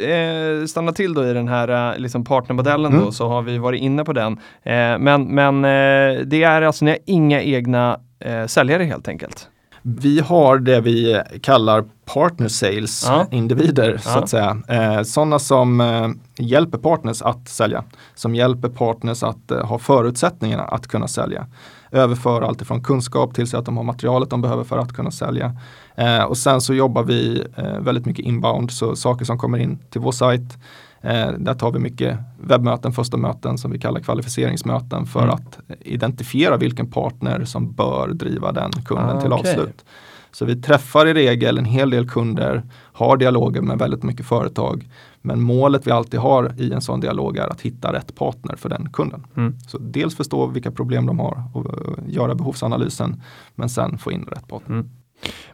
eh, 0.08 0.64
stanna 0.68 0.92
till 0.92 1.14
då 1.14 1.26
i 1.28 1.32
den 1.32 1.48
här 1.48 1.92
eh, 1.92 1.98
liksom 1.98 2.24
partnermodellen 2.24 2.92
Mm. 2.92 3.04
då 3.04 3.12
så 3.12 3.28
har 3.28 3.42
vi 3.42 3.58
varit 3.58 3.80
inne 3.80 4.04
på 4.04 4.12
den. 4.12 4.32
Eh, 4.62 4.98
men 4.98 5.24
men 5.24 5.64
eh, 5.64 6.20
det 6.26 6.42
är 6.42 6.62
alltså, 6.62 6.84
ni 6.84 6.90
har 6.90 6.98
inga 7.06 7.42
egna 7.42 8.00
säljare 8.46 8.84
helt 8.84 9.08
enkelt. 9.08 9.48
Vi 9.82 10.20
har 10.20 10.58
det 10.58 10.80
vi 10.80 11.22
kallar 11.42 11.84
partner 12.14 12.48
sales 12.48 13.04
Ja. 13.08 13.26
individer 13.30 13.96
så 14.02 14.10
Ja. 14.10 14.18
att 14.18 14.28
säga. 14.28 14.56
Eh, 14.68 15.02
sådana 15.02 15.38
som 15.38 15.80
eh, 15.80 16.08
hjälper 16.36 16.78
partners 16.78 17.22
att 17.22 17.48
sälja. 17.48 17.84
Som 18.14 18.34
hjälper 18.34 18.68
partners 18.68 19.22
att 19.22 19.50
eh, 19.50 19.64
ha 19.66 19.78
förutsättningarna 19.78 20.62
att 20.62 20.86
kunna 20.86 21.08
sälja. 21.08 21.46
överföra 21.92 22.46
allt 22.46 22.62
ifrån 22.62 22.82
kunskap 22.82 23.34
till 23.34 23.46
så 23.46 23.58
att 23.58 23.64
de 23.64 23.76
har 23.76 23.84
materialet 23.84 24.30
de 24.30 24.42
behöver 24.42 24.64
för 24.64 24.78
att 24.78 24.92
kunna 24.92 25.10
sälja. 25.10 25.56
Eh, 25.94 26.22
och 26.22 26.36
sen 26.38 26.60
så 26.60 26.74
jobbar 26.74 27.02
vi 27.02 27.44
eh, 27.56 27.78
väldigt 27.80 28.06
mycket 28.06 28.24
inbound, 28.24 28.70
så 28.70 28.96
saker 28.96 29.24
som 29.24 29.38
kommer 29.38 29.58
in 29.58 29.78
till 29.90 30.00
vår 30.00 30.12
sajt. 30.12 30.58
Eh, 31.02 31.30
där 31.38 31.54
tar 31.54 31.72
vi 31.72 31.78
mycket 31.78 32.18
webbmöten, 32.40 32.92
första 32.92 33.16
möten 33.16 33.58
som 33.58 33.70
vi 33.70 33.78
kallar 33.78 34.00
kvalificeringsmöten 34.00 35.06
för 35.06 35.22
Mm. 35.22 35.34
att 35.34 35.58
identifiera 35.80 36.56
vilken 36.56 36.86
partner 36.90 37.44
som 37.44 37.72
bör 37.72 38.08
driva 38.08 38.52
den 38.52 38.70
kunden 38.72 39.16
Ah, 39.16 39.20
till 39.20 39.32
okej. 39.32 39.50
avslut. 39.52 39.84
Så 40.32 40.44
vi 40.44 40.62
träffar 40.62 41.06
i 41.06 41.14
regel 41.14 41.58
en 41.58 41.64
hel 41.64 41.90
del 41.90 42.08
kunder, 42.08 42.62
har 42.92 43.16
dialoger 43.16 43.60
med 43.62 43.78
väldigt 43.78 44.02
mycket 44.02 44.26
företag. 44.26 44.88
Men 45.22 45.40
målet 45.42 45.86
vi 45.86 45.90
alltid 45.90 46.20
har 46.20 46.54
i 46.58 46.72
en 46.72 46.80
sån 46.80 47.00
dialog 47.00 47.36
är 47.36 47.48
att 47.48 47.60
hitta 47.60 47.92
rätt 47.92 48.14
partner 48.14 48.56
för 48.56 48.68
den 48.68 48.88
kunden. 48.92 49.26
Mm. 49.36 49.54
Så 49.66 49.78
dels 49.78 50.16
förstå 50.16 50.46
vilka 50.46 50.70
problem 50.70 51.06
de 51.06 51.18
har 51.18 51.42
och 51.54 51.66
eh, 51.66 52.04
göra 52.08 52.34
behovsanalysen. 52.34 53.22
Men 53.54 53.68
sen 53.68 53.98
få 53.98 54.12
in 54.12 54.22
rätt 54.30 54.48
partner. 54.48 54.84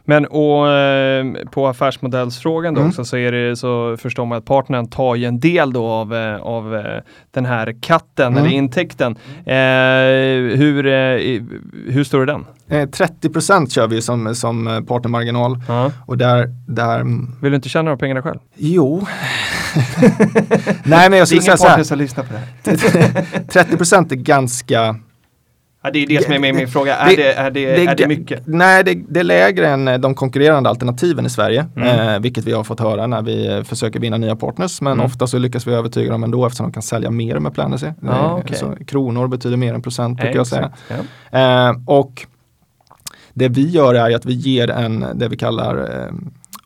Men 0.09 0.25
och 0.25 0.69
eh, 0.71 1.25
på 1.51 1.67
affärsmodellsfrågan 1.67 2.73
då 2.73 2.79
Mm. 2.79 2.89
också 2.89 3.05
så 3.05 3.17
är 3.17 3.31
det 3.31 3.55
så 3.55 3.97
förstår 3.97 4.25
man 4.25 4.37
att 4.37 4.45
partnern 4.45 4.87
tar 4.87 5.15
ju 5.15 5.25
en 5.25 5.39
del 5.39 5.73
då 5.73 5.85
av, 5.87 6.15
eh, 6.15 6.35
av 6.41 6.75
eh, 6.75 7.01
den 7.31 7.45
här 7.45 7.75
katten 7.81 8.27
Mm. 8.27 8.37
eller 8.43 8.49
intäkten. 8.55 9.11
Eh, 9.45 10.57
hur, 10.57 10.85
eh, 10.87 11.41
hur 11.87 12.03
står 12.03 12.25
det 12.25 12.31
den? 12.33 12.45
Eh, 12.69 12.89
30% 12.89 13.71
kör 13.71 13.87
vi 13.87 14.01
som, 14.01 14.35
som 14.35 14.67
eh, 14.67 14.81
partnermarginal. 14.81 15.59
Ja. 15.67 15.91
Och 16.05 16.17
där, 16.17 16.47
där 16.67 17.03
Vill 17.41 17.51
du 17.51 17.55
inte 17.55 17.69
tjäna 17.69 17.83
några 17.83 17.97
pengarna 17.97 18.21
själv? 18.21 18.39
jo. 18.55 19.05
Nej 20.83 21.09
men 21.09 21.11
jag 21.11 21.11
Det 21.11 21.17
är 21.17 21.25
skulle 21.25 21.41
ingen 21.41 21.43
säga 21.43 21.57
så 21.57 21.63
partner 21.63 21.77
här. 21.77 21.83
som 21.83 21.97
lyssnar 21.97 22.23
på 22.23 22.33
det 22.33 22.39
här. 22.71 23.65
30% 23.77 24.11
är 24.11 24.15
ganska 24.15 24.95
Ja, 25.83 25.91
det 25.91 26.03
är 26.03 26.07
det 26.07 26.23
som 26.23 26.33
är 26.33 26.39
min, 26.39 26.55
min 26.55 26.67
fråga. 26.67 26.95
Är 26.95 27.07
det- 27.09 27.15
det, 27.15 27.33
är 27.33 27.51
det, 27.51 27.85
är 27.85 27.95
det 27.95 28.07
mycket? 28.07 28.41
Nej, 28.47 28.83
det, 28.83 28.93
det 29.09 29.19
är 29.19 29.23
lägre 29.23 29.67
än 29.67 29.87
eh, 29.87 29.97
de 29.97 30.15
konkurrerande 30.15 30.69
alternativen 30.69 31.25
i 31.25 31.29
Sverige. 31.29 31.65
Mm. 31.75 32.09
Eh, 32.09 32.19
vilket 32.19 32.43
vi 32.43 32.51
har 32.51 32.63
fått 32.63 32.79
höra 32.79 33.07
när 33.07 33.21
vi 33.21 33.47
eh, 33.47 33.63
försöker 33.63 33.99
vinna 33.99 34.17
nya 34.17 34.35
partners. 34.35 34.81
Men 34.81 34.93
Mm. 34.93 35.05
ofta 35.05 35.27
så 35.27 35.37
lyckas 35.37 35.67
vi 35.67 35.73
övertyga 35.73 36.11
dem 36.11 36.23
ändå 36.23 36.45
eftersom 36.45 36.65
de 36.65 36.73
kan 36.73 36.83
sälja 36.83 37.11
mer 37.11 37.39
med 37.39 37.53
Planacy. 37.53 37.87
Eh, 37.87 38.33
okej. 38.33 38.55
så 38.57 38.75
kronor 38.87 39.27
betyder 39.27 39.57
mer 39.57 39.73
än 39.73 39.81
procent 39.81 40.19
brukar 40.19 40.35
jag 40.35 40.47
säga. 40.47 40.71
Ja. 41.31 41.69
Eh, 41.69 41.75
och 41.85 42.25
det 43.33 43.47
vi 43.49 43.69
gör 43.69 43.93
är 43.95 44.15
att 44.15 44.25
vi 44.25 44.33
ger 44.33 44.69
en, 44.69 45.05
det 45.15 45.27
vi 45.27 45.37
kallar 45.37 45.75
eh, 45.77 46.13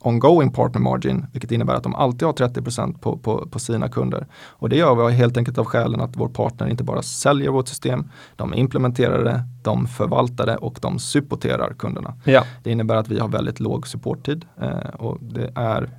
ongoing 0.01 0.51
partner 0.51 0.81
margin, 0.81 1.25
vilket 1.31 1.51
innebär 1.51 1.75
att 1.75 1.83
de 1.83 1.95
alltid 1.95 2.25
har 2.25 2.33
30 2.33 2.61
på, 3.01 3.17
på, 3.17 3.47
på 3.51 3.59
sina 3.59 3.89
kunder. 3.89 4.27
Och 4.33 4.69
det 4.69 4.75
gör 4.75 5.07
vi 5.07 5.13
helt 5.13 5.37
enkelt 5.37 5.57
av 5.57 5.65
skälen 5.65 6.01
att 6.01 6.17
vår 6.17 6.27
partner 6.27 6.67
inte 6.67 6.83
bara 6.83 7.01
säljer 7.01 7.49
vårt 7.49 7.67
system, 7.67 8.09
de 8.35 8.53
implementerar 8.53 9.23
det, 9.23 9.43
de 9.63 9.87
förvaltar 9.87 10.45
det 10.45 10.55
och 10.55 10.77
de 10.81 10.99
supporterar 10.99 11.73
kunderna. 11.73 12.13
Ja. 12.23 12.43
Det 12.63 12.71
innebär 12.71 12.95
att 12.95 13.07
vi 13.07 13.19
har 13.19 13.27
väldigt 13.27 13.59
låg 13.59 13.87
supporttid 13.87 14.45
eh, 14.61 14.89
och 14.99 15.17
det 15.21 15.51
är 15.55 15.71
är 15.71 15.89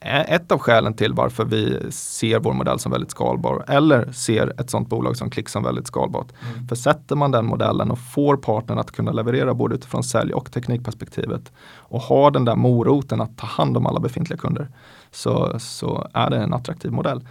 ett 0.00 0.52
av 0.52 0.58
skälen 0.58 0.94
till 0.94 1.12
varför 1.12 1.44
vi 1.44 1.92
ser 1.92 2.38
vår 2.38 2.52
modell 2.52 2.78
som 2.78 2.92
väldigt 2.92 3.10
skalbar 3.10 3.64
eller 3.68 4.12
ser 4.12 4.60
ett 4.60 4.70
sådant 4.70 4.88
bolag 4.88 5.16
som 5.16 5.30
Klick 5.30 5.48
som 5.48 5.62
väldigt 5.62 5.86
skalbart. 5.86 6.32
För 6.68 6.76
sätter 6.76 7.16
man 7.16 7.30
den 7.30 7.46
modellen 7.46 7.90
och 7.90 7.98
får 7.98 8.36
partnern 8.36 8.78
att 8.78 8.90
kunna 8.90 9.12
leverera 9.12 9.54
både 9.54 9.74
utifrån 9.74 10.02
sälj 10.04 10.32
och 10.32 10.52
teknikperspektivet 10.52 11.52
och 11.76 12.00
har 12.00 12.30
den 12.30 12.44
där 12.44 12.56
moroten 12.56 13.20
att 13.20 13.38
ta 13.38 13.46
hand 13.46 13.76
om 13.76 13.86
alla 13.86 14.00
befintliga 14.00 14.38
kunder 14.38 14.68
så, 15.10 15.58
så 15.58 16.08
är 16.12 16.30
det 16.30 16.36
en 16.36 16.54
attraktiv 16.54 16.92
modell. 16.92 17.28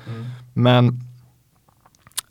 Men 0.54 1.02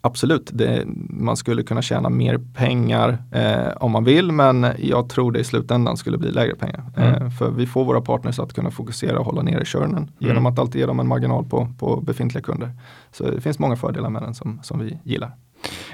Absolut, 0.06 0.50
det, 0.52 0.84
man 1.10 1.36
skulle 1.36 1.62
kunna 1.62 1.82
tjäna 1.82 2.08
mer 2.08 2.38
pengar 2.54 3.18
eh, 3.32 3.76
om 3.76 3.92
man 3.92 4.04
vill 4.04 4.32
men 4.32 4.66
jag 4.78 5.08
tror 5.08 5.32
det 5.32 5.40
i 5.40 5.44
slutändan 5.44 5.96
skulle 5.96 6.18
bli 6.18 6.30
lägre 6.30 6.54
pengar. 6.54 6.84
Mm. 6.96 7.14
Eh, 7.14 7.30
för 7.30 7.50
vi 7.50 7.66
får 7.66 7.84
våra 7.84 8.00
partners 8.00 8.38
att 8.38 8.52
kunna 8.52 8.70
fokusera 8.70 9.18
och 9.18 9.26
hålla 9.26 9.42
nere 9.42 9.64
churnen 9.64 10.10
genom 10.18 10.36
Mm. 10.36 10.46
att 10.46 10.58
alltid 10.58 10.80
ge 10.80 10.86
dem 10.86 11.00
en 11.00 11.08
marginal 11.08 11.44
på, 11.44 11.68
på 11.78 12.00
befintliga 12.00 12.42
kunder. 12.42 12.70
Så 13.12 13.30
det 13.30 13.40
finns 13.40 13.58
många 13.58 13.76
fördelar 13.76 14.10
med 14.10 14.22
den 14.22 14.34
som, 14.34 14.60
som 14.62 14.78
vi 14.78 14.98
gillar. 15.04 15.30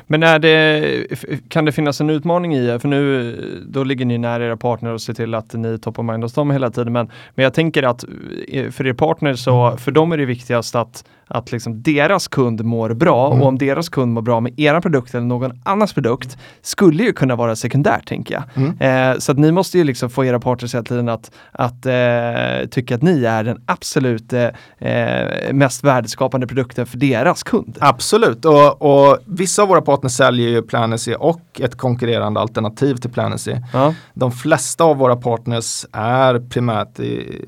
Men 0.06 0.22
är 0.22 0.38
det, 0.38 1.48
kan 1.48 1.64
det 1.64 1.72
finnas 1.72 2.00
en 2.00 2.10
utmaning 2.10 2.54
i, 2.54 2.78
för 2.78 2.88
nu 2.88 3.64
då 3.68 3.84
ligger 3.84 4.04
ni 4.04 4.18
nära 4.18 4.46
era 4.46 4.56
partner 4.56 4.92
och 4.92 5.00
ser 5.00 5.14
till 5.14 5.34
att 5.34 5.54
ni 5.54 5.68
är 5.68 5.76
top 5.76 5.98
of 5.98 6.06
mind 6.06 6.22
hos 6.22 6.32
dem 6.32 6.50
hela 6.50 6.70
tiden. 6.70 6.92
Men, 6.92 7.10
men 7.34 7.42
jag 7.42 7.54
tänker 7.54 7.82
att 7.82 8.04
eh, 8.48 8.70
för 8.70 8.86
er 8.86 8.92
partner 8.92 9.34
så, 9.34 9.76
för 9.76 9.92
dem 9.92 10.12
är 10.12 10.16
det 10.16 10.24
viktigast 10.24 10.74
att, 10.74 11.04
att 11.32 11.52
liksom 11.52 11.82
deras 11.82 12.28
kund 12.28 12.64
mår 12.64 12.94
bra 12.94 13.26
Mm. 13.26 13.42
och 13.42 13.48
om 13.48 13.58
deras 13.58 13.88
kund 13.88 14.12
mår 14.12 14.22
bra 14.22 14.40
med 14.40 14.60
era 14.60 14.80
produkt 14.80 15.14
eller 15.14 15.26
någon 15.26 15.52
annans 15.64 15.92
produkt 15.92 16.38
skulle 16.62 17.02
ju 17.02 17.12
kunna 17.12 17.36
vara 17.36 17.56
sekundärt 17.56 18.08
tänker 18.08 18.34
jag. 18.34 18.44
Mm. 18.54 19.12
Eh, 19.12 19.18
så 19.18 19.32
att 19.32 19.38
ni 19.38 19.52
måste 19.52 19.78
ju 19.78 19.84
liksom 19.84 20.10
få 20.10 20.24
era 20.24 20.40
partners 20.40 20.74
hela 20.74 20.84
tiden 20.84 21.08
att, 21.08 21.30
att 21.52 21.86
eh, 21.86 22.68
tycka 22.70 22.94
att 22.94 23.02
ni 23.02 23.24
är 23.24 23.44
den 23.44 23.62
absolut 23.66 24.32
eh, 24.32 24.48
eh, 24.78 25.52
mest 25.52 25.84
värdeskapande 25.84 26.46
produkten 26.46 26.86
för 26.86 26.98
deras 26.98 27.42
kund. 27.42 27.78
Absolut, 27.80 28.44
och, 28.44 28.82
och 28.82 29.18
vissa 29.26 29.62
av 29.62 29.68
våra 29.68 29.82
partners 29.82 30.12
säljer 30.12 30.48
ju 30.48 30.62
Planacy 30.62 31.14
och 31.14 31.60
ett 31.60 31.74
konkurrerande 31.76 32.40
alternativ 32.40 32.94
till 32.96 33.10
Planacy. 33.10 33.56
Ja. 33.72 33.94
De 34.14 34.32
flesta 34.32 34.84
av 34.84 34.96
våra 34.96 35.16
partners 35.16 35.86
är 35.92 36.38
primärt 36.50 37.00
i, 37.00 37.40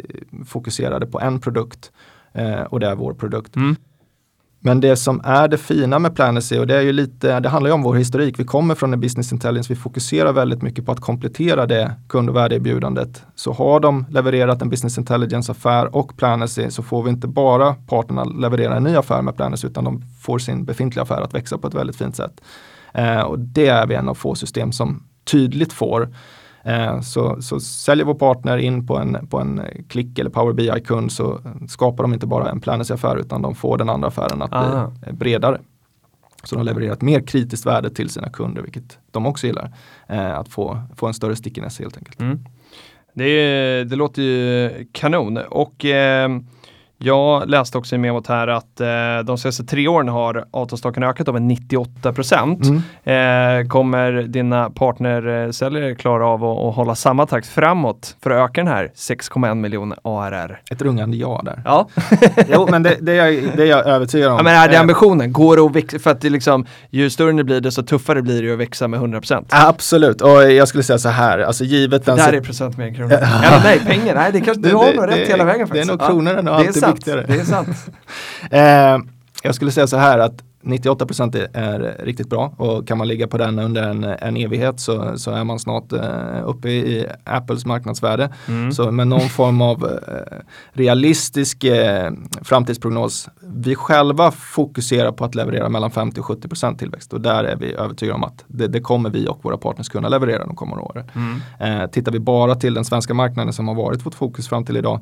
fokuserade 0.46 1.06
på 1.06 1.20
en 1.20 1.40
produkt 1.40 1.90
eh, 2.34 2.60
och 2.60 2.80
det 2.80 2.86
är 2.86 2.94
vår 2.94 3.14
produkt. 3.14 3.56
Mm. 3.56 3.76
Men 4.66 4.80
det 4.80 4.96
som 4.96 5.20
är 5.24 5.48
det 5.48 5.58
fina 5.58 5.98
med 5.98 6.16
Planacy 6.16 6.58
och 6.58 6.66
det 6.66 6.76
är 6.76 6.80
ju 6.80 6.92
lite, 6.92 7.40
det 7.40 7.48
handlar 7.48 7.68
ju 7.68 7.74
om 7.74 7.82
vår 7.82 7.94
historik. 7.94 8.38
Vi 8.38 8.44
kommer 8.44 8.74
från 8.74 8.92
en 8.92 9.00
business 9.00 9.32
intelligence, 9.32 9.72
vi 9.72 9.80
fokuserar 9.80 10.32
väldigt 10.32 10.62
mycket 10.62 10.86
på 10.86 10.92
att 10.92 11.00
komplettera 11.00 11.66
det 11.66 11.94
kund 12.08 12.28
och 12.28 12.36
värdeerbjudandet. 12.36 13.22
Så 13.34 13.52
har 13.52 13.80
de 13.80 14.04
levererat 14.10 14.62
en 14.62 14.70
business 14.70 14.98
intelligence 14.98 15.52
affär 15.52 15.96
och 15.96 16.16
Planacy 16.16 16.70
så 16.70 16.82
får 16.82 17.02
vi 17.02 17.10
inte 17.10 17.26
bara 17.26 17.74
parterna 17.74 18.24
leverera 18.24 18.76
en 18.76 18.84
ny 18.84 18.96
affär 18.96 19.22
med 19.22 19.36
Planacy 19.36 19.66
utan 19.66 19.84
de 19.84 20.02
får 20.20 20.38
sin 20.38 20.64
befintliga 20.64 21.02
affär 21.02 21.20
att 21.20 21.34
växa 21.34 21.58
på 21.58 21.66
ett 21.66 21.74
väldigt 21.74 21.96
fint 21.96 22.16
sätt. 22.16 22.40
Eh, 22.94 23.20
och 23.20 23.38
det 23.38 23.66
är 23.66 23.86
vi 23.86 23.94
en 23.94 24.08
av 24.08 24.14
få 24.14 24.34
system 24.34 24.72
som 24.72 25.02
tydligt 25.24 25.72
får. 25.72 26.08
Eh, 26.64 27.00
så, 27.00 27.42
så 27.42 27.60
säljer 27.60 28.06
vår 28.06 28.14
partner 28.14 28.58
in 28.58 28.86
på 28.86 28.96
en, 28.98 29.26
på 29.30 29.38
en 29.38 29.62
klick 29.88 30.18
eller 30.18 30.30
Power 30.30 30.52
BI-kund 30.52 31.12
så 31.12 31.40
skapar 31.68 32.04
de 32.04 32.14
inte 32.14 32.26
bara 32.26 32.50
en 32.50 32.60
Planacy-affär 32.60 33.16
utan 33.16 33.42
de 33.42 33.54
får 33.54 33.78
den 33.78 33.88
andra 33.88 34.08
affären 34.08 34.42
att 34.42 34.52
Ah. 34.52 34.86
bli 35.00 35.08
eh, 35.10 35.14
bredare. 35.14 35.60
Så 36.44 36.56
de 36.56 36.64
levererar 36.64 36.92
ett 36.92 37.02
mer 37.02 37.20
kritiskt 37.20 37.66
värde 37.66 37.90
till 37.90 38.08
sina 38.10 38.28
kunder, 38.30 38.62
vilket 38.62 38.98
de 39.10 39.26
också 39.26 39.46
gillar. 39.46 39.72
Eh, 40.08 40.38
att 40.38 40.48
få, 40.48 40.78
få 40.96 41.06
en 41.06 41.14
större 41.14 41.36
stickiness 41.36 41.78
helt 41.78 41.96
enkelt. 41.96 42.20
Mm. 42.20 42.38
Det, 43.14 43.84
det 43.84 43.96
låter 43.96 44.22
ju 44.22 44.70
kanon 44.92 45.36
och 45.36 45.84
eh, 45.84 46.28
jag 47.04 47.48
läste 47.50 47.78
också 47.78 47.94
i 47.94 47.98
memot 47.98 48.26
här 48.26 48.48
att 48.48 48.80
eh, 48.80 48.86
de 49.24 49.38
senaste 49.38 49.64
tre 49.64 49.88
åren 49.88 50.08
har 50.08 50.44
avtalsstocken 50.50 51.02
ökat 51.02 51.32
med 51.32 51.42
98 51.42 52.12
procent. 52.12 52.60
Mm. 53.04 53.60
Eh, 53.62 53.68
kommer 53.68 54.12
dina 54.12 54.70
partnersäljare 54.70 55.94
klara 55.94 56.26
av 56.26 56.44
att, 56.44 56.58
att 56.58 56.74
hålla 56.74 56.94
samma 56.94 57.26
takt 57.26 57.46
framåt 57.46 58.16
för 58.22 58.30
att 58.30 58.50
öka 58.50 58.60
den 58.60 58.68
här 58.72 58.90
6,1 58.96 59.54
miljoner 59.54 59.98
ARR? 60.04 60.60
Ett 60.70 60.82
rungande 60.82 61.16
ja 61.16 61.40
där. 61.44 61.62
Ja, 61.64 61.88
jo, 62.48 62.66
men 62.70 62.82
det, 62.82 62.96
det, 63.00 63.12
är 63.18 63.26
jag, 63.32 63.56
det 63.56 63.62
är 63.62 63.66
jag 63.66 63.86
övertygad 63.86 64.30
om. 64.30 64.36
ja 64.36 64.42
men 64.42 64.54
är 64.54 64.68
det 64.68 64.74
Eh, 64.74 64.80
ambitionen? 64.80 65.32
Går 65.32 65.56
det 65.56 65.62
att 65.62 65.76
växa? 65.76 65.98
För 65.98 66.10
att 66.10 66.20
det 66.20 66.30
liksom, 66.30 66.66
ju 66.90 67.10
större 67.10 67.32
det 67.32 67.44
blir 67.44 67.60
desto 67.60 67.82
tuffare 67.82 68.22
blir 68.22 68.42
det 68.42 68.52
att 68.52 68.58
växa 68.58 68.88
med 68.88 68.98
100 68.98 69.20
procent. 69.20 69.48
Absolut, 69.50 70.20
och 70.20 70.30
jag 70.52 70.68
skulle 70.68 70.82
säga 70.84 70.98
så 70.98 71.08
här, 71.08 71.38
alltså 71.38 71.64
givet 71.64 72.04
den... 72.04 72.16
Där 72.16 72.32
är 72.32 72.40
procent 72.40 72.76
mer 72.78 72.86
än 72.86 72.94
kronor. 72.94 73.12
Eller 73.12 73.60
nej, 73.64 73.80
pengar. 73.86 74.14
Nej, 74.14 74.32
det 74.32 74.40
kanske, 74.40 74.62
du 74.62 74.68
Det- 74.68 74.76
har 74.76 74.86
det- 74.86 74.96
nog 74.96 75.08
rätt 75.08 75.14
det- 75.16 75.24
hela 75.32 75.44
vägen 75.44 75.68
det 75.72 75.80
är 75.80 75.84
faktiskt. 75.84 76.08
kronorna 76.10 76.30
är 76.38 76.42
nog 76.42 76.44
det 76.44 76.50
är 76.50 76.66
alltid 76.66 76.74
sant, 76.94 76.98
viktigare. 76.98 77.24
Det 77.26 77.40
är 77.40 77.44
sant. 77.44 77.68
Eh, 78.50 78.98
jag 79.42 79.54
skulle 79.54 79.70
säga 79.70 79.86
så 79.86 79.96
här 79.96 80.18
att 80.18 80.42
98 80.64 81.06
är, 81.38 81.56
är 81.56 82.04
riktigt 82.04 82.28
bra 82.28 82.54
och 82.56 82.88
kan 82.88 82.98
man 82.98 83.08
ligga 83.08 83.26
på 83.26 83.38
den 83.38 83.58
under 83.58 83.82
en, 83.82 84.04
en 84.04 84.36
evighet 84.36 84.80
så, 84.80 85.18
så 85.18 85.30
är 85.30 85.44
man 85.44 85.58
snart 85.58 85.92
eh, 85.92 86.48
uppe 86.48 86.68
i, 86.68 87.06
Apples 87.24 87.66
marknadsvärde. 87.66 88.32
Mm. 88.48 88.72
Så 88.72 88.90
med 88.90 89.08
någon 89.08 89.28
form 89.28 89.60
av 89.60 89.84
eh, 89.84 90.38
realistisk 90.72 91.64
eh, 91.64 92.12
framtidsprognos. 92.42 93.28
Vi 93.40 93.74
själva 93.74 94.30
fokuserar 94.30 95.12
på 95.12 95.24
att 95.24 95.34
leverera 95.34 95.68
mellan 95.68 95.90
50 95.90 96.20
och 96.20 96.26
70% 96.26 96.78
tillväxt 96.78 97.12
och 97.12 97.20
där 97.20 97.44
är 97.44 97.56
vi 97.56 97.74
övertygade 97.74 98.14
om 98.14 98.24
att 98.24 98.44
det, 98.46 98.66
det 98.66 98.80
kommer 98.80 99.10
vi 99.10 99.28
och 99.28 99.38
våra 99.42 99.56
partners 99.56 99.88
kunna 99.88 100.08
leverera 100.08 100.46
de 100.46 100.56
kommande 100.56 100.84
åren. 100.84 101.10
Mm. 101.14 101.80
Eh, 101.80 101.90
tittar 101.90 102.12
vi 102.12 102.20
bara 102.20 102.54
till 102.54 102.74
den 102.74 102.84
svenska 102.84 103.14
marknaden 103.14 103.52
som 103.52 103.68
har 103.68 103.74
varit 103.74 104.06
vårt 104.06 104.14
fokus 104.14 104.48
fram 104.48 104.64
till 104.64 104.76
idag 104.76 105.00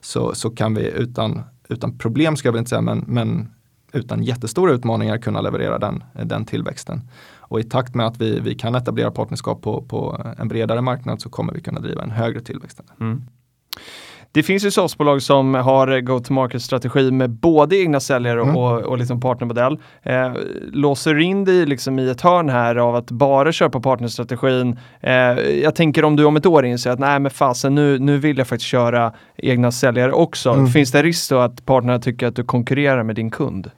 så, 0.00 0.34
så 0.34 0.50
kan 0.50 0.74
vi 0.74 0.90
utan, 0.90 1.42
utan 1.68 1.98
problem, 1.98 2.36
ska 2.36 2.48
jag 2.48 2.52
väl 2.52 2.58
inte 2.58 2.68
säga, 2.68 2.80
men, 2.80 3.04
men 3.06 3.48
utan 3.92 4.22
jättestora 4.22 4.72
utmaningar 4.72 5.18
kunna 5.18 5.40
leverera 5.40 5.78
den, 5.78 6.04
den 6.24 6.44
tillväxten. 6.44 7.00
Och 7.38 7.60
i 7.60 7.64
takt 7.64 7.94
med 7.94 8.06
att 8.06 8.20
vi, 8.20 8.40
vi 8.40 8.54
kan 8.54 8.74
etablera 8.74 9.10
partnerskap 9.10 9.62
på, 9.62 9.82
på 9.82 10.26
en 10.38 10.48
bredare 10.48 10.80
marknad 10.80 11.20
så 11.20 11.28
kommer 11.28 11.52
vi 11.52 11.60
kunna 11.60 11.80
driva 11.80 12.02
en 12.02 12.10
högre 12.10 12.40
tillväxt. 12.40 12.80
Mm 13.00 13.22
det 14.32 14.42
finns 14.42 14.64
ju 14.64 14.70
softbolag 14.70 15.22
som 15.22 15.54
har 15.54 16.00
go-to-market-strategi 16.00 17.10
med 17.10 17.30
både 17.30 17.76
egna 17.76 18.00
säljare 18.00 18.40
Mm. 18.42 18.56
och, 18.56 18.78
och 18.82 18.98
liksom 18.98 19.20
partnermodell. 19.20 19.78
Eh, 20.02 20.32
låser 20.72 21.18
in 21.18 21.44
dig 21.44 21.66
liksom 21.66 21.98
i 21.98 22.10
ett 22.10 22.20
hörn 22.20 22.48
här 22.48 22.76
av 22.76 22.96
att 22.96 23.10
bara 23.10 23.52
köpa 23.52 23.80
partnerstrategin. 23.80 24.78
Eh, 25.00 25.12
jag 25.62 25.74
tänker 25.74 26.04
om 26.04 26.16
du 26.16 26.24
om 26.24 26.36
ett 26.36 26.46
år 26.46 26.64
inser 26.64 26.90
att 26.90 26.98
nej 26.98 27.18
men 27.18 27.30
fasen 27.30 27.74
nu, 27.74 27.98
nu 27.98 28.18
vill 28.18 28.38
jag 28.38 28.46
faktiskt 28.46 28.68
köra 28.70 29.12
egna 29.36 29.72
säljare 29.72 30.12
också. 30.12 30.50
Mm. 30.50 30.66
Finns 30.66 30.92
det 30.92 31.02
risk 31.02 31.30
då 31.30 31.38
att 31.38 31.66
partnerna 31.66 31.98
tycker 31.98 32.26
att 32.26 32.36
du 32.36 32.44
konkurrerar 32.44 33.02
med 33.02 33.16
din 33.16 33.30
kund? 33.30 33.70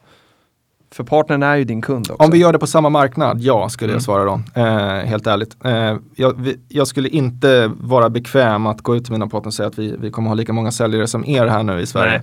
För 0.93 1.05
partnern 1.05 1.43
är 1.43 1.57
ju 1.57 1.65
din 1.65 1.83
kund 1.83 2.11
också. 2.11 2.25
Om 2.25 2.31
vi 2.31 2.39
gör 2.39 2.53
det 2.53 2.59
på 2.59 2.67
samma 2.67 2.89
marknad, 2.91 3.41
ja 3.41 3.69
skulle 3.69 3.91
Mm. 3.91 3.97
jag 3.97 4.03
svara 4.03 4.25
då. 4.25 4.41
Eh, 4.55 5.07
helt 5.07 5.27
ärligt. 5.27 5.57
Eh, 5.65 5.97
jag, 6.17 6.41
vi, 6.43 6.59
jag 6.69 6.87
skulle 6.87 7.09
inte 7.09 7.71
vara 7.81 8.11
bekväm 8.11 8.67
att 8.67 8.81
gå 8.81 8.97
ut 8.97 9.05
till 9.05 9.13
mina 9.13 9.27
partner 9.27 9.47
och 9.47 9.55
säga 9.55 9.67
att 9.69 9.79
vi, 9.79 9.97
vi 9.99 10.11
kommer 10.11 10.29
ha 10.29 10.35
lika 10.35 10.53
många 10.53 10.71
säljare 10.71 11.07
som 11.07 11.25
er 11.27 11.47
här 11.47 11.63
nu 11.63 11.81
i 11.81 11.87
Sverige. 11.87 12.11
Nej. 12.19 12.23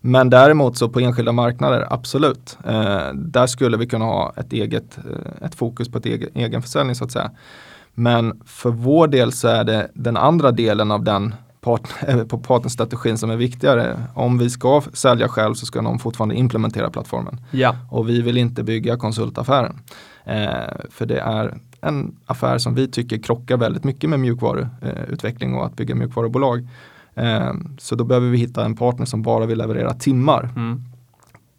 Men 0.00 0.30
däremot 0.30 0.76
så 0.76 0.88
på 0.88 1.00
enskilda 1.00 1.32
marknader, 1.32 1.86
absolut. 1.90 2.58
Eh, 2.64 3.12
där 3.14 3.46
skulle 3.46 3.76
vi 3.76 3.86
kunna 3.86 4.04
ha 4.04 4.32
ett 4.36 4.52
eget 4.52 4.98
eh, 4.98 5.46
ett 5.46 5.54
fokus 5.54 5.88
på 5.88 5.98
ett 5.98 6.06
egen, 6.06 6.28
egen 6.34 6.62
försäljning 6.62 6.94
så 6.94 7.04
att 7.04 7.12
säga. 7.12 7.30
Men 7.94 8.40
för 8.46 8.70
vår 8.70 9.08
del 9.08 9.32
så 9.32 9.48
är 9.48 9.64
det 9.64 9.90
den 9.94 10.16
andra 10.16 10.50
delen 10.52 10.90
av 10.90 11.04
den 11.04 11.34
partner, 11.66 12.24
på 12.28 12.38
partnerstrategin 12.38 13.18
som 13.18 13.30
är 13.30 13.36
viktigare. 13.36 14.02
Om 14.14 14.38
vi 14.38 14.50
ska 14.50 14.82
sälja 14.92 15.28
själv 15.28 15.54
så 15.54 15.66
ska 15.66 15.80
någon 15.80 15.98
fortfarande 15.98 16.34
implementera 16.34 16.90
plattformen. 16.90 17.40
Ja. 17.50 17.76
Och 17.90 18.08
vi 18.08 18.22
vill 18.22 18.36
inte 18.36 18.62
bygga 18.62 18.96
konsultaffären. 18.96 19.78
Eh, 20.24 20.86
för 20.90 21.06
det 21.06 21.20
är 21.20 21.58
en 21.80 22.16
affär 22.26 22.58
som 22.58 22.74
vi 22.74 22.88
tycker 22.88 23.18
krockar 23.18 23.56
väldigt 23.56 23.84
mycket 23.84 24.10
med 24.10 24.20
mjukvaruutveckling 24.20 25.54
och 25.54 25.66
att 25.66 25.76
bygga 25.76 25.94
mjukvarubolag. 25.94 26.68
Eh, 27.14 27.52
så 27.78 27.94
då 27.94 28.04
behöver 28.04 28.28
vi 28.28 28.38
hitta 28.38 28.64
en 28.64 28.76
partner 28.76 29.06
som 29.06 29.22
bara 29.22 29.46
vill 29.46 29.58
leverera 29.58 29.94
timmar. 29.94 30.50
Mm. 30.56 30.82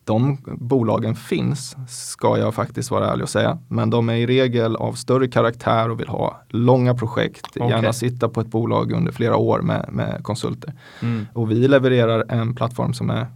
De 0.07 0.37
bolagen 0.45 1.15
finns, 1.15 1.75
ska 1.87 2.37
jag 2.37 2.53
faktiskt 2.53 2.91
vara 2.91 3.11
ärlig 3.11 3.23
och 3.23 3.29
säga. 3.29 3.57
Men 3.67 3.89
de 3.89 4.09
är 4.09 4.13
i 4.13 4.25
regel 4.25 4.75
av 4.75 4.93
större 4.93 5.27
karaktär 5.27 5.89
och 5.89 5.99
vill 5.99 6.07
ha 6.07 6.41
långa 6.49 6.95
projekt. 6.95 7.47
Okej. 7.55 7.69
Gärna 7.69 7.93
sitta 7.93 8.29
på 8.29 8.41
ett 8.41 8.47
bolag 8.47 8.91
under 8.91 9.11
flera 9.11 9.35
år 9.35 9.61
med, 9.61 9.89
med 9.91 10.19
konsulter. 10.23 10.73
Mm. 11.01 11.27
Och 11.33 11.51
vi 11.51 11.67
levererar 11.67 12.25
en 12.29 12.55
plattform 12.55 12.93
som 12.93 13.09
är 13.09 13.27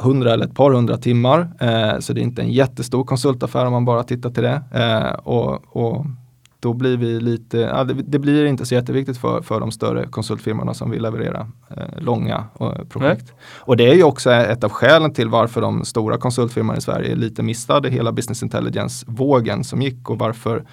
100 0.00 0.32
eller 0.32 0.46
ett 0.46 0.54
par 0.54 0.72
hundra 0.72 0.96
timmar. 0.96 1.52
Eh, 1.60 1.98
så 1.98 2.12
det 2.12 2.20
är 2.20 2.22
inte 2.22 2.42
en 2.42 2.52
jättestor 2.52 3.04
konsultaffär 3.04 3.66
om 3.66 3.72
man 3.72 3.84
bara 3.84 4.02
tittar 4.02 4.30
till 4.30 4.42
det. 4.42 4.62
Eh, 4.72 5.12
och, 5.12 5.76
och 5.76 6.06
då 6.64 6.72
blir 6.72 6.96
vi 6.96 7.20
lite, 7.20 7.58
ja, 7.58 7.84
det, 7.84 7.94
det 7.94 8.18
blir 8.18 8.46
inte 8.46 8.66
så 8.66 8.74
jätteviktigt 8.74 9.18
för, 9.18 9.42
för 9.42 9.60
de 9.60 9.72
större 9.72 10.06
konsultfirmorna 10.06 10.74
som 10.74 10.90
vill 10.90 11.02
leverera 11.02 11.46
eh, 11.76 12.02
långa 12.02 12.44
eh, 12.60 12.84
projekt. 12.88 13.32
Och 13.58 13.76
det 13.76 13.90
är 13.90 13.94
ju 13.94 14.02
också 14.02 14.30
ett 14.32 14.64
av 14.64 14.70
skälen 14.70 15.14
till 15.14 15.28
varför 15.28 15.60
de 15.60 15.84
stora 15.84 16.18
konsultfirmorna 16.18 16.78
i 16.78 16.80
Sverige 16.80 17.14
lite 17.14 17.42
missade 17.42 17.90
hela 17.90 18.12
business 18.12 18.42
intelligence-vågen 18.42 19.64
som 19.64 19.82
gick 19.82 20.10
och 20.10 20.18
varför 20.18 20.64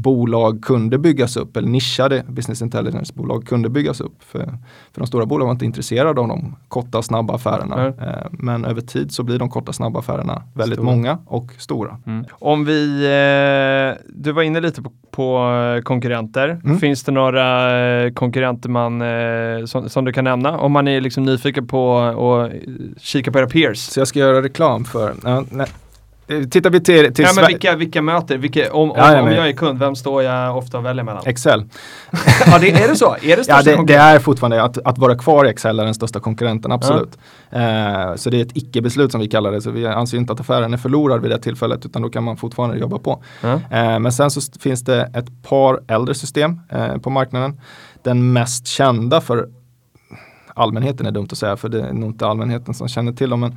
bolag 0.00 0.62
kunde 0.62 0.98
byggas 0.98 1.36
upp, 1.36 1.56
eller 1.56 1.68
nischade 1.68 2.24
business 2.28 2.62
intelligence-bolag 2.62 3.46
kunde 3.46 3.68
byggas 3.68 4.00
upp. 4.00 4.22
För, 4.22 4.44
för 4.92 5.00
de 5.00 5.06
stora 5.06 5.26
bolagen 5.26 5.46
var 5.46 5.52
inte 5.52 5.64
intresserade 5.64 6.20
av 6.20 6.28
de 6.28 6.56
korta 6.68 7.02
snabba 7.02 7.34
affärerna. 7.34 7.86
Eh, 7.86 8.26
men 8.30 8.64
över 8.64 8.80
tid 8.80 9.12
så 9.12 9.22
blir 9.22 9.38
de 9.38 9.50
korta 9.50 9.72
snabba 9.72 9.98
affärerna 9.98 10.42
väldigt 10.54 10.78
Stora. 10.78 10.90
många 10.90 11.18
och 11.26 11.52
stora. 11.58 11.96
Mm. 12.06 12.24
Om 12.32 12.64
vi, 12.64 13.04
eh, 13.04 14.04
du 14.14 14.32
var 14.32 14.42
inne 14.42 14.60
lite 14.60 14.82
på, 14.82 14.92
på 15.10 15.52
eh, 15.76 15.82
konkurrenter. 15.82 16.60
Mm. 16.64 16.78
Finns 16.78 17.04
det 17.04 17.12
några 17.12 18.10
konkurrenter 18.10 18.68
man, 18.68 19.02
som, 19.66 19.88
som 19.88 20.04
du 20.04 20.12
kan 20.12 20.24
nämna? 20.24 20.58
Om 20.58 20.72
man 20.72 20.88
är 20.88 21.00
liksom 21.00 21.24
nyfiken 21.24 21.66
på 21.66 21.98
att 21.98 22.52
kika 23.02 23.32
på 23.32 23.38
era 23.38 23.46
peers. 23.46 23.78
Så 23.78 24.00
jag 24.00 24.08
ska 24.08 24.18
göra 24.18 24.42
reklam 24.42 24.84
för, 24.84 25.14
ja, 25.24 25.44
Tittar 26.50 26.70
vi 26.70 26.80
till, 26.80 27.14
till 27.14 27.24
Ja, 27.24 27.32
men 27.36 27.46
vilka, 27.46 27.76
vilka 27.76 28.02
möter, 28.02 28.38
vilka, 28.38 28.72
om, 28.72 28.90
om, 28.90 28.96
Ja, 28.98 29.14
ja, 29.14 29.22
om 29.22 29.32
jag 29.32 29.48
är 29.48 29.52
kund, 29.52 29.78
vem 29.78 29.96
står 29.96 30.22
jag 30.22 30.56
ofta 30.56 30.78
och 30.78 30.84
väljer 30.84 31.04
mellan? 31.04 31.22
Excel. 31.26 31.64
ja, 32.46 32.58
det, 32.58 32.70
är 32.70 32.88
det 32.88 32.96
så? 32.96 33.16
Är 33.22 33.36
det 33.36 33.44
Ja, 33.48 33.62
det, 33.62 33.84
det 33.86 33.94
är 33.94 34.18
fortfarande 34.18 34.62
att, 34.62 34.78
att 34.78 34.98
vara 34.98 35.14
kvar 35.14 35.44
i 35.44 35.48
Excel 35.48 35.80
är 35.80 35.84
den 35.84 35.94
största 35.94 36.20
konkurrenten, 36.20 36.72
absolut. 36.72 37.18
Eh, 37.50 38.14
så 38.16 38.30
det 38.30 38.36
är 38.36 38.42
ett 38.42 38.56
icke-beslut 38.56 39.12
som 39.12 39.20
vi 39.20 39.28
kallar 39.28 39.52
det, 39.52 39.60
så 39.60 39.70
vi 39.70 39.86
anser 39.86 40.18
inte 40.18 40.32
att 40.32 40.40
affären 40.40 40.72
är 40.72 40.78
förlorad 40.78 41.22
vid 41.22 41.30
det 41.30 41.38
tillfället, 41.38 41.86
utan 41.86 42.02
då 42.02 42.08
kan 42.08 42.24
man 42.24 42.36
fortfarande 42.36 42.78
jobba 42.78 42.98
på. 42.98 43.22
Eh, 43.42 43.98
men 43.98 44.12
sen 44.12 44.30
så 44.30 44.40
finns 44.60 44.84
det 44.84 45.10
ett 45.14 45.42
par 45.42 45.80
äldre 45.88 46.14
system 46.14 46.60
eh, 46.68 46.96
på 46.96 47.10
marknaden. 47.10 47.60
Den 48.02 48.32
mest 48.32 48.66
kända 48.66 49.20
för 49.20 49.48
allmänheten 50.54 51.06
är 51.06 51.10
dumt 51.10 51.28
att 51.32 51.38
säga, 51.38 51.56
för 51.56 51.68
det 51.68 51.80
är 51.80 51.92
nog 51.92 52.10
inte 52.10 52.26
allmänheten 52.26 52.74
som 52.74 52.88
känner 52.88 53.12
till 53.12 53.30
dem. 53.30 53.40
Men 53.40 53.56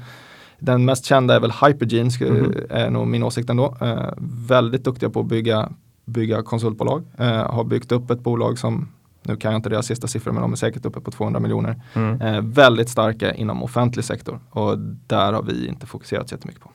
den 0.66 0.86
mest 0.86 1.05
kända 1.05 1.36
är 1.36 1.39
väl 1.39 1.51
Hypergene, 1.51 2.11
ska- 2.11 2.26
Mhm. 2.26 2.53
är 2.70 2.89
nog 2.89 3.07
min 3.07 3.24
åsikt 3.24 3.49
ändå. 3.49 3.76
Eh, 3.82 4.09
väldigt 4.47 4.84
duktiga 4.84 5.09
på 5.09 5.20
att 5.20 5.26
bygga, 5.26 5.70
bygga 6.05 6.41
konsultbolag. 6.41 7.03
Eh, 7.18 7.28
har 7.51 7.64
byggt 7.64 7.91
upp 7.91 8.11
ett 8.11 8.20
bolag 8.20 8.59
som, 8.59 8.88
nu 9.24 9.36
kan 9.36 9.51
jag 9.51 9.59
inte 9.59 9.70
deras 9.70 9.86
sista 9.86 10.07
siffror, 10.07 10.32
men 10.32 10.41
de 10.41 10.51
är 10.51 10.55
säkert 10.55 10.86
uppe 10.86 10.99
på 11.01 11.11
200 11.11 11.39
miljoner. 11.39 11.82
Mm. 11.93 12.22
Eh, 12.22 12.41
väldigt 12.41 12.89
starka 12.89 13.34
inom 13.34 13.64
offentlig 13.64 14.05
sektor 14.05 14.39
och 14.49 14.78
där 15.07 15.34
har 15.34 15.43
vi 15.43 15.68
inte 15.68 15.86
fokuserat 15.86 16.30
så 16.30 16.36
jättemycket 16.36 16.61
på. 16.64 16.70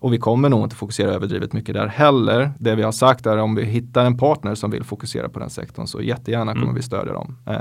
Nej. 0.00 0.04
Och 0.08 0.12
vi 0.12 0.18
kommer 0.18 0.48
nog 0.48 0.64
inte 0.64 0.76
fokusera 0.76 1.10
överdrivet 1.10 1.52
mycket 1.52 1.74
där 1.74 1.86
heller. 1.86 2.50
Det 2.58 2.74
vi 2.74 2.82
har 2.82 2.92
sagt 2.92 3.26
är 3.26 3.36
om 3.38 3.54
vi 3.54 3.64
hittar 3.64 4.04
en 4.04 4.16
partner 4.18 4.54
som 4.54 4.70
vill 4.70 4.84
fokusera 4.84 5.28
på 5.28 5.38
den 5.38 5.50
sektorn 5.50 5.86
så 5.86 6.00
jättegärna 6.02 6.52
kommer 6.52 6.64
Mm. 6.64 6.74
vi 6.74 6.82
stödja 6.82 7.12
dem. 7.12 7.36
Eh, 7.46 7.56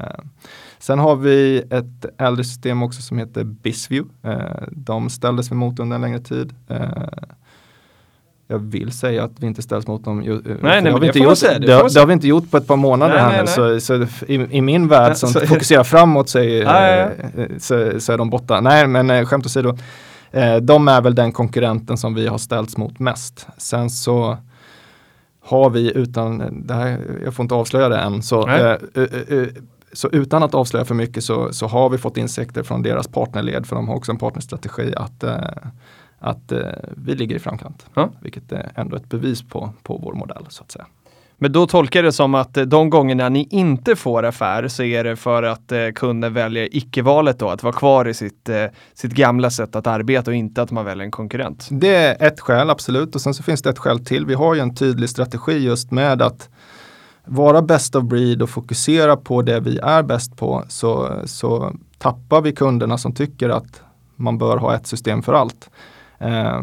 sen 0.80 1.00
har 1.00 1.16
vi 1.16 1.64
ett 1.70 2.06
äldre 2.18 2.44
system 2.44 2.84
också 2.84 3.02
som 3.02 3.18
heter 3.18 3.44
Bisview. 3.44 4.14
Eh, 4.24 4.64
de 4.72 5.10
ställdes 5.10 5.52
vi 5.52 5.56
mot 5.56 5.80
under 5.80 5.96
en 5.96 6.02
längre 6.02 6.20
tid. 6.20 6.54
Eh, 6.68 6.80
jag 8.50 8.60
vill 8.60 8.92
säga 8.92 9.24
att 9.24 9.32
vi 9.40 9.48
inte 9.48 9.62
ställs 9.62 9.88
mot 9.88 10.06
dem. 10.06 10.24
ju- 10.24 10.36
eh, 10.36 10.56
nej, 10.62 10.82
det 10.82 10.92
har 10.92 11.00
vi 11.00 11.08
inte 11.08 11.20
gjort. 11.20 11.40
det 11.42 11.60
det, 11.60 11.74
har- 11.74 11.94
det 11.94 12.00
har 12.00 12.08
vi 12.08 12.14
inte 12.14 12.28
gjort 12.28 12.52
på 12.52 12.58
ett 12.58 12.68
par 12.68 12.76
månader 12.76 13.14
Nej, 13.14 13.22
här 13.24 13.30
nej, 13.30 13.38
nu. 13.58 13.72
nej. 13.72 13.82
Så, 13.82 14.08
så 14.08 14.26
i, 14.26 14.58
i 14.58 14.62
min 14.62 14.88
värld 14.88 15.16
som 15.18 15.30
fokuserar 15.34 15.84
framåt 15.84 16.30
så 16.30 16.40
är, 16.40 17.04
eh, 17.38 17.48
så, 17.58 18.00
så 18.00 18.14
är 18.14 18.18
de 18.18 18.30
borta. 18.30 18.62
Nej, 18.62 18.88
men 18.88 19.10
eh, 19.10 19.26
skämt 19.26 19.46
åsido. 19.46 19.78
Eh, 20.32 20.56
de 20.56 20.88
är 20.88 21.02
väl 21.02 21.16
den 21.16 21.32
konkurrenten 21.32 21.98
som 21.98 22.14
vi 22.14 22.28
har 22.28 22.38
ställts 22.38 22.78
mot 22.78 23.00
mest. 23.00 23.48
Sen 23.58 23.90
så 23.90 24.38
har 25.42 25.70
vi 25.70 25.98
utan, 25.98 26.64
det 26.68 26.74
här, 26.74 27.00
jag 27.24 27.34
får 27.34 27.44
inte 27.44 27.56
avslöja 27.56 27.90
det 27.90 27.98
än, 27.98 28.24
så, 28.24 28.48
eh, 28.48 28.78
eh, 28.96 29.04
eh, 29.28 29.48
så 29.94 30.10
utan 30.10 30.44
att 30.44 30.54
avslöja 30.54 30.86
för 30.86 30.96
mycket 30.96 31.24
så, 31.24 31.54
så 31.54 31.68
har 31.68 31.90
vi 31.90 31.98
fått 31.98 32.18
insikter 32.18 32.64
från 32.64 32.82
deras 32.82 33.08
partnerled, 33.08 33.66
för 33.66 33.76
de 33.76 33.88
har 33.88 33.96
också 33.96 34.12
en 34.12 34.18
partnerstrategi 34.18 34.94
att, 34.96 35.24
att 36.20 36.52
eh, 36.52 36.62
vi 36.96 37.16
ligger 37.16 37.36
i 37.36 37.40
framkant. 37.40 37.86
Ja. 37.94 38.10
Vilket 38.22 38.52
är 38.52 38.72
ändå 38.76 38.96
ett 38.96 39.10
bevis 39.10 39.44
på, 39.44 39.74
på 39.84 39.98
vår 39.98 40.14
modell 40.14 40.46
så 40.50 40.64
att 40.64 40.72
säga. 40.72 40.86
Men 41.40 41.52
då 41.52 41.68
tolkar 41.68 42.00
jag 42.00 42.06
det 42.06 42.12
som 42.12 42.36
att 42.36 42.58
eh, 42.58 42.64
de 42.64 42.90
gångerna 42.90 43.30
ni 43.30 43.48
inte 43.52 43.96
får 43.96 44.24
affär 44.24 44.68
så 44.68 44.84
är 44.84 45.04
det 45.04 45.16
för 45.16 45.44
att 45.44 45.72
eh, 45.72 45.88
kunden 45.96 46.34
väljer 46.34 46.76
icke-valet 46.78 47.40
då, 47.40 47.50
att 47.50 47.64
vara 47.64 47.74
kvar 47.74 48.08
i 48.08 48.14
sitt, 48.14 48.50
eh, 48.50 48.66
sitt 48.94 49.12
gamla 49.12 49.50
sätt 49.50 49.76
att 49.76 49.88
arbeta 49.88 50.32
och 50.32 50.36
inte 50.36 50.62
att 50.62 50.72
man 50.72 50.86
väljer 50.86 51.06
en 51.06 51.12
konkurrent. 51.12 51.68
Det 51.72 51.96
är 51.96 52.28
ett 52.28 52.40
skäl, 52.40 52.70
absolut. 52.70 53.16
Och 53.16 53.22
sen 53.22 53.34
så 53.34 53.44
finns 53.44 53.62
det 53.62 53.70
ett 53.70 53.80
skäl 53.80 54.06
till. 54.06 54.26
Vi 54.26 54.34
har 54.34 54.56
ju 54.56 54.62
en 54.62 54.76
tydlig 54.76 55.10
strategi 55.10 55.58
just 55.58 55.92
med 55.92 56.22
att 56.22 56.50
vara 57.26 57.62
best 57.62 57.96
of 57.96 58.04
breed 58.04 58.42
och 58.42 58.50
fokusera 58.50 59.18
på 59.18 59.42
det 59.42 59.60
vi 59.60 59.78
är 59.78 60.04
bäst 60.04 60.38
på 60.38 60.64
så, 60.68 61.22
så 61.26 61.76
tappar 61.98 62.42
vi 62.42 62.52
kunderna 62.52 62.98
som 62.98 63.14
tycker 63.14 63.50
att 63.50 63.82
man 64.16 64.38
bör 64.38 64.58
ha 64.58 64.76
ett 64.76 64.88
system 64.88 65.24
för 65.24 65.34
allt. 65.34 65.70
Eh, 66.20 66.62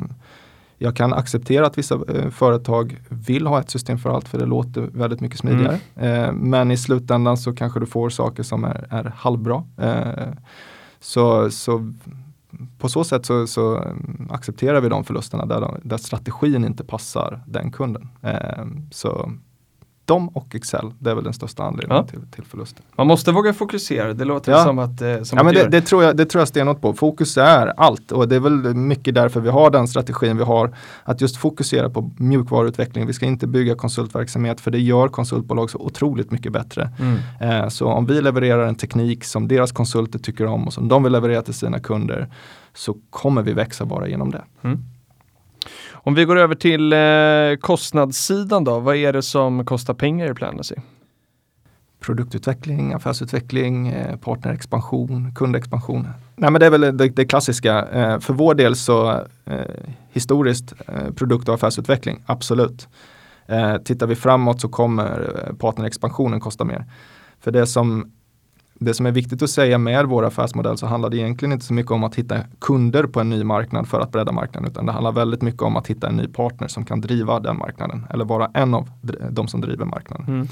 jag 0.78 0.96
kan 0.96 1.12
acceptera 1.12 1.66
att 1.66 1.78
vissa 1.78 1.94
eh, 1.94 2.30
företag 2.30 3.00
vill 3.08 3.46
ha 3.46 3.60
ett 3.60 3.70
system 3.70 3.98
för 3.98 4.10
allt 4.10 4.28
för 4.28 4.38
det 4.38 4.46
låter 4.46 4.80
väldigt 4.80 5.20
mycket 5.20 5.38
smidigare. 5.38 5.78
Eh, 5.96 6.32
men 6.32 6.70
i 6.70 6.76
slutändan 6.76 7.36
så 7.36 7.52
kanske 7.52 7.80
du 7.80 7.86
får 7.86 8.10
saker 8.10 8.42
som 8.42 8.64
är, 8.64 8.86
är 8.90 9.04
halvbra. 9.16 9.64
Eh, 9.78 10.28
så, 11.00 11.50
så 11.50 11.92
på 12.78 12.88
så 12.88 13.04
sätt 13.04 13.26
så, 13.26 13.46
så 13.46 13.76
mm, 13.76 14.28
accepterar 14.30 14.80
vi 14.80 14.88
de 14.88 15.04
förlusterna 15.04 15.46
där, 15.46 15.60
de, 15.60 15.80
där 15.82 15.96
strategin 15.96 16.64
inte 16.64 16.84
passar 16.84 17.42
den 17.46 17.72
kunden. 17.72 18.08
Så 18.90 19.32
de 20.04 20.28
och 20.28 20.54
Excel, 20.54 20.92
det 20.98 21.10
är 21.10 21.14
väl 21.14 21.24
den 21.24 21.32
största 21.32 21.62
anledningen 21.62 21.96
Ja. 21.96 22.10
till, 22.10 22.30
till 22.30 22.44
förlusten. 22.44 22.82
Man 22.96 23.06
måste 23.06 23.32
våga 23.32 23.52
fokusera, 23.52 24.12
det 24.12 24.24
låter 24.24 24.52
Ja. 24.52 24.64
som 24.64 24.78
att, 24.78 25.02
eh, 25.02 25.22
som 25.22 25.38
Ja, 25.38 25.44
men 25.44 25.54
det, 25.54 25.68
det, 25.68 25.80
tror 25.80 26.02
jag, 26.04 26.16
det 26.16 26.24
tror 26.26 26.40
jag 26.40 26.48
stenhårt 26.48 26.80
på. 26.80 26.92
Fokus 26.94 27.36
är 27.38 27.66
allt 27.66 28.12
och 28.12 28.28
det 28.28 28.36
är 28.36 28.40
väl 28.40 28.74
mycket 28.74 29.14
därför 29.14 29.40
vi 29.40 29.48
har 29.50 29.70
den 29.70 29.88
strategin 29.88 30.36
vi 30.36 30.44
har. 30.44 30.76
Att 31.04 31.20
just 31.20 31.36
fokusera 31.36 31.90
på 31.90 32.10
mjukvaruutveckling. 32.18 33.06
Vi 33.06 33.12
ska 33.12 33.26
inte 33.26 33.46
bygga 33.46 33.74
konsultverksamhet 33.74 34.60
för 34.60 34.70
det 34.70 34.78
gör 34.78 35.08
konsultbolag 35.08 35.70
så 35.70 35.78
otroligt 35.78 36.30
mycket 36.30 36.52
bättre. 36.52 36.90
Mm. 37.00 37.62
Eh, 37.62 37.68
så 37.68 37.86
om 37.86 38.06
vi 38.06 38.20
levererar 38.20 38.66
en 38.66 38.74
teknik 38.74 39.24
som 39.24 39.48
deras 39.48 39.72
konsulter 39.72 40.18
tycker 40.18 40.46
om 40.46 40.66
och 40.66 40.72
som 40.72 40.88
de 40.88 41.02
vill 41.02 41.12
leverera 41.12 41.42
till 41.42 41.54
sina 41.54 41.78
kunder 41.80 42.28
så 42.74 42.96
kommer 43.10 43.42
vi 43.42 43.52
växa 43.52 43.84
bara 43.84 44.08
genom 44.08 44.30
det. 44.30 44.42
Om 45.92 46.14
vi 46.14 46.24
går 46.24 46.36
över 46.36 46.54
till 46.54 46.92
eh, 46.92 47.60
kostnadssidan 47.60 48.64
då, 48.64 48.80
vad 48.80 48.96
är 48.96 49.12
det 49.12 49.22
som 49.22 49.64
kostar 49.64 49.94
pengar 49.94 50.30
i 50.30 50.34
Planacy? 50.34 50.74
produktutveckling, 52.04 52.92
affärsutveckling, 52.92 53.88
eh, 53.88 54.16
partnerexpansion, 54.16 55.32
kundexpansion. 55.34 56.08
Nej, 56.36 56.50
men 56.50 56.60
det 56.60 56.66
är 56.66 56.70
väl 56.70 56.96
det, 56.96 57.08
det 57.08 57.24
klassiska. 57.24 57.86
Eh, 57.86 58.20
för 58.20 58.34
vår 58.34 58.54
del 58.54 58.76
så 58.76 59.10
eh, 59.44 59.60
historiskt 60.12 60.72
eh, 60.86 61.12
produkt 61.14 61.48
och 61.48 61.54
affärsutveckling, 61.54 62.22
absolut. 62.26 62.88
Eh, 63.46 63.76
tittar 63.76 64.06
vi 64.06 64.14
framåt 64.14 64.60
så 64.60 64.68
kommer 64.68 65.44
eh, 65.48 65.56
partnerexpansionen 65.56 66.40
kosta 66.40 66.64
mer. 66.64 66.84
För 67.40 67.50
det 67.50 67.66
som, 67.66 68.12
det 68.74 68.94
som 68.94 69.06
är 69.06 69.10
viktigt 69.10 69.42
att 69.42 69.50
säga 69.50 69.78
med 69.78 70.06
vår 70.06 70.24
affärsmodell 70.24 70.78
så 70.78 70.86
handlar 70.86 71.10
det 71.10 71.16
egentligen 71.16 71.52
inte 71.52 71.64
så 71.64 71.74
mycket 71.74 71.92
om 71.92 72.04
att 72.04 72.14
hitta 72.14 72.38
kunder 72.60 73.04
på 73.04 73.20
en 73.20 73.30
ny 73.30 73.44
marknad 73.44 73.88
för 73.88 74.00
att 74.00 74.12
bredda 74.12 74.32
marknaden 74.32 74.70
utan 74.70 74.86
det 74.86 74.92
handlar 74.92 75.12
väldigt 75.12 75.42
mycket 75.42 75.62
om 75.62 75.76
att 75.76 75.86
hitta 75.86 76.08
en 76.08 76.16
ny 76.16 76.26
partner 76.26 76.68
som 76.68 76.84
kan 76.84 77.00
driva 77.00 77.40
den 77.40 77.58
marknaden 77.58 78.06
eller 78.10 78.24
vara 78.24 78.50
en 78.54 78.74
av 78.74 78.90
de 79.30 79.48
som 79.48 79.60
driver 79.60 79.84
marknaden. 79.84 80.26
Mm. 80.26 80.48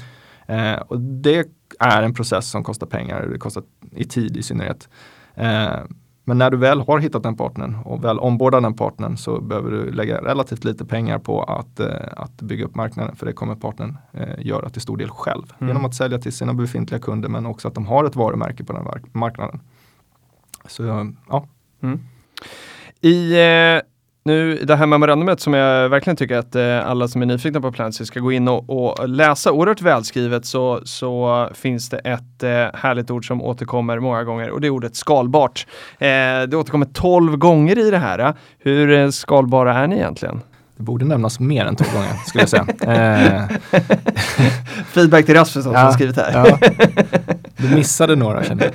Eh, 0.47 0.81
och 0.81 0.99
det 0.99 1.47
är 1.79 2.03
en 2.03 2.13
process 2.13 2.49
som 2.49 2.63
kostar 2.63 2.87
pengar, 2.87 3.27
det 3.27 3.39
kostar 3.39 3.63
i 3.91 4.03
tid 4.03 4.37
i 4.37 4.43
synnerhet. 4.43 4.89
Eh, 5.35 5.79
men 6.23 6.37
när 6.37 6.49
du 6.49 6.57
väl 6.57 6.79
har 6.79 6.99
hittat 6.99 7.23
den 7.23 7.35
partnern 7.35 7.75
och 7.85 8.03
väl 8.03 8.19
ombordar 8.19 8.61
den 8.61 8.73
partnern 8.73 9.17
så 9.17 9.41
behöver 9.41 9.71
du 9.71 9.91
lägga 9.91 10.21
relativt 10.21 10.63
lite 10.63 10.85
pengar 10.85 11.19
på 11.19 11.43
att, 11.43 11.79
eh, 11.79 11.87
att 12.17 12.41
bygga 12.41 12.65
upp 12.65 12.75
marknaden. 12.75 13.15
För 13.15 13.25
det 13.25 13.33
kommer 13.33 13.55
partnern 13.55 13.97
eh, 14.11 14.45
göra 14.45 14.69
till 14.69 14.81
stor 14.81 14.97
del 14.97 15.09
själv. 15.09 15.43
Mm. 15.57 15.67
Genom 15.67 15.85
att 15.85 15.95
sälja 15.95 16.19
till 16.19 16.33
sina 16.33 16.53
befintliga 16.53 17.01
kunder 17.01 17.29
men 17.29 17.45
också 17.45 17.67
att 17.67 17.75
de 17.75 17.85
har 17.85 18.05
ett 18.05 18.15
varumärke 18.15 18.63
på 18.63 18.73
den 18.73 18.87
marknaden. 19.11 19.59
Så 20.67 20.83
ja. 21.29 21.47
Mm. 21.81 21.99
I 23.01 23.33
eh, 23.33 23.81
nu, 24.25 24.55
det 24.63 24.75
här 24.75 24.85
memorandumet 24.85 25.39
som 25.39 25.53
jag 25.53 25.89
verkligen 25.89 26.17
tycker 26.17 26.37
att 26.37 26.55
eh, 26.55 26.89
alla 26.89 27.07
som 27.07 27.21
är 27.21 27.25
nyfikna 27.25 27.61
på 27.61 27.71
Plancy 27.71 28.05
ska 28.05 28.19
gå 28.19 28.31
in 28.31 28.47
och, 28.47 28.69
och, 28.69 29.09
läsa 29.09 29.51
oerhört 29.51 29.81
välskrivet 29.81 30.45
så, 30.45 30.81
så 30.85 31.49
finns 31.53 31.89
det 31.89 31.97
ett 31.97 32.43
eh, 32.43 32.49
härligt 32.79 33.11
ord 33.11 33.27
som 33.27 33.41
återkommer 33.41 33.99
många 33.99 34.23
gånger 34.23 34.49
och 34.49 34.61
det 34.61 34.67
är 34.67 34.71
ordet 34.71 34.95
skalbart. 34.95 35.67
Eh, 35.99 36.07
det 36.47 36.53
återkommer 36.53 36.85
12 36.85 37.37
gånger 37.37 37.77
i 37.77 37.91
det 37.91 37.97
här. 37.97 38.33
Hur 38.59 38.91
eh, 38.91 39.09
skalbara 39.09 39.73
är 39.73 39.87
ni 39.87 39.95
egentligen? 39.95 40.41
Det 40.77 40.83
borde 40.83 41.05
nämnas 41.05 41.39
mer 41.39 41.65
än 41.65 41.75
12 41.75 41.93
gånger 41.93 42.13
skulle 42.25 42.41
jag 42.41 42.49
säga. 42.49 42.65
Eh. 42.81 43.81
Feedback 44.85 45.25
till 45.25 45.35
Rasmus 45.35 45.63
som 45.63 45.73
ja, 45.73 45.91
skrivit 45.91 46.17
här. 46.17 46.31
ja. 46.33 46.57
Du 47.57 47.75
missade 47.75 48.15
några 48.15 48.43
känner 48.43 48.71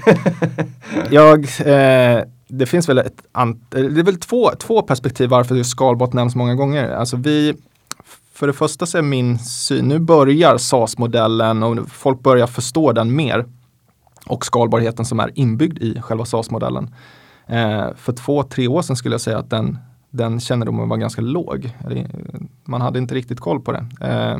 jag. 1.11 1.45
jag 1.67 2.17
eh, 2.17 2.25
det 2.49 2.67
finns 2.67 2.89
väl 2.89 2.99
ett 2.99 3.23
eh, 3.37 3.47
det 3.71 4.01
är 4.01 4.05
väl 4.05 4.21
två, 4.21 4.51
två 4.59 4.83
perspektiv 4.83 5.31
varför 5.31 5.63
skalbart 5.63 6.13
nämns 6.13 6.35
många 6.35 6.55
gånger. 6.55 6.91
Alltså 6.91 7.17
vi, 7.17 7.55
för 8.33 8.47
det 8.47 8.53
första 8.53 8.87
så 8.87 8.99
är 8.99 9.03
min 9.03 9.39
syn, 9.39 9.89
nu 9.89 9.99
börjar 9.99 10.59
SAS-modellen 10.59 11.63
och 11.63 11.89
folk 11.89 12.21
börjar 12.21 12.47
förstå 12.47 12.93
den 12.93 13.17
mer. 13.17 13.45
Och 14.27 14.47
skalbarheten 14.47 15.05
som 15.05 15.21
är 15.21 15.31
inbyggd 15.35 15.79
i 15.79 16.01
själva 16.01 16.25
SAS-modellen. 16.25 16.95
Eh, 17.47 17.95
för 17.97 18.13
två, 18.13 18.43
tre 18.43 18.69
år 18.69 18.83
sedan 18.83 18.97
skulle 18.97 19.15
jag 19.15 19.21
säga 19.21 19.39
att 19.39 19.51
den, 19.51 19.79
den 20.11 20.41
kännedomen 20.41 20.89
var 20.89 20.97
ganska 20.97 21.23
låg. 21.23 21.73
Eh, 21.91 22.07
man 22.65 22.81
hade 22.81 22.99
inte 22.99 23.15
riktigt 23.15 23.41
koll 23.41 23.61
på 23.61 23.73
det. 23.73 23.87
Eh, 24.01 24.39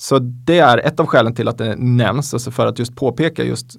så 0.00 0.18
det 0.18 0.58
är 0.58 0.78
ett 0.78 1.00
av 1.00 1.06
skälen 1.06 1.34
till 1.34 1.48
att 1.48 1.58
det 1.58 1.76
nämns, 1.76 2.34
alltså 2.34 2.50
för 2.50 2.66
att 2.66 2.78
just 2.78 2.96
påpeka 2.96 3.44
just 3.44 3.76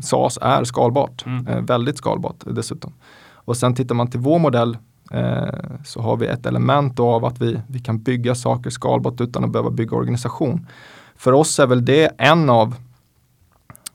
SAS 0.00 0.38
är 0.42 0.64
skalbart, 0.64 1.26
mm. 1.26 1.46
eh, 1.46 1.60
väldigt 1.60 1.96
skalbart 1.96 2.36
dessutom. 2.46 2.92
Och 3.34 3.56
sen 3.56 3.74
tittar 3.74 3.94
man 3.94 4.10
till 4.10 4.20
vår 4.20 4.38
modell 4.38 4.78
eh, 5.10 5.48
så 5.84 6.00
har 6.00 6.16
vi 6.16 6.26
ett 6.26 6.46
element 6.46 7.00
av 7.00 7.24
att 7.24 7.40
vi, 7.40 7.60
vi 7.66 7.78
kan 7.78 8.02
bygga 8.02 8.34
saker 8.34 8.70
skalbart 8.70 9.20
utan 9.20 9.44
att 9.44 9.50
behöva 9.50 9.70
bygga 9.70 9.96
organisation. 9.96 10.66
För 11.16 11.32
oss 11.32 11.58
är 11.58 11.66
väl 11.66 11.84
det 11.84 12.10
en 12.18 12.50
av, 12.50 12.74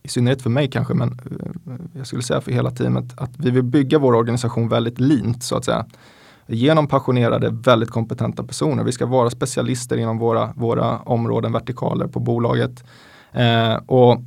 i 0.03 0.07
synnerhet 0.07 0.41
för 0.41 0.49
mig 0.49 0.69
kanske, 0.69 0.93
men 0.93 1.09
eh, 1.09 1.73
jag 1.93 2.07
skulle 2.07 2.23
säga 2.23 2.41
för 2.41 2.51
hela 2.51 2.71
teamet, 2.71 3.05
att 3.17 3.31
vi 3.37 3.51
vill 3.51 3.63
bygga 3.63 3.99
vår 3.99 4.15
organisation 4.15 4.69
väldigt 4.69 4.99
lint 4.99 5.43
så 5.43 5.57
att 5.57 5.65
säga 5.65 5.85
genom 6.47 6.87
passionerade, 6.87 7.49
väldigt 7.49 7.89
kompetenta 7.89 8.43
personer. 8.43 8.83
Vi 8.83 8.91
ska 8.91 9.05
vara 9.05 9.29
specialister 9.29 9.97
inom 9.97 10.17
våra, 10.17 10.53
våra 10.55 10.97
områden, 10.99 11.51
vertikaler 11.51 12.07
på 12.07 12.19
bolaget. 12.19 12.83
Eh, 13.33 13.75
och 13.75 14.21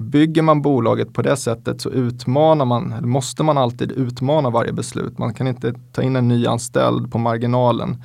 Bygger 0.00 0.42
man 0.42 0.62
bolaget 0.62 1.12
på 1.12 1.22
det 1.22 1.36
sättet 1.36 1.80
så 1.80 1.90
utmanar 1.90 2.64
man, 2.64 2.92
eller 2.92 3.06
måste 3.06 3.42
man 3.42 3.58
alltid 3.58 3.92
utmana 3.92 4.50
varje 4.50 4.72
beslut. 4.72 5.18
Man 5.18 5.34
kan 5.34 5.46
inte 5.46 5.74
ta 5.92 6.02
in 6.02 6.16
en 6.16 6.28
ny 6.28 6.46
anställd 6.46 7.12
på 7.12 7.18
marginalen 7.18 8.02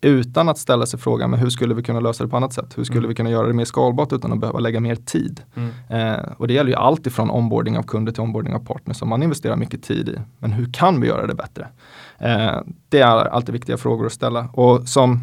utan 0.00 0.48
att 0.48 0.58
ställa 0.58 0.86
sig 0.86 1.00
frågan, 1.00 1.30
men 1.30 1.40
hur 1.40 1.50
skulle 1.50 1.74
vi 1.74 1.82
kunna 1.82 2.00
lösa 2.00 2.24
det 2.24 2.30
på 2.30 2.36
annat 2.36 2.52
sätt? 2.52 2.78
Hur 2.78 2.84
skulle 2.84 2.98
mm. 2.98 3.08
vi 3.08 3.14
kunna 3.14 3.30
göra 3.30 3.46
det 3.46 3.52
mer 3.52 3.64
skalbart 3.64 4.12
utan 4.12 4.32
att 4.32 4.40
behöva 4.40 4.58
lägga 4.58 4.80
mer 4.80 4.96
tid? 4.96 5.42
Mm. 5.54 5.70
Eh, 5.88 6.24
och 6.36 6.48
det 6.48 6.54
gäller 6.54 6.70
ju 6.70 6.76
allt 6.76 7.06
ifrån 7.06 7.30
onboarding 7.30 7.78
av 7.78 7.82
kunder 7.82 8.12
till 8.12 8.22
onboarding 8.22 8.54
av 8.54 8.64
partners 8.64 8.96
som 8.96 9.08
man 9.08 9.22
investerar 9.22 9.56
mycket 9.56 9.82
tid 9.82 10.08
i. 10.08 10.18
Men 10.38 10.52
hur 10.52 10.72
kan 10.72 11.00
vi 11.00 11.06
göra 11.06 11.26
det 11.26 11.34
bättre? 11.34 11.68
Eh, 12.18 12.60
det 12.88 13.00
är 13.00 13.24
alltid 13.24 13.52
viktiga 13.52 13.76
frågor 13.76 14.06
att 14.06 14.12
ställa. 14.12 14.48
Och 14.52 14.88
som 14.88 15.20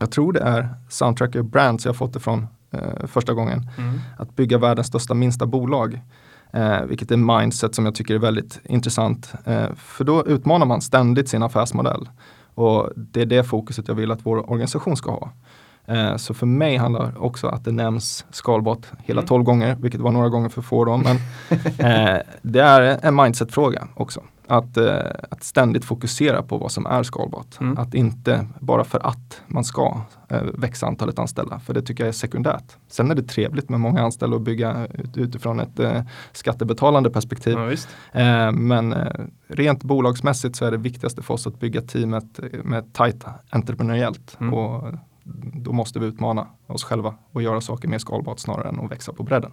jag 0.00 0.10
tror 0.10 0.32
det 0.32 0.40
är 0.40 0.68
Soundtracker 0.88 1.42
Brands 1.42 1.86
jag 1.86 1.96
fått 1.96 2.12
det 2.12 2.20
från 2.20 2.46
eh, 2.70 3.06
första 3.06 3.34
gången. 3.34 3.70
Mm. 3.78 4.00
Att 4.18 4.36
bygga 4.36 4.58
världens 4.58 4.86
största 4.86 5.14
minsta 5.14 5.46
bolag. 5.46 6.00
Eh, 6.52 6.82
vilket 6.82 7.10
är 7.10 7.16
mindset 7.16 7.74
som 7.74 7.84
jag 7.84 7.94
tycker 7.94 8.14
är 8.14 8.18
väldigt 8.18 8.60
intressant. 8.64 9.32
Eh, 9.44 9.74
för 9.76 10.04
då 10.04 10.26
utmanar 10.26 10.66
man 10.66 10.80
ständigt 10.80 11.28
sin 11.28 11.42
affärsmodell. 11.42 12.08
Och 12.54 12.90
det 12.96 13.22
är 13.22 13.26
det 13.26 13.44
fokuset 13.44 13.88
jag 13.88 13.94
vill 13.94 14.10
att 14.10 14.26
vår 14.26 14.50
organisation 14.50 14.96
ska 14.96 15.10
ha. 15.10 15.30
Eh, 15.86 16.16
så 16.16 16.34
för 16.34 16.46
mig 16.46 16.76
handlar 16.76 17.22
också 17.24 17.46
att 17.46 17.64
det 17.64 17.72
nämns 17.72 18.24
skalbart 18.30 18.86
hela 18.98 19.22
12 19.22 19.40
mm. 19.40 19.44
gånger, 19.44 19.76
vilket 19.80 20.00
var 20.00 20.10
några 20.10 20.28
gånger 20.28 20.48
för 20.48 20.62
få 20.62 20.84
då. 20.84 20.96
Men 20.96 21.16
eh, 21.78 22.22
det 22.42 22.60
är 22.60 22.98
en 23.02 23.14
mindset-fråga 23.14 23.88
också. 23.94 24.22
Att, 24.50 24.76
eh, 24.76 24.98
att 25.30 25.44
ständigt 25.44 25.84
fokusera 25.84 26.42
på 26.42 26.58
vad 26.58 26.72
som 26.72 26.86
är 26.86 27.02
skalbart. 27.02 27.60
Mm. 27.60 27.78
Att 27.78 27.94
inte 27.94 28.46
bara 28.60 28.84
för 28.84 29.06
att 29.06 29.42
man 29.46 29.64
ska 29.64 30.00
eh, 30.28 30.42
växa 30.42 30.86
antalet 30.86 31.18
anställda. 31.18 31.58
För 31.58 31.74
det 31.74 31.82
tycker 31.82 32.04
jag 32.04 32.08
är 32.08 32.12
sekundärt. 32.12 32.76
Sen 32.88 33.10
är 33.10 33.14
det 33.14 33.22
trevligt 33.22 33.68
med 33.68 33.80
många 33.80 34.02
anställda 34.02 34.36
och 34.36 34.42
bygga 34.42 34.86
ut, 34.86 35.16
utifrån 35.16 35.60
ett 35.60 35.78
eh, 35.78 36.02
skattebetalande 36.32 37.10
perspektiv. 37.10 37.58
Ja, 37.58 38.20
eh, 38.20 38.52
men 38.52 38.92
eh, 38.92 39.26
rent 39.48 39.82
bolagsmässigt 39.82 40.56
så 40.56 40.64
är 40.64 40.70
det 40.70 40.76
viktigaste 40.76 41.22
för 41.22 41.34
oss 41.34 41.46
att 41.46 41.60
bygga 41.60 41.82
teamet 41.82 42.40
med 42.64 42.92
tajt 42.92 43.24
entreprenöriellt. 43.50 44.36
Mm. 44.40 44.54
Och 44.54 44.94
då 45.54 45.72
måste 45.72 45.98
vi 45.98 46.06
utmana 46.06 46.46
oss 46.66 46.84
själva 46.84 47.14
och 47.32 47.42
göra 47.42 47.60
saker 47.60 47.88
mer 47.88 47.98
skalbart 47.98 48.38
snarare 48.38 48.68
än 48.68 48.80
att 48.80 48.90
växa 48.90 49.12
på 49.12 49.22
bredden. 49.22 49.52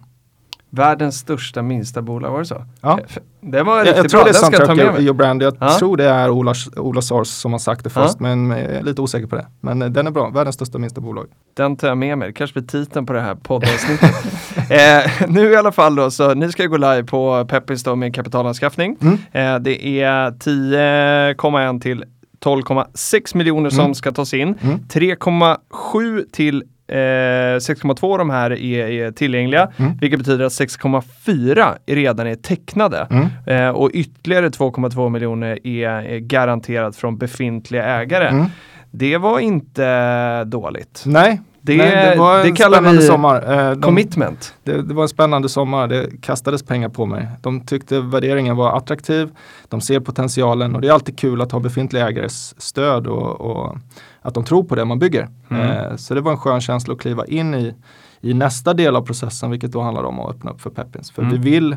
Världens 0.70 1.18
största 1.18 1.62
minsta 1.62 2.02
bolag, 2.02 2.30
var 2.30 2.38
det 2.38 2.44
så? 2.44 2.64
Ja. 2.80 3.00
Det 3.40 3.62
var 3.62 3.78
riktigt 3.78 3.96
jag, 3.96 4.04
jag 4.04 4.10
tror 4.10 4.24
det 4.24 4.30
är 4.30 4.32
Soundtrack 4.32 5.16
Brand. 5.16 5.42
Jag 5.42 5.56
ja. 5.60 5.78
tror 5.78 5.96
det 5.96 6.04
är 6.04 6.30
Ola, 6.30 6.54
Ola 6.76 7.02
Sars 7.02 7.28
som 7.28 7.52
har 7.52 7.58
sagt 7.58 7.84
det 7.84 7.90
först, 7.90 8.14
ja. 8.20 8.34
men 8.34 8.50
jag 8.50 8.60
är 8.60 8.82
lite 8.82 9.02
osäker 9.02 9.26
på 9.26 9.36
det. 9.36 9.46
Men 9.60 9.82
eh, 9.82 9.88
den 9.88 10.06
är 10.06 10.10
bra, 10.10 10.30
världens 10.30 10.54
största 10.54 10.78
minsta 10.78 11.00
bolag. 11.00 11.26
Den 11.54 11.76
tar 11.76 11.88
jag 11.88 11.98
med 11.98 12.18
mig, 12.18 12.32
kanske 12.32 12.60
blir 12.60 12.68
titeln 12.68 13.06
på 13.06 13.12
det 13.12 13.20
här 13.20 13.34
poddavsnittet. 13.34 14.10
eh, 14.70 15.28
nu 15.28 15.50
i 15.50 15.56
alla 15.56 15.72
fall 15.72 15.94
då, 15.94 16.10
så 16.10 16.34
ni 16.34 16.52
ska 16.52 16.66
gå 16.66 16.76
live 16.76 17.04
på 17.04 17.46
Peppis 17.48 17.82
då 17.82 17.96
med 17.96 18.14
kapitalanskaffning. 18.14 18.96
Mm. 19.00 19.18
Eh, 19.32 19.60
det 19.60 20.02
är 20.02 20.30
10,1 20.30 21.80
till 21.80 22.04
12,6 22.44 23.36
miljoner 23.36 23.70
som 23.70 23.80
mm. 23.80 23.94
ska 23.94 24.12
tas 24.12 24.34
in. 24.34 24.54
Mm. 24.60 24.78
3,7 24.78 26.24
till 26.32 26.64
eh, 26.88 26.94
6,2 26.94 28.18
de 28.18 28.30
här 28.30 28.50
är, 28.50 28.88
är 28.88 29.10
tillgängliga, 29.10 29.68
mm. 29.76 29.98
vilket 30.00 30.18
betyder 30.18 30.44
att 30.44 30.52
6,4 30.52 31.74
redan 31.86 32.26
är 32.26 32.34
tecknade. 32.34 33.06
Mm. 33.10 33.26
Eh, 33.46 33.70
och 33.70 33.90
ytterligare 33.94 34.48
2,2 34.48 35.08
miljoner 35.08 35.66
är, 35.66 35.88
är 35.88 36.18
garanterat 36.18 36.96
från 36.96 37.18
befintliga 37.18 37.84
ägare. 37.84 38.28
Mm. 38.28 38.46
Det 38.90 39.16
var 39.16 39.38
inte 39.38 40.44
dåligt. 40.44 41.02
Nej, 41.06 41.40
det, 41.72 41.76
Nej, 41.76 42.10
det, 42.10 42.18
var 42.18 42.38
en 42.38 42.46
det 42.46 42.56
kallar 42.56 42.80
vi 42.80 43.02
sommar. 43.02 43.42
Eh, 43.48 43.70
de, 43.70 43.82
commitment. 43.82 44.54
Det, 44.64 44.82
det, 44.82 44.94
var 44.94 45.02
en 45.02 45.08
spännande 45.08 45.48
sommar. 45.48 45.88
Det 45.88 46.22
kastades 46.22 46.62
pengar 46.62 46.88
på 46.88 47.06
mig. 47.06 47.28
De 47.42 47.66
tyckte 47.66 48.00
värderingen 48.00 48.56
var 48.56 48.76
attraktiv. 48.76 49.30
De 49.68 49.80
ser 49.80 50.00
potentialen 50.00 50.74
och 50.74 50.80
det 50.80 50.88
är 50.88 50.92
alltid 50.92 51.18
kul 51.18 51.40
att 51.40 51.52
ha 51.52 51.60
befintliga 51.60 52.08
ägares 52.08 52.60
stöd 52.60 53.06
och, 53.06 53.40
och 53.40 53.76
att 54.22 54.34
de 54.34 54.44
tror 54.44 54.64
på 54.64 54.74
det 54.74 54.84
man 54.84 54.98
bygger. 54.98 55.28
Mm. 55.50 55.62
Eh, 55.62 55.96
så 55.96 56.14
det 56.14 56.20
var 56.20 56.32
en 56.32 56.38
skön 56.38 56.60
känsla 56.60 56.94
att 56.94 57.00
kliva 57.00 57.26
in 57.26 57.54
i, 57.54 57.74
i 58.20 58.34
nästa 58.34 58.74
del 58.74 58.96
av 58.96 59.02
processen, 59.02 59.50
vilket 59.50 59.72
då 59.72 59.80
handlar 59.80 60.02
om 60.04 60.20
att 60.20 60.36
öppna 60.36 60.50
upp 60.50 60.60
för 60.60 60.70
Peppins. 60.70 61.10
För 61.10 61.22
mm. 61.22 61.40
vi 61.40 61.50
vill 61.50 61.76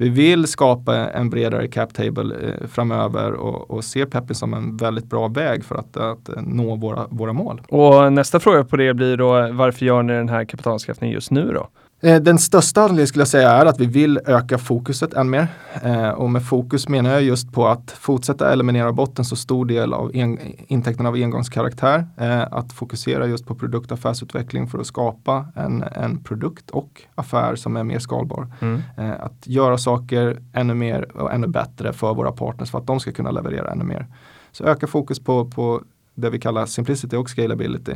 vi 0.00 0.08
vill 0.08 0.46
skapa 0.46 0.96
en 0.96 1.30
bredare 1.30 1.68
cap 1.68 1.94
table 1.94 2.36
eh, 2.42 2.66
framöver 2.68 3.32
och, 3.32 3.70
och 3.70 3.84
ser 3.84 4.06
Peppin 4.06 4.34
som 4.34 4.54
en 4.54 4.76
väldigt 4.76 5.04
bra 5.04 5.28
väg 5.28 5.64
för 5.64 5.74
att, 5.74 5.96
att 5.96 6.28
eh, 6.28 6.42
nå 6.42 6.76
våra, 6.76 7.06
våra 7.10 7.32
mål. 7.32 7.62
Och 7.68 8.12
nästa 8.12 8.40
fråga 8.40 8.64
på 8.64 8.76
det 8.76 8.94
blir 8.94 9.16
då 9.16 9.52
varför 9.52 9.86
gör 9.86 10.02
ni 10.02 10.12
den 10.12 10.28
här 10.28 10.44
kapitalanskaffningen 10.44 11.14
just 11.14 11.30
nu 11.30 11.52
då? 11.52 11.68
Eh, 12.02 12.20
den 12.20 12.38
största 12.38 12.80
anledningen 12.80 13.06
skulle 13.06 13.20
jag 13.20 13.28
säga 13.28 13.50
är 13.50 13.66
att 13.66 13.80
vi 13.80 13.86
vill 13.86 14.20
öka 14.26 14.58
fokuset 14.58 15.14
än 15.14 15.30
mer. 15.30 15.48
Eh, 15.82 16.08
och 16.08 16.30
med 16.30 16.46
fokus 16.46 16.88
menar 16.88 17.10
jag 17.10 17.22
just 17.22 17.52
på 17.52 17.68
att 17.68 17.90
fortsätta 17.90 18.52
eliminera 18.52 18.92
bort 18.92 19.18
en 19.18 19.24
så 19.24 19.36
stor 19.36 19.66
del 19.66 19.92
av 19.92 20.10
en, 20.14 20.38
intäkterna 20.66 21.08
av 21.08 21.14
engångskaraktär. 21.14 22.06
Eh, 22.16 22.42
att 22.52 22.72
fokusera 22.72 23.26
just 23.26 23.46
på 23.46 23.54
produktaffärsutveckling 23.54 24.68
för 24.68 24.78
att 24.78 24.86
skapa 24.86 25.46
en, 25.56 25.82
en 25.82 26.22
produkt 26.22 26.70
och 26.70 27.02
affär 27.14 27.56
som 27.56 27.76
är 27.76 27.84
mer 27.84 27.98
skalbar. 27.98 28.52
Mm. 28.60 28.82
att 29.20 29.46
göra 29.46 29.78
saker 29.78 30.42
ännu 30.52 30.74
mer 30.74 31.16
och 31.16 31.32
ännu 31.32 31.46
bättre 31.46 31.92
för 31.92 32.14
våra 32.14 32.32
partners 32.32 32.70
för 32.70 32.78
att 32.78 32.86
de 32.86 33.00
ska 33.00 33.12
kunna 33.12 33.30
leverera 33.30 33.70
ännu 33.70 33.84
mer. 33.84 34.06
Så 34.52 34.64
öka 34.64 34.86
fokus 34.86 35.20
på, 35.20 35.44
på 35.44 35.82
det 36.14 36.30
vi 36.30 36.38
kallar 36.38 36.66
simplicity 36.66 37.16
och 37.16 37.30
scalability 37.30 37.94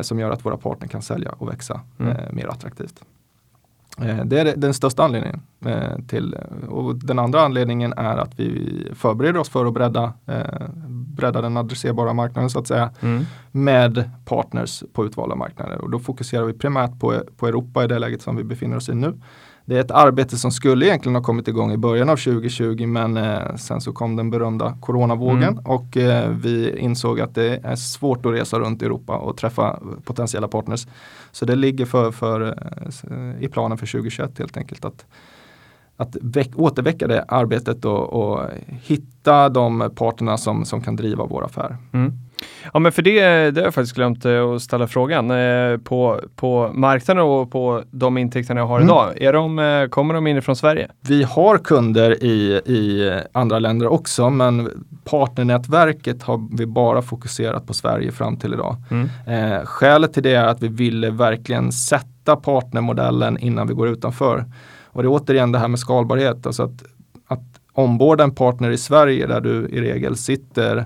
som 0.00 0.18
gör 0.18 0.30
att 0.30 0.46
våra 0.46 0.56
partner 0.56 0.88
kan 0.88 1.02
sälja 1.02 1.30
och 1.30 1.48
växa 1.48 1.80
mm. 1.98 2.16
mer 2.32 2.46
attraktivt. 2.46 3.04
Eh, 4.00 4.24
det 4.24 4.40
är 4.40 4.56
den 4.56 4.74
största 4.74 5.04
anledningen. 5.04 5.40
Eh, 5.66 5.98
till, 6.08 6.36
och 6.68 6.94
den 6.96 7.18
andra 7.18 7.40
anledningen 7.40 7.92
är 7.92 8.16
att 8.16 8.40
vi 8.40 8.88
förbereder 8.94 9.40
oss 9.40 9.48
för 9.48 9.66
att 9.66 9.74
bredda, 9.74 10.12
eh, 10.26 10.68
bredda 10.88 11.40
den 11.40 11.56
adresserbara 11.56 12.12
marknaden 12.12 12.50
så 12.50 12.58
att 12.58 12.66
säga 12.66 12.90
mm. 13.00 13.24
med 13.50 14.10
partners 14.24 14.84
på 14.92 15.06
utvalda 15.06 15.34
marknader. 15.34 15.78
Och 15.78 15.90
då 15.90 15.98
fokuserar 15.98 16.44
vi 16.44 16.52
primärt 16.52 17.00
på, 17.00 17.22
på 17.36 17.48
Europa 17.48 17.84
i 17.84 17.86
det 17.86 17.98
läget 17.98 18.22
som 18.22 18.36
vi 18.36 18.44
befinner 18.44 18.76
oss 18.76 18.88
i 18.88 18.94
nu. 18.94 19.20
Det 19.66 19.76
är 19.76 19.80
ett 19.80 19.90
arbete 19.90 20.36
som 20.36 20.50
skulle 20.50 20.86
egentligen 20.86 21.16
ha 21.16 21.22
kommit 21.22 21.48
igång 21.48 21.72
i 21.72 21.76
början 21.76 22.08
av 22.08 22.16
2020 22.16 22.86
men 22.86 23.16
eh, 23.16 23.54
sen 23.56 23.80
så 23.80 23.92
kom 23.92 24.16
den 24.16 24.30
berömda 24.30 24.76
coronavågen 24.80 25.42
mm. 25.42 25.66
och 25.66 25.96
eh, 25.96 26.30
vi 26.30 26.78
insåg 26.78 27.20
att 27.20 27.34
det 27.34 27.60
är 27.64 27.76
svårt 27.76 28.26
att 28.26 28.32
resa 28.32 28.58
runt 28.58 28.82
i 28.82 28.84
Europa 28.84 29.16
och 29.16 29.36
träffa 29.36 29.78
potentiella 30.04 30.48
partners. 30.48 30.86
Så 31.32 31.44
det 31.44 31.56
ligger 31.56 31.86
för, 31.86 32.10
för 32.10 32.40
eh, 32.40 33.44
i 33.44 33.48
planen 33.48 33.78
för 33.78 33.86
2021 33.86 34.38
helt 34.38 34.56
enkelt 34.56 34.84
att 34.84 35.06
att 35.96 36.16
väck, 36.22 36.50
återväcka 36.56 37.06
det 37.06 37.24
arbetet 37.28 37.84
och, 37.84 38.12
och, 38.12 38.40
hitta 38.66 39.48
de 39.48 39.90
parterna 39.96 40.36
som, 40.36 40.64
som 40.64 40.80
kan 40.80 40.96
driva 40.96 41.24
vår 41.24 41.44
affär. 41.44 41.76
Mm. 41.92 42.12
Ja 42.72 42.78
men 42.80 42.92
för 42.92 43.02
det, 43.02 43.20
det 43.50 43.60
har 43.60 43.64
jag 43.64 43.74
faktiskt 43.74 43.94
glömt 43.94 44.24
eh, 44.24 44.50
att 44.50 44.62
ställa 44.62 44.86
frågan. 44.86 45.30
Eh, 45.30 45.78
på, 45.78 46.20
på 46.36 46.70
marknaden 46.74 47.22
och 47.22 47.50
på 47.50 47.82
de 47.90 48.18
intäkterna 48.18 48.60
jag 48.60 48.66
har 48.66 48.76
mm. 48.76 48.88
idag, 48.88 49.22
är 49.22 49.32
de, 49.32 49.58
eh, 49.58 49.88
kommer 49.88 50.14
de 50.14 50.26
inifrån 50.26 50.56
Sverige? 50.56 50.88
Vi 51.00 51.22
har 51.22 51.58
kunder 51.58 52.24
i, 52.24 52.60
i 52.66 53.12
andra 53.32 53.58
länder 53.58 53.86
också 53.86 54.30
men 54.30 54.70
partnernätverket 55.04 56.22
har 56.22 56.56
vi 56.56 56.66
bara 56.66 57.02
fokuserat 57.02 57.66
på 57.66 57.74
Sverige 57.74 58.12
fram 58.12 58.36
till 58.36 58.54
idag. 58.54 58.76
Mm. 58.90 59.08
Eh, 59.26 59.64
skälet 59.64 60.12
till 60.12 60.22
det 60.22 60.34
är 60.34 60.46
att 60.46 60.62
vi 60.62 60.68
ville 60.68 61.10
verkligen 61.10 61.72
sätta 61.72 62.36
partnermodellen 62.36 63.38
innan 63.38 63.66
vi 63.66 63.74
går 63.74 63.88
utanför. 63.88 64.44
Och 64.86 65.02
det 65.02 65.06
är 65.06 65.10
återigen 65.10 65.52
det 65.52 65.58
här 65.58 65.68
med 65.68 65.78
skalbarhet, 65.78 66.46
alltså 66.46 66.62
att, 66.62 66.84
att 67.26 67.60
omborda 67.72 68.24
en 68.24 68.34
partner 68.34 68.70
i 68.70 68.78
Sverige 68.78 69.26
där 69.26 69.40
du 69.40 69.68
i 69.68 69.80
regel 69.80 70.16
sitter 70.16 70.84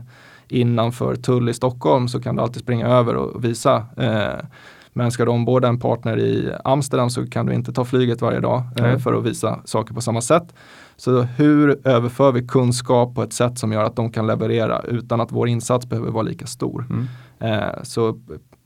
innanför 0.49 1.17
tull 1.17 1.49
i 1.49 1.55
Stockholm 1.55 2.09
så 2.09 2.21
kan 2.21 2.37
du 2.37 2.43
alltid 2.43 2.63
springa 2.63 2.87
över 2.87 3.17
och 3.17 3.45
visa. 3.45 3.87
Eh, 3.97 4.45
men 4.93 5.11
ska 5.11 5.25
du 5.25 5.31
omborda 5.31 5.69
en 5.69 5.81
partner 5.81 6.19
i 6.19 6.53
Amsterdam 6.65 7.11
så 7.11 7.27
kan 7.27 7.47
du 7.47 7.55
inte 7.55 7.73
ta 7.73 7.85
flyget 7.85 8.23
varje 8.23 8.41
dag 8.41 8.63
eh, 8.77 8.99
för 8.99 9.15
att 9.15 9.25
visa 9.25 9.61
saker 9.65 9.95
på 9.95 10.01
samma 10.01 10.21
sätt. 10.21 10.55
Så 10.97 11.23
hur 11.23 11.89
överför 11.89 12.33
vi 12.33 12.47
kunskap 12.47 13.15
på 13.15 13.23
ett 13.23 13.33
sätt 13.33 13.59
som 13.59 13.73
gör 13.73 13.85
att 13.85 13.97
de 13.97 14.13
kan 14.13 14.27
leverera 14.27 14.81
utan 14.81 15.21
att 15.21 15.33
vår 15.33 15.49
insats 15.49 15.87
behöver 15.87 16.11
vara 16.11 16.23
lika 16.23 16.47
stor. 16.47 16.87
Mm. 16.91 17.07
Eh, 17.41 17.83
så 17.83 18.21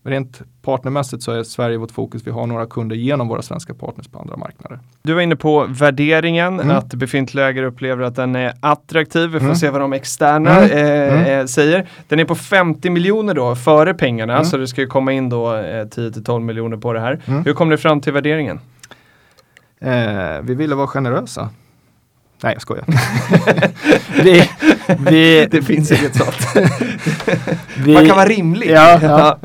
Rent 0.05 0.43
partnermässigt 0.63 1.23
så 1.23 1.33
är 1.33 1.43
Sverige 1.43 1.77
vårt 1.77 1.91
fokus. 1.91 2.27
Vi 2.27 2.31
har 2.31 2.47
några 2.47 2.67
kunder 2.67 2.97
genom 2.97 3.29
våra 3.29 3.43
svenska 3.43 3.75
partners 3.75 4.09
på 4.09 4.19
andra 4.19 4.37
marknader. 4.37 4.79
Du 5.03 5.15
var 5.15 5.21
inne 5.21 5.37
på 5.37 5.67
värderingen, 5.69 6.61
mm. 6.61 6.77
att 6.77 6.95
befintliga 6.95 7.49
ägare 7.49 7.67
upplever 7.67 8.05
att 8.05 8.17
den 8.17 8.37
är 8.37 8.53
attraktiv. 8.61 9.31
Vi 9.31 9.39
får 9.39 9.47
mm. 9.47 9.57
se 9.57 9.71
vad 9.71 9.81
de 9.81 9.93
externa 9.93 10.59
mm. 10.59 10.71
Eh, 10.71 11.21
mm. 11.21 11.41
eh, 11.41 11.47
säger. 11.47 11.89
Den 12.09 12.21
är 12.21 12.25
på 12.25 12.35
50 12.35 12.91
miljoner 12.91 13.35
då, 13.35 13.55
före 13.55 13.95
pengarna, 13.95 14.33
mm. 14.33 14.45
så 14.45 14.57
det 14.57 14.67
ska 14.67 14.81
ju 14.81 14.87
komma 14.87 15.13
in 15.13 15.29
då 15.29 15.55
eh, 15.55 15.85
10-12 15.85 16.41
miljoner 16.41 16.77
på 16.77 16.93
det 16.93 17.01
här. 17.01 17.21
Mm. 17.25 17.45
Hur 17.45 17.53
kom 17.53 17.69
ni 17.69 17.77
fram 17.77 18.01
till 18.01 18.13
värderingen? 18.13 18.61
Eh, 19.81 20.41
vi 20.43 20.55
ville 20.55 20.75
vara 20.75 20.87
generösa. 20.87 21.49
Nej, 22.43 22.53
jag 22.53 22.63
skojar. 22.63 22.85
vi, 24.23 24.49
vi, 25.11 25.47
det 25.51 25.63
finns 25.63 25.93
inget 25.93 26.17
sånt. 26.17 26.37
vi, 27.85 27.95
Man 27.95 28.07
kan 28.07 28.17
vara 28.17 28.29
rimlig. 28.29 28.71
Ja, 28.71 28.99
ja. 29.03 29.39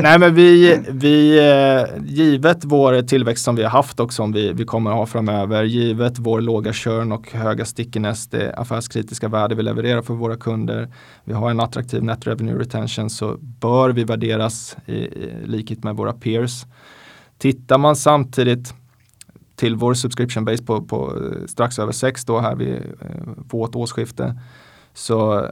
Nej, 0.00 0.18
men 0.18 0.34
vi, 0.34 0.80
vi, 0.88 1.38
eh, 1.38 2.04
givet 2.04 2.58
vår 2.64 3.02
tillväxt 3.02 3.44
som 3.44 3.56
vi 3.56 3.62
har 3.62 3.70
haft 3.70 4.00
och 4.00 4.12
som 4.12 4.32
vi, 4.32 4.52
vi 4.52 4.64
kommer 4.64 4.90
att 4.90 4.96
ha 4.96 5.06
framöver, 5.06 5.64
givet 5.64 6.18
vår 6.18 6.40
låga 6.40 6.72
körn 6.72 7.12
och 7.12 7.32
höga 7.32 7.64
stickiness, 7.64 8.26
det 8.26 8.54
affärskritiska 8.54 9.28
värde 9.28 9.54
vi 9.54 9.62
levererar 9.62 10.02
för 10.02 10.14
våra 10.14 10.36
kunder, 10.36 10.88
vi 11.24 11.32
har 11.32 11.50
en 11.50 11.60
attraktiv 11.60 12.02
net 12.02 12.26
revenue 12.26 12.58
retention, 12.58 13.10
så 13.10 13.36
bör 13.38 13.90
vi 13.90 14.04
värderas 14.04 14.76
i, 14.86 14.92
i 14.94 15.32
likhet 15.44 15.84
med 15.84 15.96
våra 15.96 16.12
peers. 16.12 16.66
Tittar 17.38 17.78
man 17.78 17.96
samtidigt 17.96 18.74
till 19.56 19.76
vår 19.76 19.94
subscription 19.94 20.44
base 20.44 20.62
på, 20.62 20.82
på 20.82 21.12
eh, 21.16 21.46
strax 21.46 21.78
över 21.78 21.92
6 21.92 22.24
då 22.24 22.40
här 22.40 22.54
vid 22.54 22.74
eh, 22.74 23.10
vårt 23.50 23.74
årsskifte 23.74 24.40
så 24.94 25.50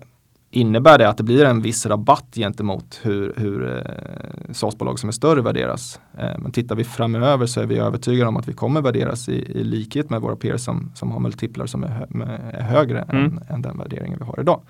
innebär 0.51 0.99
det 0.99 1.09
att 1.09 1.17
det 1.17 1.23
blir 1.23 1.45
en 1.45 1.63
viss 1.63 1.87
rabatt 1.87 2.35
gentemot 2.35 3.01
hur, 3.03 3.35
hur 3.37 3.77
eh, 3.77 4.53
SaaS-bolag 4.53 4.99
som 4.99 5.09
är 5.09 5.13
större 5.13 5.43
värderas. 5.43 6.01
Men 6.39 6.53
tittar 6.53 6.77
vi 6.77 6.85
framöver 6.85 7.47
så 7.47 7.61
är 7.61 7.67
vi 7.67 7.79
övertygade 7.79 8.29
om 8.29 8.37
att 8.37 8.49
vi 8.49 8.53
kommer 8.53 8.81
värderas 8.81 9.29
i, 9.29 9.33
i 9.33 9.65
likhet 9.65 10.11
med 10.11 10.21
våra 10.21 10.37
peers 10.37 10.61
som, 10.61 10.93
som 10.95 11.11
har 11.11 11.21
multiplar 11.21 11.67
som 11.67 11.85
är, 11.85 11.89
hö 11.89 12.07
är 12.53 12.63
högre 12.63 13.03
mm. 13.03 13.25
än, 13.25 13.41
än, 13.49 13.63
den 13.63 13.79
värderingen 13.79 14.19
vi 14.19 14.25
har 14.25 14.41
idag. 14.41 14.61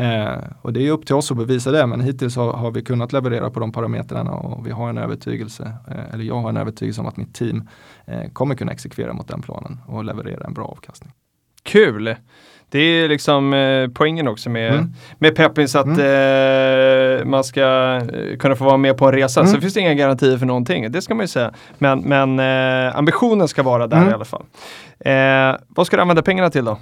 Eh, 0.00 0.38
och 0.62 0.72
det 0.72 0.86
är 0.86 0.90
upp 0.90 1.06
till 1.06 1.14
oss 1.14 1.30
att 1.30 1.36
bevisa 1.36 1.70
det 1.70 1.86
men 1.86 2.00
hittills 2.00 2.36
har, 2.36 2.52
har, 2.52 2.70
vi 2.70 2.82
kunnat 2.82 3.12
leverera 3.12 3.50
på 3.50 3.60
de 3.60 3.72
parametrarna 3.72 4.30
och 4.30 4.66
vi 4.66 4.70
har 4.70 4.88
en 4.88 4.98
övertygelse, 4.98 5.72
eh, 5.88 6.14
eller 6.14 6.24
jag 6.24 6.34
har 6.34 6.48
en 6.48 6.56
övertygelse 6.56 7.00
om 7.00 7.06
att 7.06 7.16
mitt 7.16 7.34
team 7.34 7.68
eh, 8.06 8.30
kommer 8.32 8.54
kunna 8.54 8.72
exekvera 8.72 9.12
mot 9.12 9.28
den 9.28 9.42
planen 9.42 9.80
och 9.86 10.04
leverera 10.04 10.44
en 10.46 10.54
bra 10.54 10.64
avkastning. 10.64 11.12
Kul! 11.62 12.14
Det 12.68 12.78
är 12.78 13.08
liksom 13.08 13.54
eh, 13.54 13.88
poängen 13.94 14.28
också 14.28 14.50
med, 14.50 14.72
mm. 14.72 14.92
med 15.18 15.36
Peppins 15.36 15.74
att 15.76 15.86
mm. 15.86 17.20
eh, 17.20 17.24
man 17.24 17.44
ska 17.44 17.96
eh, 18.12 18.36
kunna 18.38 18.56
få 18.56 18.64
vara 18.64 18.76
med 18.76 18.96
på 18.96 19.06
en 19.06 19.12
resa. 19.12 19.40
Mm. 19.40 19.52
Så 19.52 19.60
finns 19.60 19.74
det 19.74 19.80
inga 19.80 19.94
garantier 19.94 20.38
för 20.38 20.46
någonting, 20.46 20.92
det 20.92 21.02
ska 21.02 21.14
man 21.14 21.24
ju 21.24 21.28
säga. 21.28 21.52
Men, 21.78 22.00
men 22.00 22.38
eh, 22.38 22.96
ambitionen 22.96 23.48
ska 23.48 23.62
vara 23.62 23.86
där 23.86 23.96
mm. 23.96 24.10
i 24.10 24.12
alla 24.12 24.24
fall. 24.24 24.44
Eh, 25.00 25.56
vad 25.68 25.86
ska 25.86 25.96
du 25.96 26.02
använda 26.02 26.22
pengarna 26.22 26.50
till 26.50 26.64
då? 26.64 26.78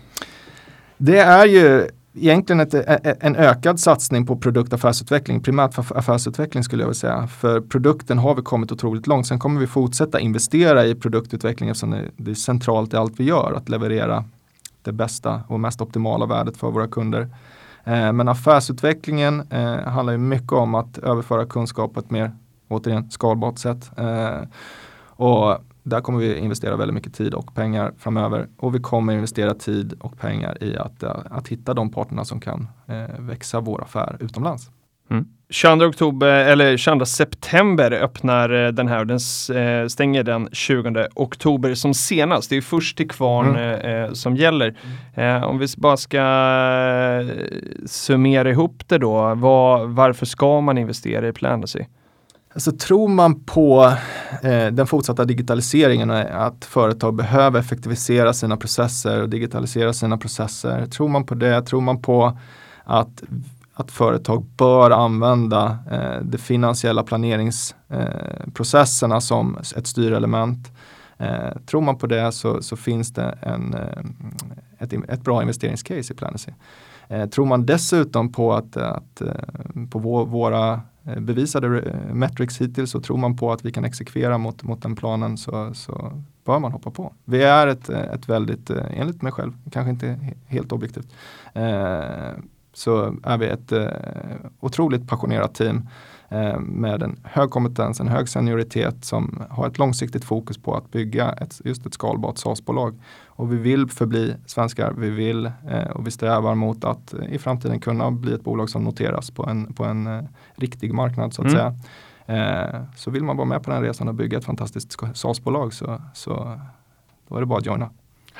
Det 0.97 1.19
är 1.19 1.47
ju 1.47 1.89
egentligen 2.15 2.61
ett, 2.61 2.75
en 3.25 3.37
ökad 3.37 3.81
satsning 3.81 4.27
på 4.27 4.37
produktaffärsutveckling, 4.37 5.43
primärt 5.43 5.75
för 5.75 5.99
affärsutveckling 5.99 6.65
skulle 6.65 6.83
jag 6.83 6.89
vilja 6.89 7.01
säga. 7.01 7.27
För 7.27 7.61
produkten 7.61 8.19
har 8.19 8.35
vi 8.35 8.43
kommit 8.43 8.73
otroligt 8.73 9.07
långt. 9.07 9.27
Sen 9.27 9.39
kommer 9.39 9.61
vi 9.61 9.67
fortsätta 9.67 10.21
investera 10.21 10.87
i 10.87 10.95
produktutveckling 10.95 11.69
eftersom 11.69 12.05
det 12.17 12.31
är 12.31 12.35
centralt 12.35 12.95
i 12.95 12.97
allt 12.97 13.21
vi 13.21 13.25
gör, 13.25 13.53
att 13.57 13.69
leverera 13.69 14.25
det 14.83 14.93
bästa 14.93 15.41
och 15.49 15.61
mest 15.61 15.81
optimala 15.81 16.27
värdet 16.27 16.57
för 16.57 16.71
våra 16.71 16.89
kunder. 16.89 17.29
Eh, 17.85 18.13
men 18.13 18.29
affärsutvecklingen 18.29 19.47
eh, 19.51 19.83
handlar 19.83 20.13
ju 20.13 20.19
mycket 20.19 20.53
om 20.53 20.75
att 20.75 20.99
överföra 20.99 21.47
kunskap 21.47 21.95
på 21.95 22.01
ett 22.01 22.11
mer, 22.11 22.33
återigen, 22.69 23.11
skalbart 23.11 23.59
sätt. 23.59 23.91
Eh, 23.97 24.41
och 25.07 25.59
där 25.89 26.01
kommer 26.01 26.19
vi 26.19 26.39
investera 26.39 26.77
väldigt 26.77 26.95
mycket 26.95 27.15
tid 27.15 27.35
och 27.35 27.55
pengar 27.55 27.93
framöver. 27.99 28.49
Och 28.57 28.75
vi 28.75 28.79
kommer 28.79 29.13
investera 29.13 29.55
tid 29.55 29.95
och 30.01 30.19
pengar 30.19 30.65
i 30.65 30.77
att, 30.77 31.03
att 31.05 31.49
hitta 31.49 31.75
de 31.75 31.91
parterna 31.91 32.25
som 32.25 32.41
kan 32.41 32.69
växa 33.19 33.61
vår 33.61 33.83
affär 33.83 34.17
utomlands. 34.21 34.71
Mm. 35.11 35.27
22, 35.51 35.85
oktober, 35.87 36.27
eller 36.27 36.77
22 36.77 37.05
september 37.05 37.93
öppnar 37.93 38.51
eh, 38.51 38.69
den 38.69 38.89
här 38.89 38.99
och 38.99 39.07
den 39.07 39.19
eh, 39.57 39.87
stänger 39.87 40.23
den 40.23 40.49
20 40.53 41.07
oktober 41.15 41.75
som 41.75 41.95
senast. 41.95 42.51
Det 42.51 42.57
är 42.57 42.61
först 42.61 42.97
till 42.97 43.09
kvarn 43.09 43.57
mm. 43.57 44.05
eh, 44.05 44.13
som 44.13 44.37
gäller. 44.37 44.75
Eh, 45.15 45.45
om 45.45 45.59
vi 45.59 45.67
bara 45.77 45.97
ska 45.97 46.23
summera 47.87 48.51
ihop 48.51 48.83
det 48.87 48.99
då. 48.99 49.35
Var, 49.35 49.87
varför 49.87 50.27
ska 50.27 50.61
man 50.61 50.79
investera 50.79 51.29
i 51.29 51.33
Planacy? 51.33 51.85
Alltså 52.59 52.73
tror 52.73 53.09
man 53.09 53.45
på 53.45 53.93
eh, 54.43 54.67
den 54.67 54.87
fortsatta 54.87 55.25
digitaliseringen, 55.25 56.11
och 56.11 56.47
att 56.47 56.65
företag 56.65 57.15
behöver 57.15 57.61
effektivisera 57.61 58.33
sina 58.33 58.57
processer 58.57 59.23
och 59.23 59.29
digitalisera 59.29 59.93
sina 59.93 60.19
processer. 60.19 60.87
Tror 60.87 61.09
man 61.09 61.27
på 61.27 61.35
det? 61.35 61.63
Tror 61.63 61.81
man 61.81 62.03
på 62.03 62.39
att 62.85 63.23
att 63.75 63.91
företag 63.91 64.45
bör 64.45 64.91
använda 64.91 65.79
eh, 65.91 66.21
de 66.23 66.39
finansiella 66.39 67.03
planeringsprocesserna 67.03 69.15
eh, 69.15 69.21
som 69.21 69.59
ett 69.77 69.87
styrelement. 69.87 70.73
Eh, 71.19 71.57
tror 71.67 71.81
man 71.81 71.99
på 71.99 72.07
det 72.07 72.33
så, 72.33 72.63
så 72.63 72.77
finns 72.77 73.13
det 73.13 73.39
en, 73.43 73.75
eh, 73.75 74.03
ett, 74.79 74.93
ett, 75.09 75.23
bra 75.23 75.43
investeringscase 75.43 76.13
i 76.13 76.17
Planacy. 76.17 76.53
Eh, 77.09 77.27
tror 77.27 77.47
man 77.47 77.67
dessutom 77.67 78.33
på 78.33 78.55
att, 78.55 78.77
att 78.77 79.21
eh, 79.21 79.33
på 79.91 79.99
vår, 79.99 80.27
våra 80.27 80.81
Eh, 81.09 81.21
bevisade 81.21 81.81
eh, 81.81 82.15
metrics 82.15 82.61
hittills 82.61 82.95
och 82.95 83.05
tror 83.05 83.17
man 83.17 83.37
på 83.37 83.53
att 83.53 83.65
vi 83.65 83.73
kan 83.73 83.85
exekvera 83.85 84.39
mot, 84.39 84.63
mot 84.63 84.83
den 84.83 84.97
planen 84.97 85.37
så, 85.37 85.75
så 85.75 86.23
bör 86.45 86.59
man 86.59 86.73
hoppa 86.73 86.91
på. 86.91 87.15
Vi 87.25 87.43
är 87.43 87.67
ett, 87.67 87.89
eh, 87.89 88.01
ett 88.01 88.29
väldigt, 88.29 88.71
enligt 88.71 89.23
mig 89.23 89.33
själv, 89.33 89.53
kanske 89.73 89.91
inte 89.91 90.19
helt 90.47 90.73
objektivt, 90.73 91.13
så 92.73 93.17
är 93.23 93.39
vi 93.39 93.47
ett 93.47 93.73
otroligt 94.61 95.09
passionerat 95.09 95.55
team 95.55 95.89
Eh, 96.18 96.18
med 96.59 97.03
en 97.03 97.21
hög 97.25 97.51
kompetens, 97.51 98.01
en 98.01 98.09
hög 98.09 98.29
senioritet 98.29 99.05
som 99.05 99.43
har 99.51 99.67
ett 99.67 99.79
långsiktigt 99.79 100.25
fokus 100.25 100.59
på 100.59 100.75
att 100.75 100.91
bygga 100.91 101.33
ett, 101.33 101.61
just 101.65 101.87
ett 101.87 101.95
skalbart 101.95 102.39
SaaS-bolag. 102.39 102.99
Och 103.27 103.53
vi 103.53 103.57
vill 103.57 103.89
förbli 103.89 104.35
svenskar, 104.47 104.93
vi 104.99 105.11
vill 105.11 105.47
eh, 105.47 105.91
och 105.91 106.07
vi 106.07 106.11
strävar 106.11 106.55
mot 106.55 106.85
att 106.85 107.15
i 107.29 107.39
framtiden 107.39 107.81
kunna 107.81 108.11
bli 108.11 108.33
ett 108.33 108.45
bolag 108.45 108.71
som 108.71 108.85
noteras 108.85 109.31
på 109.31 109.47
en, 109.47 109.73
på 109.73 109.85
en 109.85 110.07
eh, 110.07 110.25
riktig 110.55 110.95
marknad 110.95 111.35
så 111.35 111.43
att 111.43 111.49
mm. 111.49 111.59
säga. 111.59 111.75
Så 112.97 113.11
vill 113.11 113.25
man 113.25 113.37
vara 113.37 113.49
med 113.49 113.63
på 113.63 113.71
den 113.71 113.83
resan 113.83 114.09
och 114.09 114.15
bygga 114.15 114.39
ett 114.39 114.45
fantastiskt 114.45 114.97
SaaS-bolag 115.15 115.73
så, 115.73 116.03
så 116.15 116.61
då 117.29 117.37
är 117.37 117.41
det 117.41 117.47
bara 117.47 117.59
att 117.59 117.67
joina. 117.67 117.91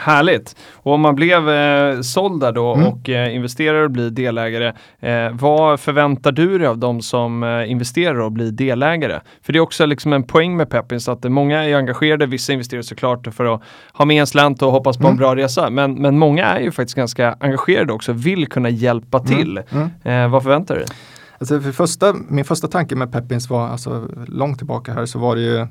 Härligt! 0.01 0.57
Och 0.75 0.93
om 0.93 1.01
man 1.01 1.15
blev 1.15 1.51
eh, 1.51 2.01
såld 2.01 2.41
där 2.41 2.53
då 2.53 2.75
mm. 2.75 2.87
och 2.87 3.09
eh, 3.09 3.35
investerar 3.35 3.83
och 3.83 3.91
blir 3.91 4.11
delägare, 4.11 4.73
eh, 5.01 5.33
vad 5.33 5.81
förväntar 5.81 6.33
du 6.33 6.59
dig 6.59 6.67
av 6.67 6.79
de 6.79 7.03
som 7.03 7.43
eh, 7.43 7.71
investerar 7.71 8.21
och 8.21 8.33
blir 8.33 8.51
delägare? 8.51 9.21
För 9.43 9.53
det 9.53 9.59
är 9.59 9.61
också 9.61 9.87
liksom 9.87 10.13
en 10.13 10.23
poäng 10.23 10.57
med 10.57 10.71
Peppins 10.71 11.09
att 11.09 11.25
många 11.25 11.65
är 11.65 11.75
engagerade, 11.75 12.27
vissa 12.27 12.53
investerar 12.53 12.83
såklart 12.83 13.35
för 13.35 13.55
att 13.55 13.63
ha 13.93 14.05
med 14.05 14.21
en 14.21 14.27
slant 14.27 14.63
och 14.63 14.73
hoppas 14.73 14.97
på 14.97 15.03
mm. 15.03 15.11
en 15.11 15.17
bra 15.17 15.37
resa. 15.37 15.71
Men, 15.71 15.95
men 15.95 16.19
många 16.19 16.45
är 16.45 16.61
ju 16.61 16.71
faktiskt 16.71 16.97
ganska 16.97 17.37
engagerade 17.41 17.93
också, 17.93 18.13
vill 18.13 18.47
kunna 18.47 18.69
hjälpa 18.69 19.19
mm. 19.19 19.29
till. 19.29 19.61
Mm. 19.71 19.91
Mm. 20.05 20.31
vad 20.31 20.43
förväntar 20.43 20.75
du 20.75 20.81
dig? 20.81 20.91
Alltså 21.39 21.61
för 21.61 21.73
första, 21.73 22.15
min 22.29 22.45
första 22.45 22.69
tanke 22.69 22.95
med 22.95 23.13
Peppins 23.13 23.51
var, 23.51 23.69
alltså 23.69 24.09
långt 24.27 24.59
tillbaka 24.59 24.93
här, 24.93 25.07
så 25.07 25.19
var 25.19 25.37
det 25.37 25.43
ju 25.43 25.67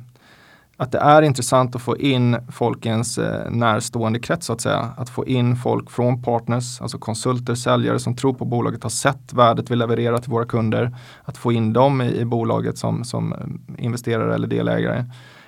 att 0.77 0.91
det 0.91 0.97
är 0.97 1.21
intressant 1.21 1.75
att 1.75 1.81
få 1.81 1.97
in 1.97 2.37
folkens 2.51 3.17
eh, 3.17 3.51
närstående 3.51 4.19
krets 4.19 4.45
så 4.45 4.53
att 4.53 4.61
säga. 4.61 4.93
Att 4.97 5.09
få 5.09 5.25
in 5.25 5.55
folk 5.55 5.91
från 5.91 6.21
partners, 6.21 6.81
alltså 6.81 6.97
konsulter, 6.97 7.55
säljare 7.55 7.99
som 7.99 8.15
tror 8.15 8.33
på 8.33 8.45
bolaget, 8.45 8.83
har 8.83 8.89
sett 8.89 9.33
värdet 9.33 9.71
vi 9.71 9.75
levererar 9.75 10.17
till 10.17 10.31
våra 10.31 10.45
kunder. 10.45 10.95
Att 11.23 11.37
få 11.37 11.51
in 11.51 11.73
dem 11.73 12.01
i, 12.01 12.19
i 12.19 12.25
bolaget 12.25 12.77
som, 12.77 13.03
som 13.03 13.33
eh, 13.33 13.85
investerare 13.85 14.35
eller 14.35 14.47
delägare. 14.47 15.05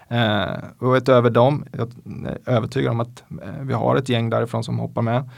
Eh, 0.07 0.63
och 0.79 0.93
utöver 0.93 1.29
dem, 1.29 1.65
jag 1.71 1.91
är 2.25 2.39
övertygad 2.45 2.91
om 2.91 2.99
att 2.99 3.23
eh, 3.43 3.61
vi 3.61 3.73
har 3.73 3.95
ett 3.95 4.09
gäng 4.09 4.29
därifrån 4.29 4.63
som 4.63 4.79
hoppar 4.79 5.01
med. 5.01 5.29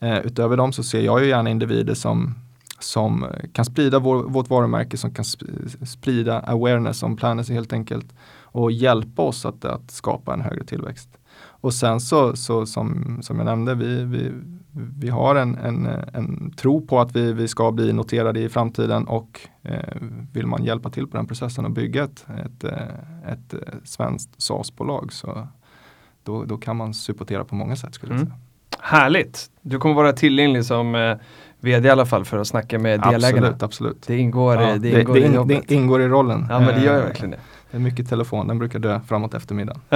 Eh, 0.00 0.18
utöver 0.18 0.56
dem 0.56 0.72
så 0.72 0.82
ser 0.82 1.00
jag 1.00 1.20
ju 1.22 1.28
gärna 1.28 1.50
individer 1.50 1.94
som 1.94 2.34
som 2.78 3.26
kan 3.52 3.64
sprida 3.64 3.98
vår, 3.98 4.16
vårt 4.16 4.50
varumärke, 4.50 4.96
som 4.96 5.10
kan 5.10 5.24
sprida 5.86 6.40
awareness 6.40 7.02
om 7.02 7.16
Planet 7.16 7.48
helt 7.48 7.72
enkelt 7.72 8.14
och 8.52 8.72
hjälpa 8.72 9.22
oss 9.22 9.46
att, 9.46 9.64
att 9.64 9.90
skapa 9.90 10.34
en 10.34 10.40
högre 10.40 10.64
tillväxt. 10.64 11.08
Och 11.62 11.74
sen 11.74 12.00
så, 12.00 12.36
så 12.36 12.66
som, 12.66 13.18
som 13.22 13.36
jag 13.38 13.44
nämnde, 13.44 13.74
vi, 13.74 14.04
vi, 14.04 14.32
vi 14.98 15.08
har 15.08 15.36
en, 15.36 15.58
en, 15.58 15.86
en 16.12 16.50
tro 16.56 16.86
på 16.86 17.00
att 17.00 17.16
vi, 17.16 17.32
vi 17.32 17.48
ska 17.48 17.72
bli 17.72 17.92
noterade 17.92 18.40
i 18.40 18.48
framtiden 18.48 19.04
och 19.04 19.40
eh, 19.62 19.96
vill 20.32 20.46
man 20.46 20.64
hjälpa 20.64 20.90
till 20.90 21.06
på 21.06 21.16
den 21.16 21.26
processen 21.26 21.64
och 21.64 21.70
bygga 21.70 22.04
ett, 22.04 22.26
ett, 22.44 22.64
eh, 22.64 23.32
ett, 23.32 23.54
ett 23.54 23.88
svenskt 23.88 24.42
SaaS-bolag 24.42 25.12
så 25.12 25.48
då, 26.22 26.44
då 26.44 26.56
kan 26.56 26.76
man 26.76 26.94
supportera 26.94 27.44
på 27.44 27.54
många 27.54 27.76
sätt 27.76 27.94
skulle 27.94 28.12
jag 28.12 28.20
mm. 28.20 28.26
säga. 28.26 28.38
Härligt! 28.82 29.50
Du 29.62 29.78
kommer 29.78 29.94
vara 29.94 30.12
tillgänglig 30.12 30.64
som 30.64 30.94
eh, 30.94 31.16
vd 31.60 31.88
i 31.88 31.90
alla 31.90 32.06
fall 32.06 32.24
för 32.24 32.38
att 32.38 32.46
snacka 32.46 32.78
med 32.78 33.00
delägarna. 33.00 33.46
Absolut, 33.46 33.62
absolut. 33.62 34.06
Det 34.06 34.18
ingår, 34.18 34.54
ja, 34.54 34.76
det, 34.76 35.00
ingår 35.00 35.14
det, 35.14 35.20
i 35.20 35.34
jobbet. 35.34 35.64
Det 35.68 35.74
ingår 35.74 36.02
i 36.02 36.08
rollen. 36.08 36.46
Ja 36.48 36.60
men 36.60 36.68
det 36.74 36.84
gör 36.84 36.96
ju 36.96 37.02
verkligen 37.02 37.30
det. 37.30 37.40
Det 37.70 37.76
är 37.76 37.80
mycket 37.80 38.08
telefon, 38.08 38.48
den 38.48 38.58
brukar 38.58 38.78
dö 38.78 39.00
framåt 39.08 39.34
eftermiddagen. 39.34 39.80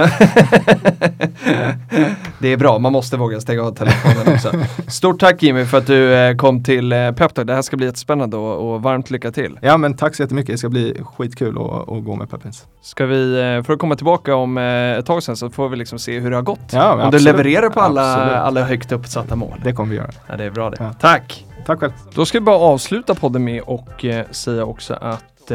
det 2.39 2.47
är 2.47 2.57
bra, 2.57 2.79
man 2.79 2.91
måste 2.91 3.17
våga 3.17 3.41
stänga 3.41 3.61
av 3.61 3.71
telefonen 3.71 4.33
också. 4.35 4.51
Stort 4.87 5.19
tack 5.19 5.43
Jimmy 5.43 5.65
för 5.65 5.77
att 5.77 5.87
du 5.87 6.13
eh, 6.13 6.35
kom 6.35 6.63
till 6.63 6.91
eh, 6.91 7.11
Peptalk. 7.11 7.47
Det 7.47 7.53
här 7.53 7.61
ska 7.61 7.77
bli 7.77 7.85
jättespännande 7.85 8.37
och, 8.37 8.73
och 8.73 8.81
varmt 8.81 9.09
lycka 9.09 9.31
till. 9.31 9.59
Ja 9.61 9.77
men 9.77 9.93
tack 9.93 10.15
så 10.15 10.23
jättemycket, 10.23 10.53
det 10.53 10.57
ska 10.57 10.69
bli 10.69 11.01
skitkul 11.17 11.57
att, 11.57 11.89
att 11.89 12.03
gå 12.03 12.15
med 12.15 12.29
Peppins. 12.29 12.65
Ska 12.81 13.05
vi, 13.05 13.33
eh, 13.33 13.63
för 13.63 13.73
att 13.73 13.79
komma 13.79 13.95
tillbaka 13.95 14.35
om 14.35 14.57
ett 14.57 15.05
tag 15.05 15.23
sen 15.23 15.37
så 15.37 15.49
får 15.49 15.69
vi 15.69 15.75
liksom 15.75 15.99
se 15.99 16.19
hur 16.19 16.29
det 16.29 16.35
har 16.35 16.43
gått. 16.43 16.59
Ja, 16.71 16.93
om 16.93 16.99
absolut. 16.99 17.21
du 17.21 17.31
levererar 17.31 17.69
på 17.69 17.81
alla, 17.81 18.37
alla 18.41 18.63
högt 18.63 18.91
uppsatta 18.91 19.35
mål. 19.35 19.61
Det 19.63 19.73
kommer 19.73 19.89
vi 19.89 19.95
göra. 19.95 20.11
Ja, 20.27 20.37
det 20.37 20.43
är 20.43 20.51
bra 20.51 20.69
det. 20.69 20.77
Ja. 20.79 20.93
Tack! 20.99 21.45
Tack 21.65 21.79
själv. 21.79 21.91
Då 22.13 22.25
ska 22.25 22.39
vi 22.39 22.45
bara 22.45 22.59
avsluta 22.59 23.15
podden 23.15 23.43
med 23.43 23.61
och 23.61 24.05
säga 24.31 24.65
också 24.65 24.93
att 24.93 25.51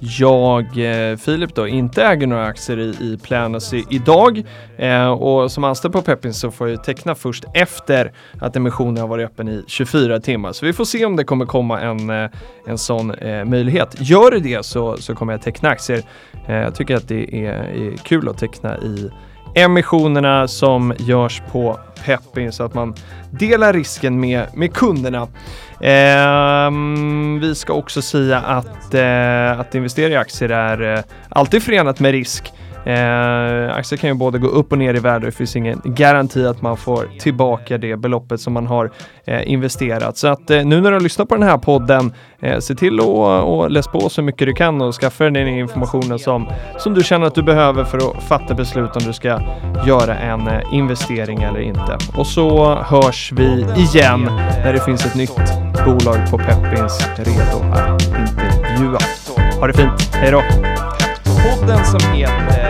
jag, 0.00 0.64
eh, 0.78 1.16
Filip 1.16 1.54
då, 1.54 1.68
inte 1.68 2.04
äger 2.04 2.26
några 2.26 2.46
aktier 2.46 2.78
i, 2.78 2.88
i 2.88 3.18
Planacy 3.22 3.84
idag 3.90 4.42
eh, 4.76 5.08
och 5.08 5.52
som 5.52 5.64
anställd 5.64 5.92
på 5.92 6.02
Peppin 6.02 6.34
så 6.34 6.50
får 6.50 6.68
jag 6.68 6.84
teckna 6.84 7.14
först 7.14 7.44
efter 7.54 8.12
att 8.40 8.56
emissionen 8.56 8.96
har 8.96 9.08
varit 9.08 9.26
öppen 9.26 9.48
i 9.48 9.64
24 9.66 10.20
timmar. 10.20 10.52
Så 10.52 10.66
vi 10.66 10.72
får 10.72 10.84
se 10.84 11.04
om 11.04 11.16
det 11.16 11.24
kommer 11.24 11.46
komma 11.46 11.80
en, 11.80 12.10
eh, 12.10 12.30
en 12.66 12.78
sån 12.78 13.14
eh, 13.14 13.44
möjlighet. 13.44 13.96
Gör 13.98 14.30
det 14.30 14.40
det 14.40 14.66
så, 14.66 14.96
så 14.96 15.14
kommer 15.14 15.32
jag 15.32 15.42
teckna 15.42 15.68
aktier. 15.68 16.02
Eh, 16.48 16.54
jag 16.56 16.74
tycker 16.74 16.96
att 16.96 17.08
det 17.08 17.46
är, 17.46 17.52
är 17.52 17.96
kul 17.96 18.28
att 18.28 18.38
teckna 18.38 18.78
i 18.78 19.10
emissionerna 19.54 20.48
som 20.48 20.94
görs 20.98 21.42
på 21.52 21.78
Peppin 22.04 22.52
så 22.52 22.64
att 22.64 22.74
man 22.74 22.94
delar 23.30 23.72
risken 23.72 24.20
med, 24.20 24.46
med 24.54 24.74
kunderna. 24.74 25.28
Eh, 25.80 26.70
vi 27.40 27.54
ska 27.54 27.72
också 27.72 28.02
säga 28.02 28.38
att, 28.38 28.94
eh, 28.94 29.60
att 29.60 29.74
investera 29.74 30.12
i 30.12 30.16
aktier 30.16 30.48
är 30.48 30.96
eh, 30.96 31.02
alltid 31.28 31.62
förenat 31.62 32.00
med 32.00 32.12
risk. 32.12 32.52
Eh, 32.86 33.76
aktier 33.76 33.96
kan 33.98 34.10
ju 34.10 34.14
både 34.14 34.38
gå 34.38 34.48
upp 34.48 34.72
och 34.72 34.78
ner 34.78 34.94
i 34.94 34.98
värde. 34.98 35.26
och 35.26 35.32
Det 35.32 35.36
finns 35.36 35.56
ingen 35.56 35.80
garanti 35.84 36.46
att 36.46 36.62
man 36.62 36.76
får 36.76 37.08
tillbaka 37.18 37.78
det 37.78 37.96
beloppet 37.96 38.40
som 38.40 38.52
man 38.52 38.66
har 38.66 38.90
eh, 39.24 39.50
investerat. 39.52 40.16
Så 40.16 40.28
att 40.28 40.50
eh, 40.50 40.64
nu 40.64 40.80
när 40.80 40.90
du 40.90 40.96
har 40.96 41.00
lyssnat 41.00 41.28
på 41.28 41.34
den 41.34 41.48
här 41.48 41.58
podden, 41.58 42.12
eh, 42.40 42.58
se 42.58 42.74
till 42.74 43.00
att 43.00 43.72
läsa 43.72 43.90
på 43.90 44.08
så 44.08 44.22
mycket 44.22 44.46
du 44.46 44.52
kan 44.52 44.82
och 44.82 44.94
skaffa 44.94 45.24
dig 45.24 45.32
den 45.32 45.48
informationen 45.48 46.18
som, 46.18 46.48
som 46.78 46.94
du 46.94 47.02
känner 47.02 47.26
att 47.26 47.34
du 47.34 47.42
behöver 47.42 47.84
för 47.84 47.98
att 47.98 48.22
fatta 48.22 48.54
beslut 48.54 48.96
om 48.96 49.02
du 49.02 49.12
ska 49.12 49.40
göra 49.86 50.16
en 50.16 50.48
eh, 50.48 50.60
investering 50.72 51.42
eller 51.42 51.60
inte. 51.60 51.98
Och 52.16 52.26
så 52.26 52.74
hörs 52.74 53.32
vi 53.32 53.66
igen 53.76 54.30
när 54.64 54.72
det 54.72 54.80
finns 54.80 55.06
ett 55.06 55.14
nytt 55.14 55.36
bolag 55.84 56.30
på 56.30 56.38
Peppins 56.38 57.08
redo 57.16 57.72
att 57.72 58.02
intervjua. 58.02 58.98
Ha 59.60 59.66
det 59.66 59.72
fint, 59.72 60.10
hej 60.12 60.30
då! 60.30 60.42
podden 61.46 61.84
som 61.84 62.00
heter 62.12 62.65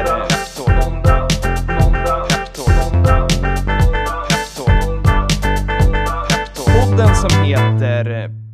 som 7.30 7.44
heter 7.44 8.10
eh, 8.10 8.45